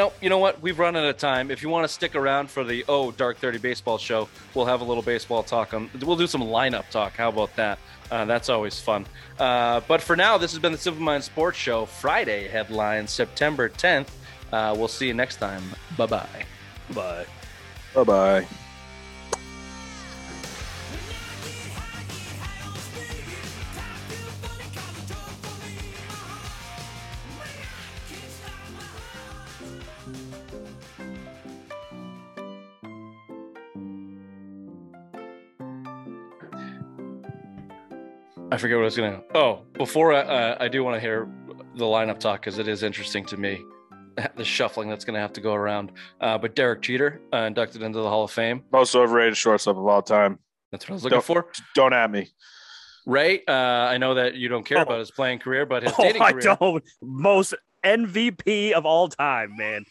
No, 0.00 0.14
you 0.22 0.30
know 0.30 0.38
what? 0.38 0.62
We've 0.62 0.78
run 0.78 0.96
out 0.96 1.04
of 1.04 1.18
time. 1.18 1.50
If 1.50 1.62
you 1.62 1.68
want 1.68 1.84
to 1.86 1.92
stick 1.92 2.14
around 2.14 2.50
for 2.50 2.64
the 2.64 2.86
Oh 2.88 3.10
Dark 3.10 3.36
Thirty 3.36 3.58
Baseball 3.58 3.98
Show, 3.98 4.30
we'll 4.54 4.64
have 4.64 4.80
a 4.80 4.84
little 4.84 5.02
baseball 5.02 5.42
talk. 5.42 5.74
On, 5.74 5.90
we'll 6.00 6.16
do 6.16 6.26
some 6.26 6.40
lineup 6.40 6.88
talk. 6.88 7.18
How 7.18 7.28
about 7.28 7.54
that? 7.56 7.78
Uh, 8.10 8.24
that's 8.24 8.48
always 8.48 8.80
fun. 8.80 9.04
Uh, 9.38 9.82
but 9.86 10.00
for 10.00 10.16
now, 10.16 10.38
this 10.38 10.52
has 10.52 10.58
been 10.58 10.72
the 10.72 10.78
Simple 10.78 11.02
Mind 11.02 11.22
Sports 11.22 11.58
Show. 11.58 11.84
Friday 11.84 12.48
headlines, 12.48 13.10
September 13.10 13.68
10th. 13.68 14.08
Uh, 14.50 14.74
we'll 14.74 14.88
see 14.88 15.06
you 15.06 15.12
next 15.12 15.36
time. 15.36 15.62
Bye 15.98 16.06
bye. 16.06 16.44
But 16.94 17.26
Bye 17.94 18.04
bye. 18.04 18.46
I 38.52 38.56
forget 38.56 38.76
what 38.76 38.82
I 38.82 38.84
was 38.86 38.96
gonna. 38.96 39.22
Oh, 39.34 39.62
before 39.74 40.12
I, 40.12 40.20
uh, 40.20 40.56
I 40.60 40.68
do 40.68 40.82
want 40.82 40.96
to 40.96 41.00
hear 41.00 41.28
the 41.76 41.84
lineup 41.84 42.18
talk 42.18 42.40
because 42.40 42.58
it 42.58 42.66
is 42.66 42.82
interesting 42.82 43.24
to 43.26 43.36
me, 43.36 43.62
the 44.36 44.44
shuffling 44.44 44.88
that's 44.88 45.04
gonna 45.04 45.20
have 45.20 45.32
to 45.34 45.40
go 45.40 45.54
around. 45.54 45.92
Uh, 46.20 46.36
but 46.36 46.56
Derek 46.56 46.80
Jeter 46.82 47.20
uh, 47.32 47.38
inducted 47.38 47.82
into 47.82 48.00
the 48.00 48.08
Hall 48.08 48.24
of 48.24 48.30
Fame. 48.30 48.64
Most 48.72 48.94
overrated 48.96 49.36
shortstop 49.36 49.76
of 49.76 49.86
all 49.86 50.02
time. 50.02 50.38
That's 50.72 50.84
what 50.86 50.90
I 50.90 50.94
was 50.94 51.04
looking 51.04 51.16
Don't- 51.16 51.24
for. 51.24 51.46
Don't 51.74 51.92
at 51.92 52.10
me. 52.10 52.28
Ray, 53.06 53.42
uh, 53.48 53.52
I 53.52 53.98
know 53.98 54.14
that 54.14 54.34
you 54.34 54.48
don't 54.48 54.64
care 54.64 54.78
Oh. 54.78 54.82
about 54.82 54.98
his 54.98 55.10
playing 55.10 55.38
career, 55.38 55.64
but 55.64 55.82
his 55.84 55.92
oh, 55.98 56.02
dating 56.02 56.22
I 56.22 56.32
career. 56.32 56.56
don't. 56.60 56.84
Most 57.02 57.54
MVP 57.84 58.72
of 58.72 58.84
all 58.84 59.08
time, 59.08 59.56
man. 59.56 59.84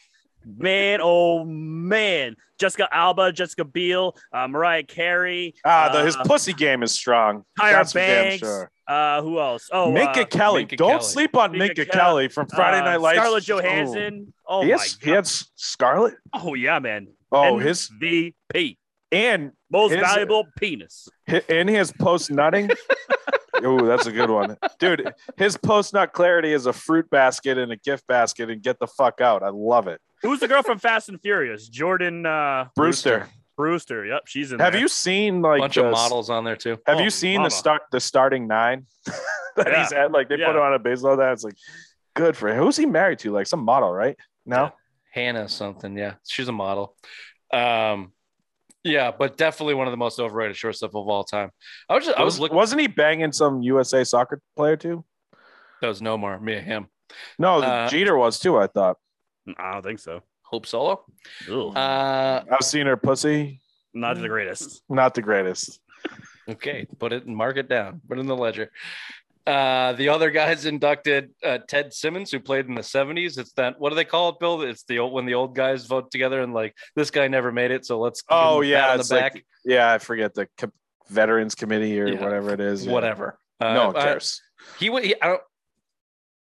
Man, 0.46 1.00
oh 1.02 1.44
man. 1.46 2.36
Jessica 2.60 2.88
Alba, 2.92 3.32
Jessica 3.32 3.64
Biel, 3.64 4.18
uh, 4.34 4.48
Mariah 4.48 4.84
Carey, 4.84 5.54
Ah, 5.64 5.90
the, 5.94 6.04
his 6.04 6.16
uh, 6.18 6.24
pussy 6.26 6.52
game 6.52 6.84
is 6.84 6.92
strong. 6.92 7.46
Tyra 7.58 7.72
That's 7.72 7.92
for 7.94 8.00
damn 8.00 8.24
Banks. 8.26 8.40
sure. 8.40 8.72
Uh, 8.86 9.22
who 9.22 9.40
else? 9.40 9.70
Oh, 9.72 9.92
Minka 9.92 10.22
uh, 10.22 10.26
Kelly. 10.26 10.62
Minka 10.64 10.76
Don't 10.76 10.90
Kelly. 10.92 11.04
sleep 11.04 11.38
on 11.38 11.52
Minka 11.54 11.82
Minka 11.82 11.86
Kelly 11.86 12.28
from 12.28 12.48
Friday 12.48 12.80
uh, 12.80 12.84
Night 12.86 13.00
Lights. 13.02 13.20
Scarlett 13.20 13.44
Johansson. 13.46 14.34
Oh, 14.48 14.60
Oh, 14.60 14.64
he, 14.64 14.72
has, 14.72 14.98
he 15.00 15.06
God. 15.06 15.16
had 15.16 15.26
S- 15.26 15.50
Scarlett. 15.56 16.16
Oh 16.34 16.54
yeah, 16.56 16.80
man. 16.80 17.08
Oh, 17.32 17.60
his 17.60 17.88
VP 18.00 18.78
and 19.12 19.52
most 19.72 19.92
His- 19.92 20.02
valuable 20.02 20.48
penis. 20.58 21.08
hi- 21.30 21.44
in 21.48 21.68
his 21.68 21.92
post 21.94 22.30
nutting. 22.32 22.70
oh, 23.64 23.86
that's 23.86 24.06
a 24.08 24.12
good 24.12 24.30
one, 24.30 24.58
dude. 24.80 25.14
His 25.38 25.58
post 25.58 25.94
nut 25.94 26.14
clarity 26.14 26.52
is 26.54 26.66
a 26.66 26.74
fruit 26.74 27.10
basket 27.10 27.58
and 27.58 27.72
a 27.72 27.76
gift 27.78 28.06
basket, 28.08 28.50
and 28.50 28.62
get 28.62 28.80
the 28.80 28.88
fuck 28.88 29.22
out. 29.22 29.44
I 29.44 29.50
love 29.50 29.88
it. 29.88 30.02
Who's 30.22 30.40
the 30.40 30.48
girl 30.48 30.64
from 30.64 30.80
Fast 30.80 31.10
and 31.10 31.20
Furious? 31.22 31.68
Jordan 31.70 32.26
uh, 32.26 32.68
Brewster, 32.76 33.28
Brewster. 33.58 34.06
Yep, 34.06 34.24
she's 34.28 34.52
in 34.52 34.60
have 34.60 34.74
there. 34.74 34.82
you 34.82 34.88
seen 34.88 35.42
like 35.42 35.60
a 35.60 35.62
bunch 35.62 35.76
the- 35.76 35.86
of 35.86 35.92
models 35.92 36.30
on 36.30 36.44
there 36.44 36.56
too. 36.56 36.78
Have 36.86 36.98
Oh, 36.98 37.02
you 37.02 37.10
seen 37.10 37.38
mama. 37.38 37.48
the 37.50 37.56
start 37.56 37.82
the 37.92 38.00
starting 38.00 38.48
nine 38.48 38.86
that 39.56 39.68
Yeah. 39.68 39.84
he's 39.84 39.92
at? 39.94 40.12
Like 40.12 40.30
they 40.30 40.38
put 40.38 40.50
him 40.56 40.62
on 40.62 40.74
a 40.74 40.80
baseball 40.80 41.18
that 41.18 41.32
it's 41.34 41.44
like 41.44 41.56
good 42.16 42.36
for 42.36 42.50
him. 42.50 42.58
Who's 42.58 42.76
he 42.78 42.86
married 42.86 43.20
to? 43.20 43.32
Like 43.32 43.48
some 43.48 43.62
model, 43.64 43.92
right? 43.94 44.18
No. 44.46 44.72
Hannah 45.12 45.48
something. 45.50 45.98
Yeah, 45.98 46.16
she's 46.28 46.48
a 46.48 46.52
model. 46.52 46.96
Um, 47.52 48.12
yeah, 48.84 49.12
but 49.12 49.38
definitely 49.38 49.74
one 49.74 49.88
of 49.88 49.92
the 49.92 49.98
most 49.98 50.20
overrated 50.20 50.56
shortstop 50.56 50.92
of 50.96 51.08
all 51.08 51.24
time. 51.24 51.52
I 51.90 51.96
was 51.96 52.06
just, 52.06 52.18
I 52.18 52.24
was 52.24 52.34
Was, 52.36 52.40
looking. 52.40 52.56
wasn't 52.58 52.82
he 52.82 52.88
banging 52.88 53.32
some 53.32 53.62
USA 53.62 54.04
soccer 54.04 54.42
player 54.56 54.78
too? 54.78 55.04
That 55.82 55.88
was 55.88 56.02
Nomar, 56.02 56.42
me 56.42 56.56
and 56.56 56.66
him. 56.66 56.88
No, 57.38 57.62
Uh, 57.62 57.88
Jeter 57.90 58.18
was 58.18 58.40
too. 58.40 58.58
I 58.58 58.68
thought 58.68 58.98
I 59.58 59.74
don't 59.74 59.84
think 59.84 60.00
so. 60.00 60.22
Hope 60.44 60.66
Solo. 60.66 61.04
Uh, 61.50 62.44
I've 62.52 62.66
seen 62.66 62.86
her 62.88 62.98
pussy. 62.98 63.62
not 63.94 64.20
the 64.20 64.28
greatest. 64.28 64.82
Not 64.90 65.14
the 65.16 65.22
greatest. 65.22 65.80
okay, 66.48 66.86
put 67.00 67.14
it 67.14 67.26
and 67.26 67.36
mark 67.36 67.58
it 67.58 67.70
down. 67.70 68.02
Put 68.08 68.18
it 68.18 68.22
in 68.22 68.28
the 68.28 68.36
ledger. 68.36 68.72
Uh, 69.50 69.94
the 69.94 70.10
other 70.10 70.30
guys 70.32 70.66
inducted 70.74 71.32
uh, 71.44 71.58
Ted 71.68 71.94
Simmons, 71.94 72.32
who 72.32 72.40
played 72.40 72.68
in 72.68 72.76
the 72.76 72.82
'70s. 72.82 73.38
It's 73.38 73.52
that 73.54 73.80
what 73.80 73.90
do 73.90 73.96
they 73.96 74.06
call 74.06 74.30
it, 74.30 74.40
Bill? 74.40 74.62
It's 74.62 74.84
the 74.84 75.00
old 75.00 75.12
when 75.14 75.26
the 75.26 75.34
old 75.34 75.56
guys 75.56 75.86
vote 75.86 76.12
together 76.12 76.42
and 76.42 76.54
like 76.54 76.76
this 76.96 77.10
guy 77.12 77.28
never 77.28 77.52
made 77.52 77.72
it, 77.72 77.86
so 77.86 78.00
let's 78.00 78.24
Oh 78.30 78.62
yeah, 78.62 78.96
the 78.98 79.04
back, 79.10 79.44
yeah, 79.66 79.92
I 79.92 79.98
forget 79.98 80.34
the 80.34 80.48
co- 80.58 80.72
Veterans 81.10 81.56
Committee 81.56 82.00
or 82.00 82.08
Yeah. 82.08 82.22
whatever 82.24 82.54
it 82.54 82.60
is. 82.60 82.86
yeah. 82.86 82.92
whatever. 82.94 83.40
Uh, 83.60 83.74
No 83.74 83.88
one 83.88 83.96
I- 83.98 84.04
cares. 84.04 84.42
he 84.78 84.90
would. 84.90 85.04
He, 85.04 85.16
I 85.22 85.28
don't. 85.28 85.42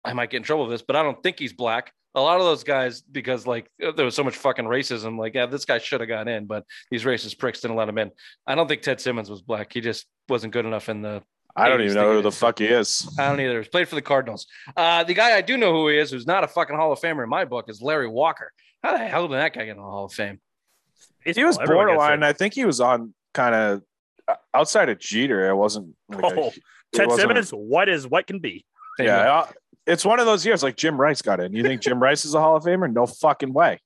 I 0.04 0.12
might 0.12 0.30
get 0.30 0.38
in 0.38 0.42
trouble 0.42 0.64
with 0.64 0.72
this, 0.72 0.82
but 0.82 0.94
I 0.96 1.02
don't 1.02 1.22
think 1.22 1.38
he's 1.38 1.52
black. 1.52 1.92
A 2.14 2.20
lot 2.20 2.38
of 2.40 2.46
those 2.46 2.64
guys, 2.64 3.00
because 3.02 3.46
like 3.46 3.70
there 3.78 4.04
was 4.04 4.14
so 4.14 4.24
much 4.24 4.34
fucking 4.36 4.64
racism, 4.64 5.18
like, 5.18 5.34
yeah, 5.34 5.46
this 5.46 5.64
guy 5.64 5.78
should 5.78 6.00
have 6.00 6.09
gone 6.09 6.26
in, 6.28 6.46
but 6.46 6.64
these 6.90 7.04
racist 7.04 7.38
pricks 7.38 7.61
didn't 7.61 7.76
let 7.76 7.88
him 7.88 7.98
in. 7.98 8.11
I 8.46 8.54
don't 8.54 8.66
think 8.66 8.82
Ted 8.82 9.00
Simmons 9.00 9.30
was 9.30 9.40
black. 9.42 9.72
He 9.72 9.80
just 9.80 10.06
wasn't 10.28 10.52
good 10.52 10.66
enough 10.66 10.88
in 10.88 11.02
the. 11.02 11.22
I 11.59 11.68
don't 11.68 11.80
even 11.82 11.94
know 11.94 12.12
who 12.14 12.22
the 12.22 12.32
fuck 12.32 12.59
he 12.59 12.66
is. 12.66 13.09
I 13.18 13.28
don't 13.28 13.40
either. 13.40 13.59
He's 13.59 13.68
played 13.68 13.88
for 13.88 13.94
the 13.94 14.02
Cardinals. 14.02 14.46
Uh, 14.76 15.04
the 15.04 15.14
guy 15.14 15.36
I 15.36 15.40
do 15.40 15.56
know 15.56 15.72
who 15.72 15.88
he 15.88 15.98
is, 15.98 16.11
who's 16.11 16.26
not 16.26 16.44
a 16.44 16.48
fucking 16.48 16.76
Hall 16.76 16.92
of 16.92 17.00
Famer 17.00 17.22
in 17.24 17.28
my 17.28 17.44
book, 17.44 17.66
is 17.68 17.82
Larry 17.82 18.09
Walker. 18.09 18.52
How 18.82 18.92
the 18.92 18.98
hell 18.98 19.28
did 19.28 19.34
that 19.38 19.52
guy 19.54 19.64
get 19.64 19.72
in 19.72 19.76
the 19.76 19.82
Hall 19.82 20.04
of 20.04 20.12
Fame? 20.12 20.40
He 21.24 21.44
was 21.44 21.59
Baseball, 21.59 21.76
borderline. 21.76 22.22
I 22.22 22.32
think 22.32 22.54
he 22.54 22.64
was 22.64 22.80
on 22.80 23.12
kind 23.34 23.54
of 23.54 23.82
outside 24.54 24.88
of 24.88 24.98
Jeter. 24.98 25.48
It 25.48 25.54
wasn't. 25.56 25.94
Like 26.09 26.22
a- 26.32 26.40
Oh, 26.40 26.46
it 26.48 26.62
Ted 26.94 27.09
wasn't- 27.09 27.28
Simmons, 27.28 27.50
what 27.50 27.88
is 27.88 28.06
what 28.06 28.26
can 28.26 28.38
be? 28.38 28.64
Yeah, 28.98 29.40
uh, 29.40 29.46
it's 29.86 30.04
one 30.04 30.20
of 30.20 30.26
those 30.26 30.44
years 30.46 30.62
like 30.62 30.76
Jim 30.76 30.98
Rice 31.00 31.22
got 31.22 31.38
in. 31.40 31.52
You 31.52 31.62
think 31.62 31.82
Jim 31.82 32.00
Rice 32.02 32.24
is 32.24 32.34
a 32.34 32.40
Hall 32.40 32.56
of 32.56 32.64
Famer? 32.64 32.90
No 32.92 33.06
fucking 33.06 33.52
way. 33.52 33.80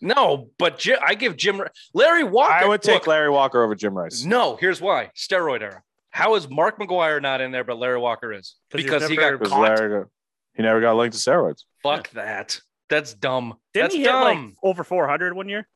No, 0.00 0.48
but 0.58 0.78
Jim, 0.78 0.98
I 1.02 1.14
give 1.14 1.36
Jim 1.36 1.60
Larry 1.92 2.24
Walker. 2.24 2.52
I 2.54 2.64
would 2.64 2.80
take 2.82 2.94
look, 2.94 3.06
Larry 3.06 3.28
Walker 3.30 3.62
over 3.62 3.74
Jim 3.74 3.92
Rice. 3.94 4.24
No, 4.24 4.56
here's 4.56 4.80
why. 4.80 5.10
Steroid 5.14 5.60
era. 5.60 5.82
How 6.10 6.34
is 6.34 6.48
Mark 6.48 6.78
McGwire 6.78 7.22
not 7.22 7.40
in 7.40 7.52
there, 7.52 7.64
but 7.64 7.78
Larry 7.78 7.98
Walker 7.98 8.32
is? 8.32 8.56
'Cause 8.70 8.80
he's 8.80 8.90
Because 8.90 9.08
he 9.08 9.16
got 9.16 9.40
caught. 9.40 9.60
Larry, 9.60 10.00
got- 10.00 10.10
he 10.54 10.62
never 10.62 10.80
got 10.80 10.96
linked 10.96 11.16
to 11.16 11.30
steroids. 11.30 11.62
Fuck 11.82 12.10
that. 12.10 12.60
That's 12.88 13.14
dumb. 13.14 13.58
Didn't 13.72 13.84
That's 13.84 13.94
he 13.94 14.00
hit 14.00 14.06
dumb. 14.08 14.46
like 14.46 14.54
over 14.62 14.82
400 14.82 15.34
one 15.34 15.48
year? 15.48 15.68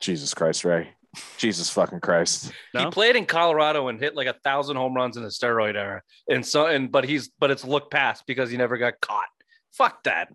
Jesus 0.00 0.34
Christ, 0.34 0.64
Ray. 0.64 0.90
Jesus 1.36 1.70
fucking 1.70 2.00
Christ. 2.00 2.52
No? 2.74 2.80
He 2.80 2.90
played 2.90 3.16
in 3.16 3.26
Colorado 3.26 3.88
and 3.88 4.00
hit 4.00 4.16
like 4.16 4.26
a 4.26 4.32
thousand 4.32 4.76
home 4.76 4.94
runs 4.94 5.16
in 5.16 5.22
the 5.22 5.28
steroid 5.28 5.76
era, 5.76 6.02
and 6.28 6.44
so 6.44 6.66
and 6.66 6.90
but 6.90 7.04
he's 7.04 7.28
but 7.38 7.50
it's 7.50 7.64
looked 7.64 7.92
past 7.92 8.24
because 8.26 8.50
he 8.50 8.56
never 8.56 8.78
got 8.78 8.98
caught. 9.00 9.28
Fuck 9.72 10.02
that. 10.04 10.28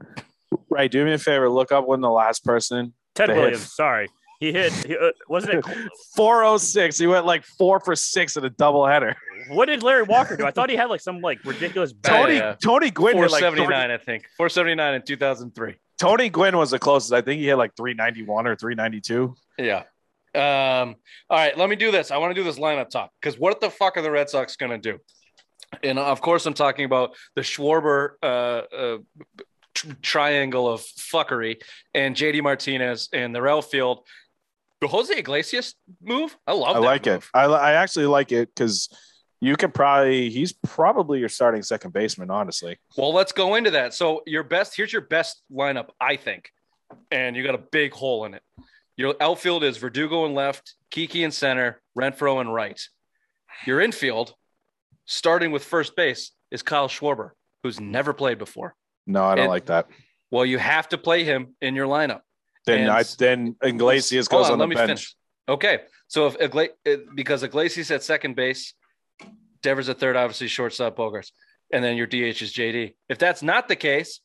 Ray, 0.69 0.87
do 0.87 1.03
me 1.03 1.13
a 1.13 1.17
favor. 1.17 1.49
Look 1.49 1.71
up 1.71 1.87
when 1.87 1.99
the 2.01 2.09
last 2.11 2.45
person 2.45 2.93
Ted 3.15 3.29
They 3.29 3.33
hit- 3.33 3.41
Williams, 3.41 3.73
sorry. 3.73 4.07
He 4.39 4.51
hit, 4.51 4.71
he, 4.71 4.95
uh, 4.95 5.09
wasn't 5.27 5.55
it? 5.55 5.65
406. 6.15 6.99
He 6.99 7.07
went 7.07 7.25
like 7.25 7.43
four 7.43 7.79
for 7.79 7.95
six 7.95 8.37
in 8.37 8.45
a 8.45 8.51
doubleheader. 8.51 9.15
What 9.49 9.65
did 9.65 9.81
Larry 9.81 10.03
Walker 10.03 10.37
do? 10.37 10.45
I 10.45 10.51
thought 10.51 10.69
he 10.69 10.75
had 10.75 10.91
like 10.91 11.01
some 11.01 11.21
like 11.21 11.43
ridiculous 11.43 11.91
bat. 11.91 12.11
Tony 12.21 12.35
yeah. 12.35 12.55
Tony 12.61 12.91
Gwynn 12.91 13.13
Four 13.13 13.23
hit 13.23 13.31
like 13.31 13.39
seventy 13.39 13.65
three, 13.65 13.75
I 13.75 13.97
think. 13.97 14.25
Four 14.37 14.49
seventy 14.49 14.75
nine 14.75 14.93
in 14.93 15.01
two 15.01 15.17
thousand 15.17 15.55
three. 15.55 15.77
Tony 15.97 16.29
Gwynn 16.29 16.55
was 16.55 16.69
the 16.69 16.77
closest. 16.77 17.13
I 17.13 17.21
think 17.21 17.39
he 17.39 17.47
hit 17.47 17.55
like 17.55 17.75
391 17.75 18.45
or 18.45 18.55
392. 18.55 19.35
Yeah. 19.57 19.83
Um, 20.35 20.95
all 21.29 21.37
right, 21.37 21.57
let 21.57 21.69
me 21.69 21.75
do 21.75 21.91
this. 21.91 22.11
I 22.11 22.17
want 22.17 22.35
to 22.35 22.39
do 22.39 22.43
this 22.43 22.59
lineup 22.59 22.89
talk 22.89 23.11
because 23.19 23.39
what 23.39 23.59
the 23.59 23.71
fuck 23.71 23.97
are 23.97 24.03
the 24.03 24.11
Red 24.11 24.29
Sox 24.29 24.55
going 24.55 24.71
to 24.71 24.77
do? 24.77 24.99
And 25.81 25.97
of 25.97 26.21
course, 26.21 26.45
I'm 26.45 26.53
talking 26.53 26.85
about 26.85 27.15
the 27.35 27.41
Schwarber 27.41 28.11
uh, 28.21 28.25
uh, 28.25 28.97
triangle 30.01 30.71
of 30.71 30.81
fuckery 30.81 31.61
and 31.93 32.15
JD 32.15 32.43
Martinez 32.43 33.09
and 33.11 33.33
the 33.33 33.43
outfield. 33.43 34.05
The 34.81 34.87
Jose 34.87 35.13
Iglesias 35.17 35.73
move, 36.01 36.37
I 36.45 36.53
love. 36.53 36.75
It. 36.75 36.79
I 36.79 36.81
like 36.81 37.07
it. 37.07 37.23
I, 37.33 37.45
I 37.45 37.71
actually 37.73 38.05
like 38.05 38.31
it 38.31 38.49
because 38.53 38.89
you 39.41 39.55
could 39.55 39.73
probably, 39.73 40.29
he's 40.29 40.53
probably 40.53 41.19
your 41.19 41.29
starting 41.29 41.63
second 41.63 41.93
baseman, 41.93 42.29
honestly. 42.29 42.77
Well, 42.95 43.13
let's 43.13 43.31
go 43.31 43.55
into 43.55 43.71
that. 43.71 43.93
So 43.93 44.21
your 44.25 44.43
best, 44.43 44.75
here's 44.75 44.93
your 44.93 45.01
best 45.01 45.41
lineup, 45.51 45.89
I 45.99 46.15
think, 46.15 46.51
and 47.11 47.35
you 47.35 47.43
got 47.43 47.55
a 47.55 47.59
big 47.71 47.93
hole 47.93 48.25
in 48.25 48.33
it. 48.35 48.43
Your 48.97 49.15
outfield 49.19 49.63
is 49.63 49.77
Verdugo 49.77 50.25
in 50.25 50.33
left, 50.33 50.73
Kike 50.91 51.15
in 51.15 51.31
center, 51.31 51.81
Renfroe 51.97 52.41
in 52.41 52.47
right. 52.49 52.79
Your 53.65 53.81
infield, 53.81 54.33
starting 55.05 55.51
with 55.51 55.63
first 55.63 55.95
base, 55.95 56.31
is 56.51 56.61
Kyle 56.63 56.87
Schwarber, 56.87 57.31
who's 57.63 57.79
never 57.79 58.13
played 58.13 58.37
before. 58.37 58.75
No, 59.05 59.23
I 59.23 59.35
don't 59.35 59.45
And- 59.45 59.49
like 59.49 59.65
that. 59.67 59.87
Well, 60.29 60.45
you 60.45 60.57
have 60.57 60.89
to 60.89 60.97
play 60.97 61.23
him 61.23 61.55
in 61.61 61.73
your 61.75 61.87
lineup. 61.87 62.19
Then 62.67 62.89
I 62.89 63.03
then 63.17 63.55
Iglesias 63.63 64.27
goes 64.27 64.49
on, 64.49 64.59
let 64.59 64.65
the 64.65 64.67
me 64.67 64.75
bench. 64.75 64.87
finish. 64.89 65.15
Okay, 65.49 65.79
so 66.07 66.27
if 66.27 66.55
uh, 66.55 66.97
because 67.15 67.41
Iglesias 67.41 67.89
at 67.91 68.03
second 68.03 68.35
base, 68.35 68.73
Devers 69.63 69.89
at 69.89 69.99
third, 69.99 70.15
obviously 70.15 70.47
shortstop 70.47 70.97
Bogaerts, 70.97 71.31
and 71.71 71.83
then 71.83 71.97
your 71.97 72.05
DH 72.05 72.41
is 72.41 72.53
JD. 72.53 72.93
If 73.09 73.17
that's 73.17 73.41
not 73.41 73.67
the 73.67 73.75
case, 73.75 74.19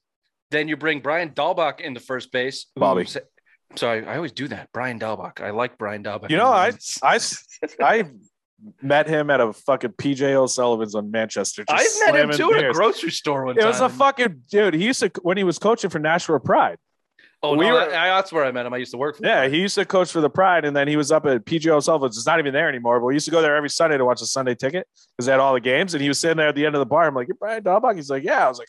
then 0.50 0.68
you 0.68 0.76
bring 0.76 1.00
Brian 1.00 1.30
Dahlbach 1.30 1.80
into 1.80 2.00
first 2.00 2.32
base. 2.32 2.66
Bobby. 2.76 3.06
Sorry, 3.76 4.04
I 4.04 4.16
always 4.16 4.32
do 4.32 4.48
that. 4.48 4.68
Brian 4.72 4.98
Daubach. 4.98 5.40
I 5.40 5.50
like 5.50 5.78
Brian 5.78 6.02
Daubach. 6.02 6.30
You 6.30 6.36
know, 6.36 6.48
I 6.48 6.72
I 7.02 7.18
I 7.80 8.04
met 8.80 9.06
him 9.06 9.30
at 9.30 9.40
a 9.40 9.52
fucking 9.52 9.92
PJ 9.92 10.22
O'Sullivan's 10.34 10.94
on 10.94 11.10
Manchester. 11.10 11.64
just 11.68 12.02
I've 12.02 12.14
met 12.14 12.24
him 12.24 12.30
too 12.36 12.52
at 12.54 12.64
a 12.64 12.72
grocery 12.72 13.10
store 13.10 13.44
one 13.44 13.56
time. 13.56 13.64
It 13.64 13.68
was 13.68 13.80
a 13.80 13.88
fucking 13.88 14.42
dude. 14.50 14.74
He 14.74 14.84
used 14.84 15.00
to 15.00 15.10
when 15.22 15.36
he 15.36 15.44
was 15.44 15.58
coaching 15.58 15.90
for 15.90 15.98
Nashua 15.98 16.40
Pride. 16.40 16.78
Oh, 17.44 17.56
we 17.56 17.66
no, 17.66 17.72
were- 17.74 17.80
I, 17.80 18.08
that's 18.08 18.32
where 18.32 18.44
I 18.44 18.52
met 18.52 18.66
him. 18.66 18.72
I 18.72 18.76
used 18.76 18.92
to 18.92 18.98
work 18.98 19.16
for. 19.16 19.26
Yeah, 19.26 19.48
he 19.48 19.58
used 19.58 19.74
to 19.74 19.84
coach 19.84 20.12
for 20.12 20.20
the 20.20 20.30
Pride, 20.30 20.64
and 20.64 20.76
then 20.76 20.86
he 20.86 20.96
was 20.96 21.10
up 21.10 21.26
at 21.26 21.44
PJ 21.44 21.66
O'Sullivan's. 21.68 22.16
It's 22.16 22.26
not 22.26 22.38
even 22.38 22.52
there 22.52 22.68
anymore, 22.68 23.00
but 23.00 23.06
we 23.06 23.14
used 23.14 23.24
to 23.24 23.32
go 23.32 23.42
there 23.42 23.56
every 23.56 23.68
Sunday 23.70 23.98
to 23.98 24.04
watch 24.04 24.20
the 24.20 24.26
Sunday 24.26 24.54
ticket 24.54 24.86
because 25.16 25.26
they 25.26 25.32
had 25.32 25.40
all 25.40 25.52
the 25.54 25.60
games. 25.60 25.94
And 25.94 26.02
he 26.02 26.08
was 26.08 26.20
sitting 26.20 26.36
there 26.36 26.48
at 26.48 26.54
the 26.54 26.64
end 26.64 26.74
of 26.76 26.78
the 26.78 26.86
bar. 26.86 27.06
I'm 27.06 27.14
like, 27.14 27.26
"You're 27.28 27.36
Brian 27.36 27.62
Daubach?" 27.64 27.96
He's 27.96 28.10
like, 28.10 28.22
"Yeah." 28.22 28.46
I 28.46 28.48
was 28.48 28.58
like, 28.58 28.68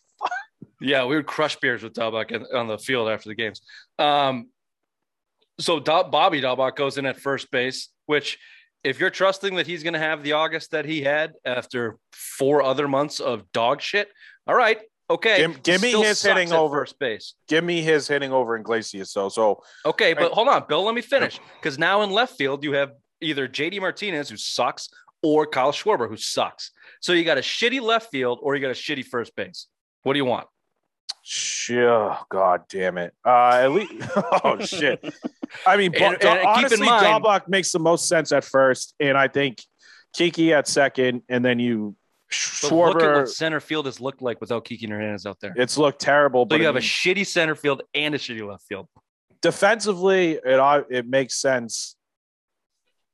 Yeah, 0.82 1.06
we 1.06 1.16
would 1.16 1.28
crush 1.28 1.56
beers 1.58 1.84
with 1.84 1.94
Daubach 1.94 2.32
on 2.54 2.68
the 2.68 2.78
field 2.80 3.10
after 3.10 3.30
the 3.30 3.36
games. 3.36 3.62
Um, 4.00 4.50
so 5.60 5.80
Da- 5.80 6.10
Bobby 6.10 6.42
Dalbec 6.42 6.76
goes 6.76 6.98
in 6.98 7.06
at 7.06 7.20
first 7.20 7.52
base, 7.52 7.90
which, 8.08 8.38
if 8.84 9.00
you're 9.00 9.10
trusting 9.12 9.56
that 9.56 9.68
he's 9.68 9.84
going 9.84 9.94
to 9.94 10.00
have 10.00 10.24
the 10.24 10.34
August 10.34 10.72
that 10.72 10.84
he 10.86 11.02
had 11.04 11.34
after 11.46 11.98
four 12.12 12.64
other 12.64 12.88
months 12.88 13.20
of 13.20 13.50
dog 13.54 13.82
shit, 13.82 14.10
all 14.48 14.56
right, 14.56 14.80
okay. 15.10 15.38
Give- 15.38 15.64
give 15.64 15.82
me 15.82 15.92
his 15.92 16.22
hitting 16.22 16.52
over. 16.54 16.80
first 16.82 16.98
base. 17.00 17.34
"Give 17.48 17.64
me 17.64 17.82
his 17.82 18.08
hitting 18.08 18.32
over 18.32 18.56
Iglesias." 18.58 19.12
So, 19.12 19.30
so 19.30 19.64
Okay, 19.86 20.14
but 20.14 20.24
Right. 20.24 20.32
hold 20.32 20.48
on, 20.48 20.66
Bill. 20.68 20.84
Let 20.84 20.96
me 20.96 21.02
finish 21.02 21.40
because 21.60 21.78
now 21.80 22.02
in 22.04 22.10
left 22.12 22.38
field 22.38 22.64
you 22.64 22.74
have 22.74 22.92
either 23.22 23.48
JD 23.48 23.80
Martinez 23.80 24.30
who 24.30 24.38
sucks 24.38 24.90
or 25.22 25.46
Kyle 25.48 25.72
Schwarber 25.72 26.10
who 26.10 26.18
sucks. 26.18 26.72
So 27.00 27.14
you 27.14 27.24
got 27.24 27.38
a 27.38 27.42
shitty 27.42 27.82
left 27.82 28.12
field 28.12 28.40
or 28.42 28.56
you 28.56 28.62
got 28.62 28.72
a 28.72 28.74
shitty 28.74 29.06
first 29.06 29.36
base. 29.36 29.68
What 30.04 30.14
do 30.14 30.18
you 30.20 30.26
want? 30.26 30.48
Oh, 31.72 32.18
God 32.30 32.64
damn 32.68 32.98
it. 32.98 33.14
Uh, 33.26 33.60
at 33.64 33.72
least, 33.72 33.94
oh 34.44 34.58
shit. 34.60 35.02
I 35.66 35.78
mean, 35.78 35.94
And- 35.96 36.20
Ba- 36.20 36.30
and 36.30 36.46
honestly, 36.46 36.86
mind- 36.86 37.06
Dalbec 37.06 37.48
makes 37.48 37.72
the 37.72 37.80
most 37.80 38.10
sense 38.10 38.32
at 38.34 38.44
first, 38.44 38.94
and 39.00 39.18
I 39.18 39.30
think 39.30 39.62
Kike 40.18 40.52
at 40.52 40.68
second, 40.68 41.22
and 41.30 41.44
then 41.46 41.60
you 41.60 41.96
But 42.62 42.72
look 42.72 43.02
at 43.02 43.16
what 43.16 43.30
center 43.30 43.60
field 43.60 43.86
has 43.86 44.00
looked 44.00 44.22
like 44.22 44.40
without 44.42 44.66
Kike 44.66 44.88
Hernandez 44.90 45.26
out 45.26 45.40
there. 45.40 45.54
It's 45.56 45.78
looked 45.78 46.00
terrible, 46.00 46.44
So 46.44 46.46
but 46.46 46.56
you 46.60 46.64
I 46.64 46.66
have 46.68 46.76
a 46.76 46.80
shitty 46.80 47.26
center 47.26 47.56
field 47.56 47.84
and 47.94 48.16
a 48.16 48.18
shitty 48.18 48.48
left 48.48 48.64
field. 48.64 48.88
defensively, 49.42 50.40
it 50.44 50.86
it 50.90 51.08
makes 51.08 51.36
sense 51.40 51.96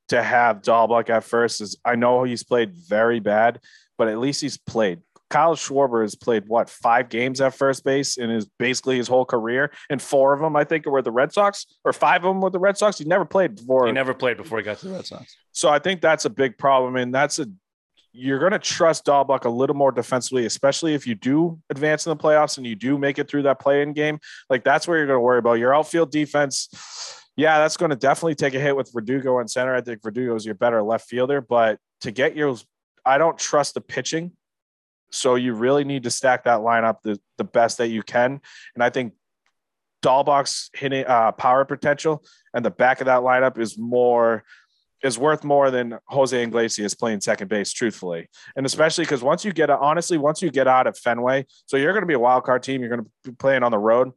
to 0.09 0.21
have 0.23 0.61
Dalbec 0.61 1.09
at 1.09 1.23
first. 1.23 1.61
Is 1.61 1.77
I 1.85 1.95
know 1.95 2.23
he's 2.23 2.43
played 2.43 2.73
very 2.73 3.19
bad, 3.19 3.59
but 3.97 4.07
at 4.07 4.19
least 4.19 4.41
he's 4.41 4.57
played. 4.57 5.01
Kyle 5.29 5.55
Schwarber 5.55 6.01
has 6.01 6.15
played 6.15 6.45
what 6.47 6.71
five 6.71 7.07
games 7.09 7.39
at 7.39 7.53
first 7.53 7.83
base 7.83 8.17
in 8.17 8.31
his 8.31 8.47
basically 8.57 8.97
his 8.97 9.07
whole 9.07 9.25
career, 9.25 9.71
and 9.89 10.01
four 10.01 10.33
of 10.33 10.39
them 10.39 10.55
I 10.55 10.63
think 10.63 10.87
were 10.87 10.93
with 10.93 11.05
the 11.05 11.11
Red 11.11 11.31
Sox, 11.31 11.67
or 11.85 11.93
five 11.93 12.25
of 12.25 12.29
them 12.33 12.41
with 12.41 12.53
the 12.53 12.59
Red 12.59 12.77
Sox. 12.77 12.97
He 12.97 13.05
never 13.05 13.25
played 13.25 13.55
before. 13.55 13.85
He 13.85 13.91
never 13.91 14.15
played 14.15 14.37
before 14.37 14.57
he 14.57 14.63
got 14.63 14.79
to 14.79 14.87
the 14.87 14.93
Red 14.95 15.05
Sox. 15.05 15.35
So 15.51 15.69
I 15.69 15.77
think 15.77 16.01
that's 16.01 16.25
a 16.25 16.31
big 16.31 16.57
problem, 16.57 16.95
and 16.95 17.13
that's 17.13 17.37
a 17.37 17.45
you're 18.11 18.39
going 18.39 18.51
to 18.51 18.59
trust 18.59 19.05
Dalbec 19.05 19.45
a 19.45 19.49
little 19.49 19.75
more 19.75 19.91
defensively, 19.91 20.45
especially 20.45 20.95
if 20.95 21.05
you 21.05 21.15
do 21.15 21.59
advance 21.69 22.05
in 22.05 22.09
the 22.09 22.21
playoffs 22.21 22.57
and 22.57 22.65
you 22.65 22.75
do 22.75 22.97
make 22.97 23.19
it 23.19 23.29
through 23.29 23.43
that 23.43 23.59
play-in 23.59 23.93
game. 23.93 24.19
Like 24.49 24.63
that's 24.63 24.87
where 24.87 24.97
you're 24.97 25.07
going 25.07 25.17
to 25.17 25.21
worry 25.21 25.39
about 25.39 25.59
your 25.59 25.75
outfield 25.75 26.11
defense. 26.11 26.69
Yeah, 27.37 27.59
that's 27.59 27.77
going 27.77 27.91
to 27.91 27.95
definitely 27.95 28.35
take 28.35 28.55
a 28.55 28.59
hit 28.59 28.75
with 28.75 28.91
Verdugo 28.93 29.39
in 29.39 29.47
center. 29.47 29.75
I 29.75 29.81
think 29.81 30.01
Verdugo 30.01 30.35
is 30.35 30.45
your 30.45 30.55
better 30.55 30.81
left 30.81 31.07
fielder, 31.07 31.39
but 31.39 31.79
to 32.01 32.11
get 32.11 32.35
your, 32.35 32.57
I 33.05 33.17
don't 33.17 33.37
trust 33.37 33.75
the 33.75 33.81
pitching. 33.81 34.31
So 35.11 35.35
you 35.35 35.53
really 35.53 35.83
need 35.83 36.03
to 36.03 36.11
stack 36.11 36.43
that 36.43 36.59
lineup 36.59 36.97
the, 37.03 37.19
the 37.37 37.43
best 37.43 37.77
that 37.77 37.87
you 37.87 38.03
can. 38.03 38.41
And 38.75 38.83
I 38.83 38.89
think 38.89 39.13
Dalbec's 40.01 40.69
hitting 40.73 41.05
uh, 41.05 41.31
power 41.33 41.65
potential 41.65 42.23
and 42.53 42.63
the 42.63 42.71
back 42.71 43.01
of 43.01 43.05
that 43.05 43.21
lineup 43.21 43.57
is 43.57 43.77
more 43.77 44.43
is 45.03 45.17
worth 45.17 45.43
more 45.43 45.71
than 45.71 45.97
Jose 46.07 46.41
Iglesias 46.41 46.93
playing 46.95 47.21
second 47.21 47.47
base, 47.47 47.71
truthfully. 47.71 48.27
And 48.55 48.65
especially 48.65 49.05
because 49.05 49.23
once 49.23 49.45
you 49.45 49.53
get 49.53 49.69
honestly, 49.69 50.17
once 50.17 50.41
you 50.41 50.51
get 50.51 50.67
out 50.67 50.87
of 50.87 50.97
Fenway, 50.97 51.45
so 51.65 51.77
you're 51.77 51.93
going 51.93 52.03
to 52.03 52.07
be 52.07 52.13
a 52.13 52.19
wild 52.19 52.43
card 52.43 52.63
team, 52.63 52.81
you're 52.81 52.89
going 52.89 53.03
to 53.03 53.31
be 53.31 53.35
playing 53.35 53.63
on 53.63 53.71
the 53.71 53.79
road. 53.79 54.11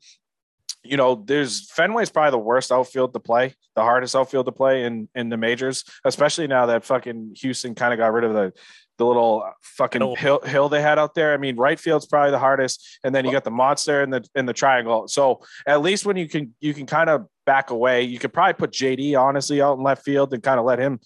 You 0.84 0.96
know, 0.96 1.22
there's 1.24 1.70
Fenway's 1.70 2.10
probably 2.10 2.32
the 2.32 2.38
worst 2.38 2.72
outfield 2.72 3.12
to 3.12 3.20
play, 3.20 3.54
the 3.76 3.82
hardest 3.82 4.16
outfield 4.16 4.46
to 4.46 4.52
play 4.52 4.84
in 4.84 5.08
in 5.14 5.28
the 5.28 5.36
majors, 5.36 5.84
especially 6.04 6.48
now 6.48 6.66
that 6.66 6.84
fucking 6.84 7.36
Houston 7.40 7.76
kind 7.76 7.92
of 7.92 7.98
got 7.98 8.12
rid 8.12 8.24
of 8.24 8.32
the 8.32 8.52
the 8.98 9.06
little 9.06 9.48
fucking 9.62 10.16
Hill. 10.16 10.40
hill, 10.44 10.68
they 10.68 10.82
had 10.82 10.98
out 10.98 11.14
there. 11.14 11.32
I 11.32 11.36
mean, 11.36 11.56
right 11.56 11.78
field's 11.78 12.06
probably 12.06 12.30
the 12.30 12.38
hardest, 12.38 12.98
and 13.04 13.14
then 13.14 13.24
you 13.24 13.32
got 13.32 13.44
the 13.44 13.50
monster 13.50 14.02
and 14.02 14.12
the 14.12 14.24
in 14.34 14.46
the 14.46 14.52
triangle. 14.52 15.08
So 15.08 15.40
at 15.66 15.82
least 15.82 16.04
when 16.04 16.16
you 16.16 16.28
can 16.28 16.54
you 16.60 16.74
can 16.74 16.86
kind 16.86 17.08
of 17.08 17.26
back 17.44 17.70
away, 17.70 18.02
you 18.02 18.18
could 18.18 18.32
probably 18.32 18.54
put 18.54 18.70
JD 18.72 19.18
honestly 19.20 19.60
out 19.62 19.76
in 19.78 19.82
left 19.84 20.04
field 20.04 20.32
and 20.34 20.42
kind 20.42 20.58
of 20.60 20.64
let 20.66 20.78
him 20.78 21.00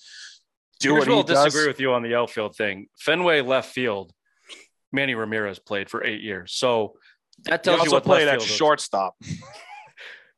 do 0.80 0.90
Here's 0.90 1.00
what 1.00 1.08
where 1.08 1.14
he 1.14 1.18
I'll 1.20 1.22
does. 1.24 1.44
disagree 1.44 1.66
with 1.68 1.80
you 1.80 1.92
on 1.92 2.02
the 2.02 2.14
outfield 2.14 2.56
thing. 2.56 2.88
Fenway 2.98 3.40
left 3.40 3.72
field, 3.72 4.12
Manny 4.92 5.14
Ramirez 5.14 5.58
played 5.58 5.88
for 5.90 6.04
eight 6.04 6.20
years. 6.22 6.52
So 6.54 6.94
That 7.44 7.64
tells 7.64 7.84
you 7.84 7.90
what 7.92 8.04
played 8.04 8.26
left 8.26 8.34
at 8.36 8.40
field 8.42 8.50
is. 8.50 8.56
shortstop. 8.56 9.14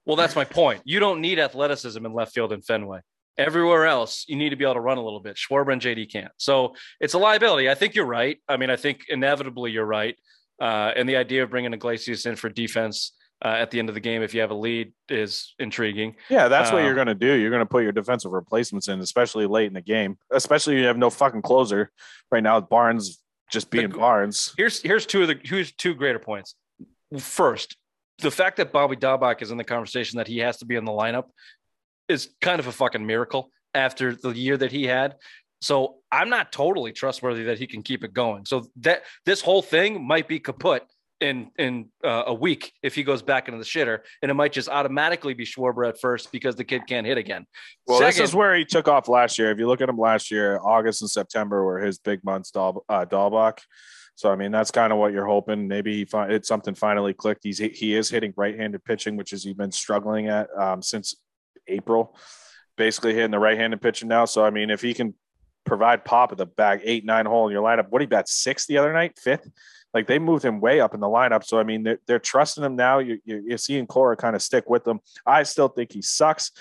Well, 0.07 0.17
that's 0.17 0.35
my 0.35 0.45
point. 0.47 0.81
You 0.87 1.01
don't 1.01 1.21
need 1.21 1.39
athleticism 1.39 2.05
in 2.07 2.15
left 2.15 2.33
field 2.33 2.51
in 2.55 2.63
Fenway. 2.63 3.01
Everywhere 3.37 3.85
else, 3.85 4.25
you 4.27 4.37
need 4.37 4.49
to 4.49 4.57
be 4.57 4.65
able 4.65 4.73
to 4.75 4.81
run 4.81 4.97
a 4.97 5.03
little 5.05 5.21
bit. 5.21 5.37
Schwarber 5.37 5.71
and 5.71 5.83
JD 5.83 6.11
can't. 6.11 6.33
So 6.39 6.75
it's 6.99 7.13
a 7.13 7.19
liability. 7.19 7.69
I 7.69 7.75
think 7.75 7.95
you're 7.95 8.07
right. 8.07 8.39
I 8.49 8.57
mean, 8.57 8.71
I 8.71 8.77
think 8.77 9.05
inevitably 9.11 9.71
you're 9.71 9.85
right. 9.85 10.17
Uh, 10.59 10.93
and 10.97 11.07
the 11.07 11.17
idea 11.17 11.43
of 11.43 11.51
bringing 11.51 11.75
Iglesias 11.75 12.25
in 12.25 12.37
for 12.37 12.49
defense 12.49 13.13
uh, 13.45 13.49
at 13.49 13.71
the 13.71 13.79
end 13.79 13.89
of 13.89 13.95
the 13.95 14.01
game, 14.01 14.23
if 14.23 14.35
you 14.35 14.41
have 14.41 14.51
a 14.51 14.55
lead, 14.55 14.93
is 15.09 15.55
intriguing. 15.59 16.17
Yeah, 16.29 16.49
that's 16.49 16.73
what 16.73 16.83
you're 16.83 16.95
going 16.95 17.07
to 17.07 17.15
do. 17.15 17.35
You're 17.35 17.51
going 17.51 17.61
to 17.61 17.67
put 17.67 17.83
your 17.85 17.93
defensive 17.93 18.33
replacements 18.33 18.89
in, 18.89 19.01
especially 19.01 19.47
late 19.47 19.67
in 19.67 19.75
the 19.75 19.81
game. 19.81 20.19
Especially 20.33 20.79
you 20.79 20.87
have 20.87 20.99
no 20.99 21.11
fucking 21.11 21.43
closer 21.43 21.91
right 22.33 22.43
now. 22.43 22.61
Barnes 22.61 23.23
just 23.51 23.71
being 23.71 23.91
The- 23.91 23.99
Barnes. 23.99 24.55
Here's 24.57 24.83
here's 24.83 25.07
two 25.07 25.23
of 25.23 25.29
the 25.29 25.39
here's 25.43 25.73
two 25.73 25.95
greater 25.95 26.19
points. 26.19 26.55
First, 27.19 27.77
the 28.19 28.31
fact 28.31 28.57
that 28.57 28.73
Bobby 28.73 28.97
Dalbec 28.97 29.41
is 29.41 29.51
in 29.51 29.57
the 29.57 29.65
conversation 29.65 30.19
that 30.19 30.27
he 30.27 30.39
has 30.39 30.59
to 30.59 30.67
be 30.67 30.77
in 30.77 30.85
the 30.85 30.93
lineup 30.93 31.25
is 32.09 32.31
kind 32.41 32.59
of 32.59 32.67
a 32.67 32.73
fucking 32.73 33.07
miracle 33.07 33.51
after 33.75 34.15
the 34.15 34.31
year 34.31 34.57
that 34.57 34.73
he 34.73 34.85
had. 34.85 35.17
So 35.61 35.97
I'm 36.11 36.29
not 36.29 36.53
totally 36.53 36.93
trustworthy 36.93 37.45
that 37.45 37.59
he 37.59 37.67
can 37.67 37.83
keep 37.83 38.05
it 38.05 38.13
going. 38.13 38.45
So 38.45 38.67
that 38.77 39.03
this 39.25 39.41
whole 39.41 39.63
thing 39.63 40.07
might 40.07 40.29
be 40.29 40.39
kaput 40.39 40.83
in 41.21 41.51
in 41.59 41.89
uh, 42.05 42.25
a 42.27 42.35
week 42.35 42.73
if 42.83 42.95
he 42.95 43.03
goes 43.03 43.23
back 43.23 43.49
into 43.49 43.59
the 43.59 43.65
shitter, 43.65 44.01
and 44.23 44.31
it 44.31 44.35
might 44.35 44.53
just 44.53 44.69
automatically 44.69 45.35
be 45.35 45.45
Schwarber 45.45 45.89
at 45.89 46.01
first 46.01 46.31
because 46.33 46.57
the 46.57 46.65
kid 46.65 46.83
can't 46.87 47.07
hit 47.07 47.19
again. 47.19 47.47
Well, 47.87 48.01
this 48.01 48.19
is 48.19 48.35
where 48.35 48.55
he 48.55 48.65
took 48.65 48.89
off 48.89 49.09
last 49.09 49.39
year. 49.39 49.51
If 49.51 49.59
you 49.59 49.67
look 49.67 49.81
at 49.81 49.89
him 49.89 49.99
last 49.99 50.31
year, 50.31 50.61
August 50.63 51.03
and 51.03 51.11
September 51.11 51.65
were 51.65 51.81
his 51.81 51.99
big 51.99 52.25
months, 52.25 52.51
Dahl, 52.51 52.85
uh, 52.89 53.05
Dalbec. 53.05 53.59
So 54.15 54.31
I 54.33 54.37
mean, 54.37 54.51
that's 54.51 54.71
kind 54.71 54.93
of 54.93 54.99
what 54.99 55.13
you're 55.13 55.27
hoping. 55.27 55.69
Maybe 55.69 55.97
he 55.97 56.05
fi- 56.05 56.29
it's 56.29 56.49
something 56.49 56.75
finally 56.75 57.15
clicked. 57.15 57.45
He's 57.45 57.59
he 57.59 57.95
is 57.95 58.11
hitting 58.11 58.35
right-handed 58.37 58.85
pitching, 58.85 59.17
which 59.17 59.33
is 59.33 59.45
he's 59.45 59.55
been 59.55 59.73
struggling 59.73 60.29
at 60.29 60.49
um, 60.59 60.83
since 60.83 61.15
April. 61.67 62.17
Basically 62.77 63.15
hitting 63.15 63.31
the 63.31 63.39
right-handed 63.39 63.81
pitching 63.81 64.09
now. 64.09 64.25
So 64.25 64.45
I 64.45 64.51
mean, 64.51 64.71
if 64.71 64.83
he 64.83 64.95
can 64.95 65.15
provide 65.65 66.05
pop 66.05 66.33
at 66.33 66.39
the 66.39 66.47
back 66.47 66.81
eight 66.83 67.05
nine 67.05 67.27
hole 67.27 67.47
in 67.47 67.53
your 67.53 67.63
lineup, 67.63 67.91
what 67.91 68.01
he 68.01 68.07
bat 68.07 68.29
sixth 68.29 68.67
the 68.67 68.79
other 68.79 68.93
night, 68.93 69.19
fifth. 69.19 69.49
Like 69.95 70.07
they 70.07 70.19
moved 70.19 70.45
him 70.45 70.61
way 70.61 70.81
up 70.81 70.95
in 70.95 71.01
the 71.01 71.07
lineup. 71.07 71.45
So 71.45 71.59
I 71.59 71.65
mean, 71.65 71.83
they're, 71.83 71.99
they're 72.07 72.19
trusting 72.19 72.63
him 72.63 72.77
now. 72.77 72.99
You, 72.99 73.19
you, 73.25 73.43
you're 73.47 73.59
seeing 73.59 73.87
Cora 73.87 74.17
kind 74.17 74.37
of 74.37 74.43
stick 74.43 74.69
with 74.69 74.85
them. 74.85 75.01
I 75.27 75.43
still 75.45 75.69
think 75.69 75.93
he 75.93 76.03
sucks 76.03 76.53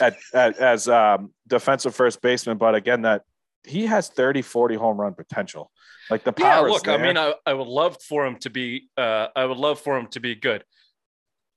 at, 0.00 0.16
at 0.32 0.58
as 0.58 0.88
um, 0.88 1.32
defensive 1.46 1.94
first 1.94 2.20
baseman, 2.20 2.58
but 2.58 2.74
again, 2.74 3.02
that 3.02 3.22
he 3.64 3.86
has 3.86 4.08
30, 4.08 4.42
40 4.42 4.74
home 4.74 5.00
run 5.00 5.14
potential. 5.14 5.70
Like 6.10 6.24
the 6.24 6.34
Yeah, 6.38 6.56
power. 6.56 6.70
look, 6.70 6.86
I 6.86 6.98
mean, 6.98 7.16
I, 7.16 7.34
I 7.46 7.54
would 7.54 7.66
love 7.66 7.96
for 8.02 8.26
him 8.26 8.36
to 8.40 8.50
be 8.50 8.88
uh 8.96 9.28
I 9.34 9.46
would 9.46 9.56
love 9.56 9.80
for 9.80 9.96
him 9.98 10.06
to 10.08 10.20
be 10.20 10.34
good. 10.34 10.64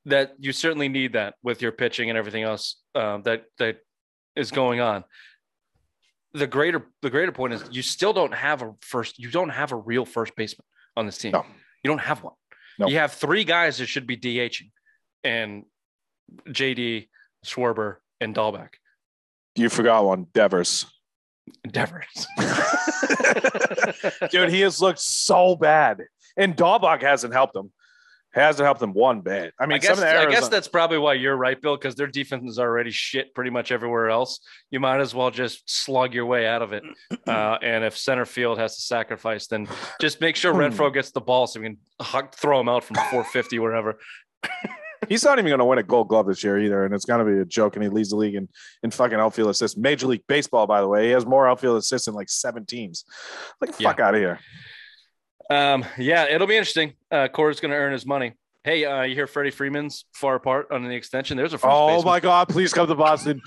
That 0.05 0.35
you 0.39 0.53
certainly 0.53 0.87
need 0.87 1.13
that 1.13 1.35
with 1.43 1.61
your 1.61 1.73
pitching 1.73 2.09
and 2.09 2.17
everything 2.17 2.43
else 2.43 2.77
um, 2.95 3.23
that 3.23 3.43
that 3.57 3.79
is 4.37 4.51
going 4.51 4.79
on. 4.79 5.03
The 6.33 6.47
greater 6.47 6.87
the 7.01 7.09
greater 7.09 7.33
point 7.33 7.53
is 7.53 7.63
you 7.71 7.81
still 7.81 8.13
don't 8.13 8.33
have 8.33 8.61
a 8.61 8.73
first 8.79 9.19
you 9.19 9.29
don't 9.29 9.49
have 9.49 9.73
a 9.73 9.75
real 9.75 10.05
first 10.05 10.33
baseman 10.37 10.63
on 10.97 11.05
this 11.05 11.17
team. 11.17 11.31
No. 11.31 11.45
You 11.83 11.89
don't 11.89 12.01
have 12.01 12.23
one. 12.23 12.33
No. 12.79 12.87
You 12.87 12.97
have 12.97 13.13
three 13.13 13.43
guys 13.43 13.77
that 13.77 13.85
should 13.85 14.05
be 14.07 14.17
DHing 14.17 14.71
and 15.23 15.63
JD, 16.49 17.07
Schwarber, 17.45 17.97
and 18.19 18.35
Dalbec. 18.35 18.69
you 19.55 19.69
forgot 19.69 20.03
one, 20.03 20.27
Devers. 20.33 20.85
Devers. 21.69 22.27
Dude, 24.31 24.49
he 24.49 24.61
has 24.61 24.81
looked 24.81 24.99
so 24.99 25.55
bad, 25.55 26.01
and 26.35 26.55
Dalbec 26.55 27.01
hasn't 27.01 27.33
helped 27.33 27.55
him. 27.55 27.71
Hasn't 28.37 28.65
helped 28.65 28.79
them 28.79 28.93
one 28.93 29.21
bit. 29.21 29.53
I 29.59 29.65
mean, 29.65 29.75
I 29.75 29.77
guess, 29.79 29.97
some 29.97 30.03
of 30.07 30.09
the 30.09 30.19
I 30.19 30.29
guess 30.29 30.47
that's 30.47 30.67
probably 30.67 30.97
why 30.97 31.15
you're 31.15 31.35
right, 31.35 31.59
Bill, 31.59 31.75
because 31.75 31.95
their 31.95 32.07
defense 32.07 32.49
is 32.49 32.59
already 32.59 32.91
shit 32.91 33.33
pretty 33.33 33.49
much 33.49 33.71
everywhere 33.71 34.09
else. 34.09 34.39
You 34.71 34.79
might 34.79 34.99
as 34.99 35.15
well 35.15 35.31
just 35.31 35.63
slug 35.69 36.13
your 36.13 36.25
way 36.25 36.47
out 36.47 36.61
of 36.61 36.73
it. 36.73 36.83
Uh, 37.27 37.57
and 37.61 37.83
if 37.83 37.97
center 37.97 38.23
field 38.23 38.57
has 38.57 38.77
to 38.77 38.81
sacrifice, 38.81 39.47
then 39.47 39.67
just 39.99 40.21
make 40.21 40.37
sure 40.37 40.53
Hmm. 40.53 40.59
Renfroe 40.61 40.93
gets 40.93 41.11
the 41.11 41.19
ball 41.19 41.45
so 41.45 41.59
we 41.59 41.65
can 41.65 41.77
huck, 41.99 42.33
throw 42.35 42.57
him 42.61 42.69
out 42.69 42.85
from 42.85 42.95
450 42.95 43.59
wherever. 43.59 43.99
he's 45.09 45.23
not 45.25 45.37
even 45.39 45.49
going 45.49 45.59
to 45.59 45.65
win 45.65 45.77
a 45.77 45.83
Gold 45.83 46.07
Glove 46.07 46.27
this 46.27 46.43
year 46.43 46.57
either, 46.57 46.85
and 46.85 46.93
it's 46.93 47.03
going 47.05 47.25
to 47.25 47.29
be 47.29 47.39
a 47.39 47.45
joke. 47.45 47.75
And 47.75 47.83
he 47.83 47.89
leads 47.89 48.09
the 48.11 48.15
league 48.15 48.35
in 48.35 48.47
in 48.83 48.91
fucking 48.91 49.19
outfield 49.19 49.49
assists. 49.49 49.77
Major 49.77 50.07
League 50.07 50.23
Baseball, 50.27 50.67
by 50.67 50.79
the 50.81 50.87
way, 50.87 51.05
he 51.07 51.11
has 51.11 51.25
more 51.25 51.47
outfield 51.49 51.77
assists 51.77 52.05
than 52.05 52.15
like 52.15 52.29
seven 52.29 52.65
teams. 52.65 53.03
Like 53.59 53.71
Yeah. 53.79 53.89
fuck 53.89 53.99
out 53.99 54.15
of 54.15 54.21
here. 54.21 54.39
Um, 55.49 55.85
yeah, 55.97 56.25
it'll 56.25 56.47
be 56.47 56.57
interesting. 56.57 56.93
Uh, 57.11 57.27
Cora's 57.27 57.59
going 57.59 57.71
to 57.71 57.77
earn 57.77 57.93
his 57.93 58.05
money. 58.05 58.33
Hey, 58.63 58.83
uh, 58.83 59.03
you 59.03 59.15
hear 59.15 59.27
Freddie 59.27 59.51
Freeman's 59.51 60.03
far 60.13 60.35
apart 60.35 60.67
on 60.71 60.83
the 60.83 60.93
extension? 60.93 61.37
There's 61.37 61.53
a 61.53 61.57
first 61.57 61.71
Oh 61.73 61.87
baseman. 61.87 62.05
my 62.05 62.19
God! 62.19 62.49
Please 62.49 62.73
come 62.73 62.87
to 62.87 62.95
Boston. 62.95 63.41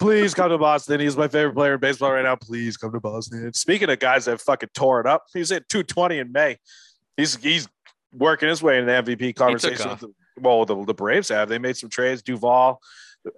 please 0.00 0.32
come 0.32 0.48
to 0.48 0.56
Boston. 0.56 1.00
He's 1.00 1.18
my 1.18 1.28
favorite 1.28 1.54
player 1.54 1.74
in 1.74 1.80
baseball 1.80 2.12
right 2.12 2.22
now. 2.24 2.36
Please 2.36 2.78
come 2.78 2.90
to 2.92 3.00
Boston. 3.00 3.52
Speaking 3.52 3.90
of 3.90 3.98
guys 3.98 4.24
that 4.24 4.40
fucking 4.40 4.70
tore 4.72 5.00
it 5.00 5.06
up, 5.06 5.24
he's 5.34 5.52
at 5.52 5.68
220 5.68 6.18
in 6.18 6.32
May. 6.32 6.56
He's 7.18 7.36
he's 7.36 7.68
working 8.10 8.48
his 8.48 8.62
way 8.62 8.78
in 8.78 8.86
the 8.86 8.92
MVP 8.92 9.34
conversation. 9.36 9.90
off. 9.90 10.04
Well, 10.40 10.64
the, 10.64 10.82
the 10.84 10.94
Braves 10.94 11.28
have. 11.28 11.50
They 11.50 11.58
made 11.58 11.76
some 11.76 11.90
trades. 11.90 12.22
Duvall, 12.22 12.80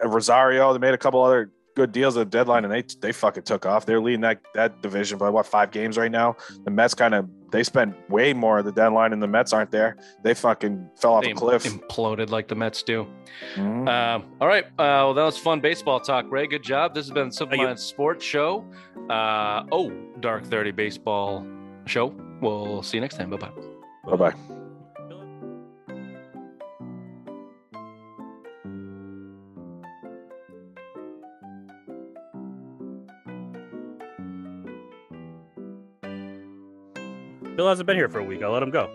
Rosario. 0.05 0.73
They 0.73 0.79
made 0.79 0.95
a 0.95 0.99
couple 0.99 1.23
other 1.25 1.51
good 1.77 1.93
deals 1.93 2.17
at 2.17 2.29
the 2.31 2.39
deadline, 2.39 2.65
and 2.65 2.73
they 2.73 2.83
they 3.01 3.13
fucking 3.13 3.45
took 3.45 3.65
off. 3.67 3.87
They're 3.87 4.01
leading 4.01 4.23
that 4.23 4.41
that 4.55 4.83
division 4.83 5.19
by 5.19 5.31
what 5.31 5.47
five 5.47 5.71
games 5.71 5.97
right 5.97 6.11
now. 6.11 6.37
The 6.65 6.71
Mets 6.73 6.95
kind 6.95 7.15
of 7.15 7.29
they 7.53 7.63
spent 7.63 7.95
way 8.11 8.33
more 8.33 8.59
at 8.59 8.65
the 8.65 8.73
deadline, 8.73 9.13
and 9.13 9.23
the 9.23 9.29
Mets 9.29 9.53
aren't 9.53 9.71
there. 9.71 9.97
They 10.25 10.35
fucking 10.35 10.91
fell 10.97 11.15
off 11.15 11.23
They 11.25 11.31
a 11.31 11.35
cliff. 11.35 11.63
imploded 11.65 12.31
like 12.31 12.49
the 12.49 12.57
Mets 12.57 12.83
do. 12.83 13.07
Mhm. 13.55 13.89
Um, 13.89 14.25
all 14.41 14.49
right. 14.49 14.65
Uh, 14.65 14.73
well, 15.07 15.15
that 15.15 15.25
was 15.25 15.39
fun 15.39 15.61
baseball 15.61 16.01
talk, 16.01 16.27
Ray. 16.29 16.49
Good 16.49 16.65
job. 16.65 16.95
This 16.95 17.07
has 17.07 17.13
been 17.13 17.31
Simple 17.31 17.57
Thank 17.59 17.69
you. 17.71 17.77
Sports 17.77 18.25
Show. 18.25 18.65
Uh, 19.09 19.63
oh, 19.71 19.93
Dark 20.19 20.45
30 20.45 20.73
Baseball 20.73 21.47
Show. 21.85 22.13
We'll 22.41 22.83
see 22.83 22.97
you 22.97 23.01
next 23.01 23.17
time. 23.17 23.31
Bye 23.31 23.37
bye. 23.37 23.51
Bye 24.05 24.17
bye. 24.17 24.66
Bill 37.67 37.73
hasn't 37.73 37.89
been 37.89 37.97
here 37.97 38.09
for 38.09 38.21
a 38.21 38.23
week. 38.25 38.45
I'll 38.45 38.53
let 38.53 38.63
him 38.63 38.71
go. 38.71 38.89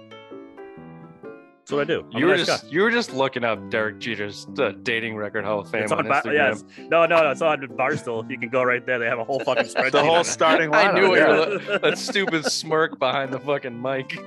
That's 1.60 1.74
what 1.74 1.82
I 1.82 1.84
do. 1.84 2.06
I'm 2.14 2.20
You 2.22 2.26
a 2.28 2.30
were 2.30 2.38
nice 2.38 2.46
just 2.48 2.64
guy. 2.64 2.70
you 2.70 2.82
were 2.84 2.90
just 2.90 3.14
looking 3.14 3.44
up 3.44 3.70
Derek 3.70 4.00
Jeter's 4.00 4.48
uh, 4.58 4.72
dating 4.82 5.18
record 5.18 5.44
Hall 5.44 5.60
of 5.60 5.70
Fame 5.70 5.84
It's 5.84 5.92
on 5.92 6.00
on, 6.00 6.06
ba- 6.06 6.22
Instagram. 6.24 6.34
yes. 6.34 6.64
No, 6.90 7.06
no, 7.06 7.22
no. 7.22 7.32
It's 7.32 7.42
on 7.42 7.60
Barstool. 7.78 8.30
You 8.32 8.40
can 8.40 8.48
go 8.48 8.64
right 8.64 8.86
there. 8.86 8.98
They 8.98 9.08
have 9.08 9.20
a 9.20 9.26
whole 9.26 9.42
fucking 9.42 9.66
spreadsheet. 9.66 9.92
The 9.92 10.04
whole 10.06 10.22
it. 10.22 10.24
starting 10.26 10.74
I 10.74 10.94
knew 10.94 11.16
it. 11.16 11.62
yeah. 11.68 11.80
That 11.80 11.98
stupid 11.98 12.46
smirk 12.46 12.98
behind 12.98 13.34
the 13.34 13.40
fucking 13.40 13.80
mic. 13.82 14.18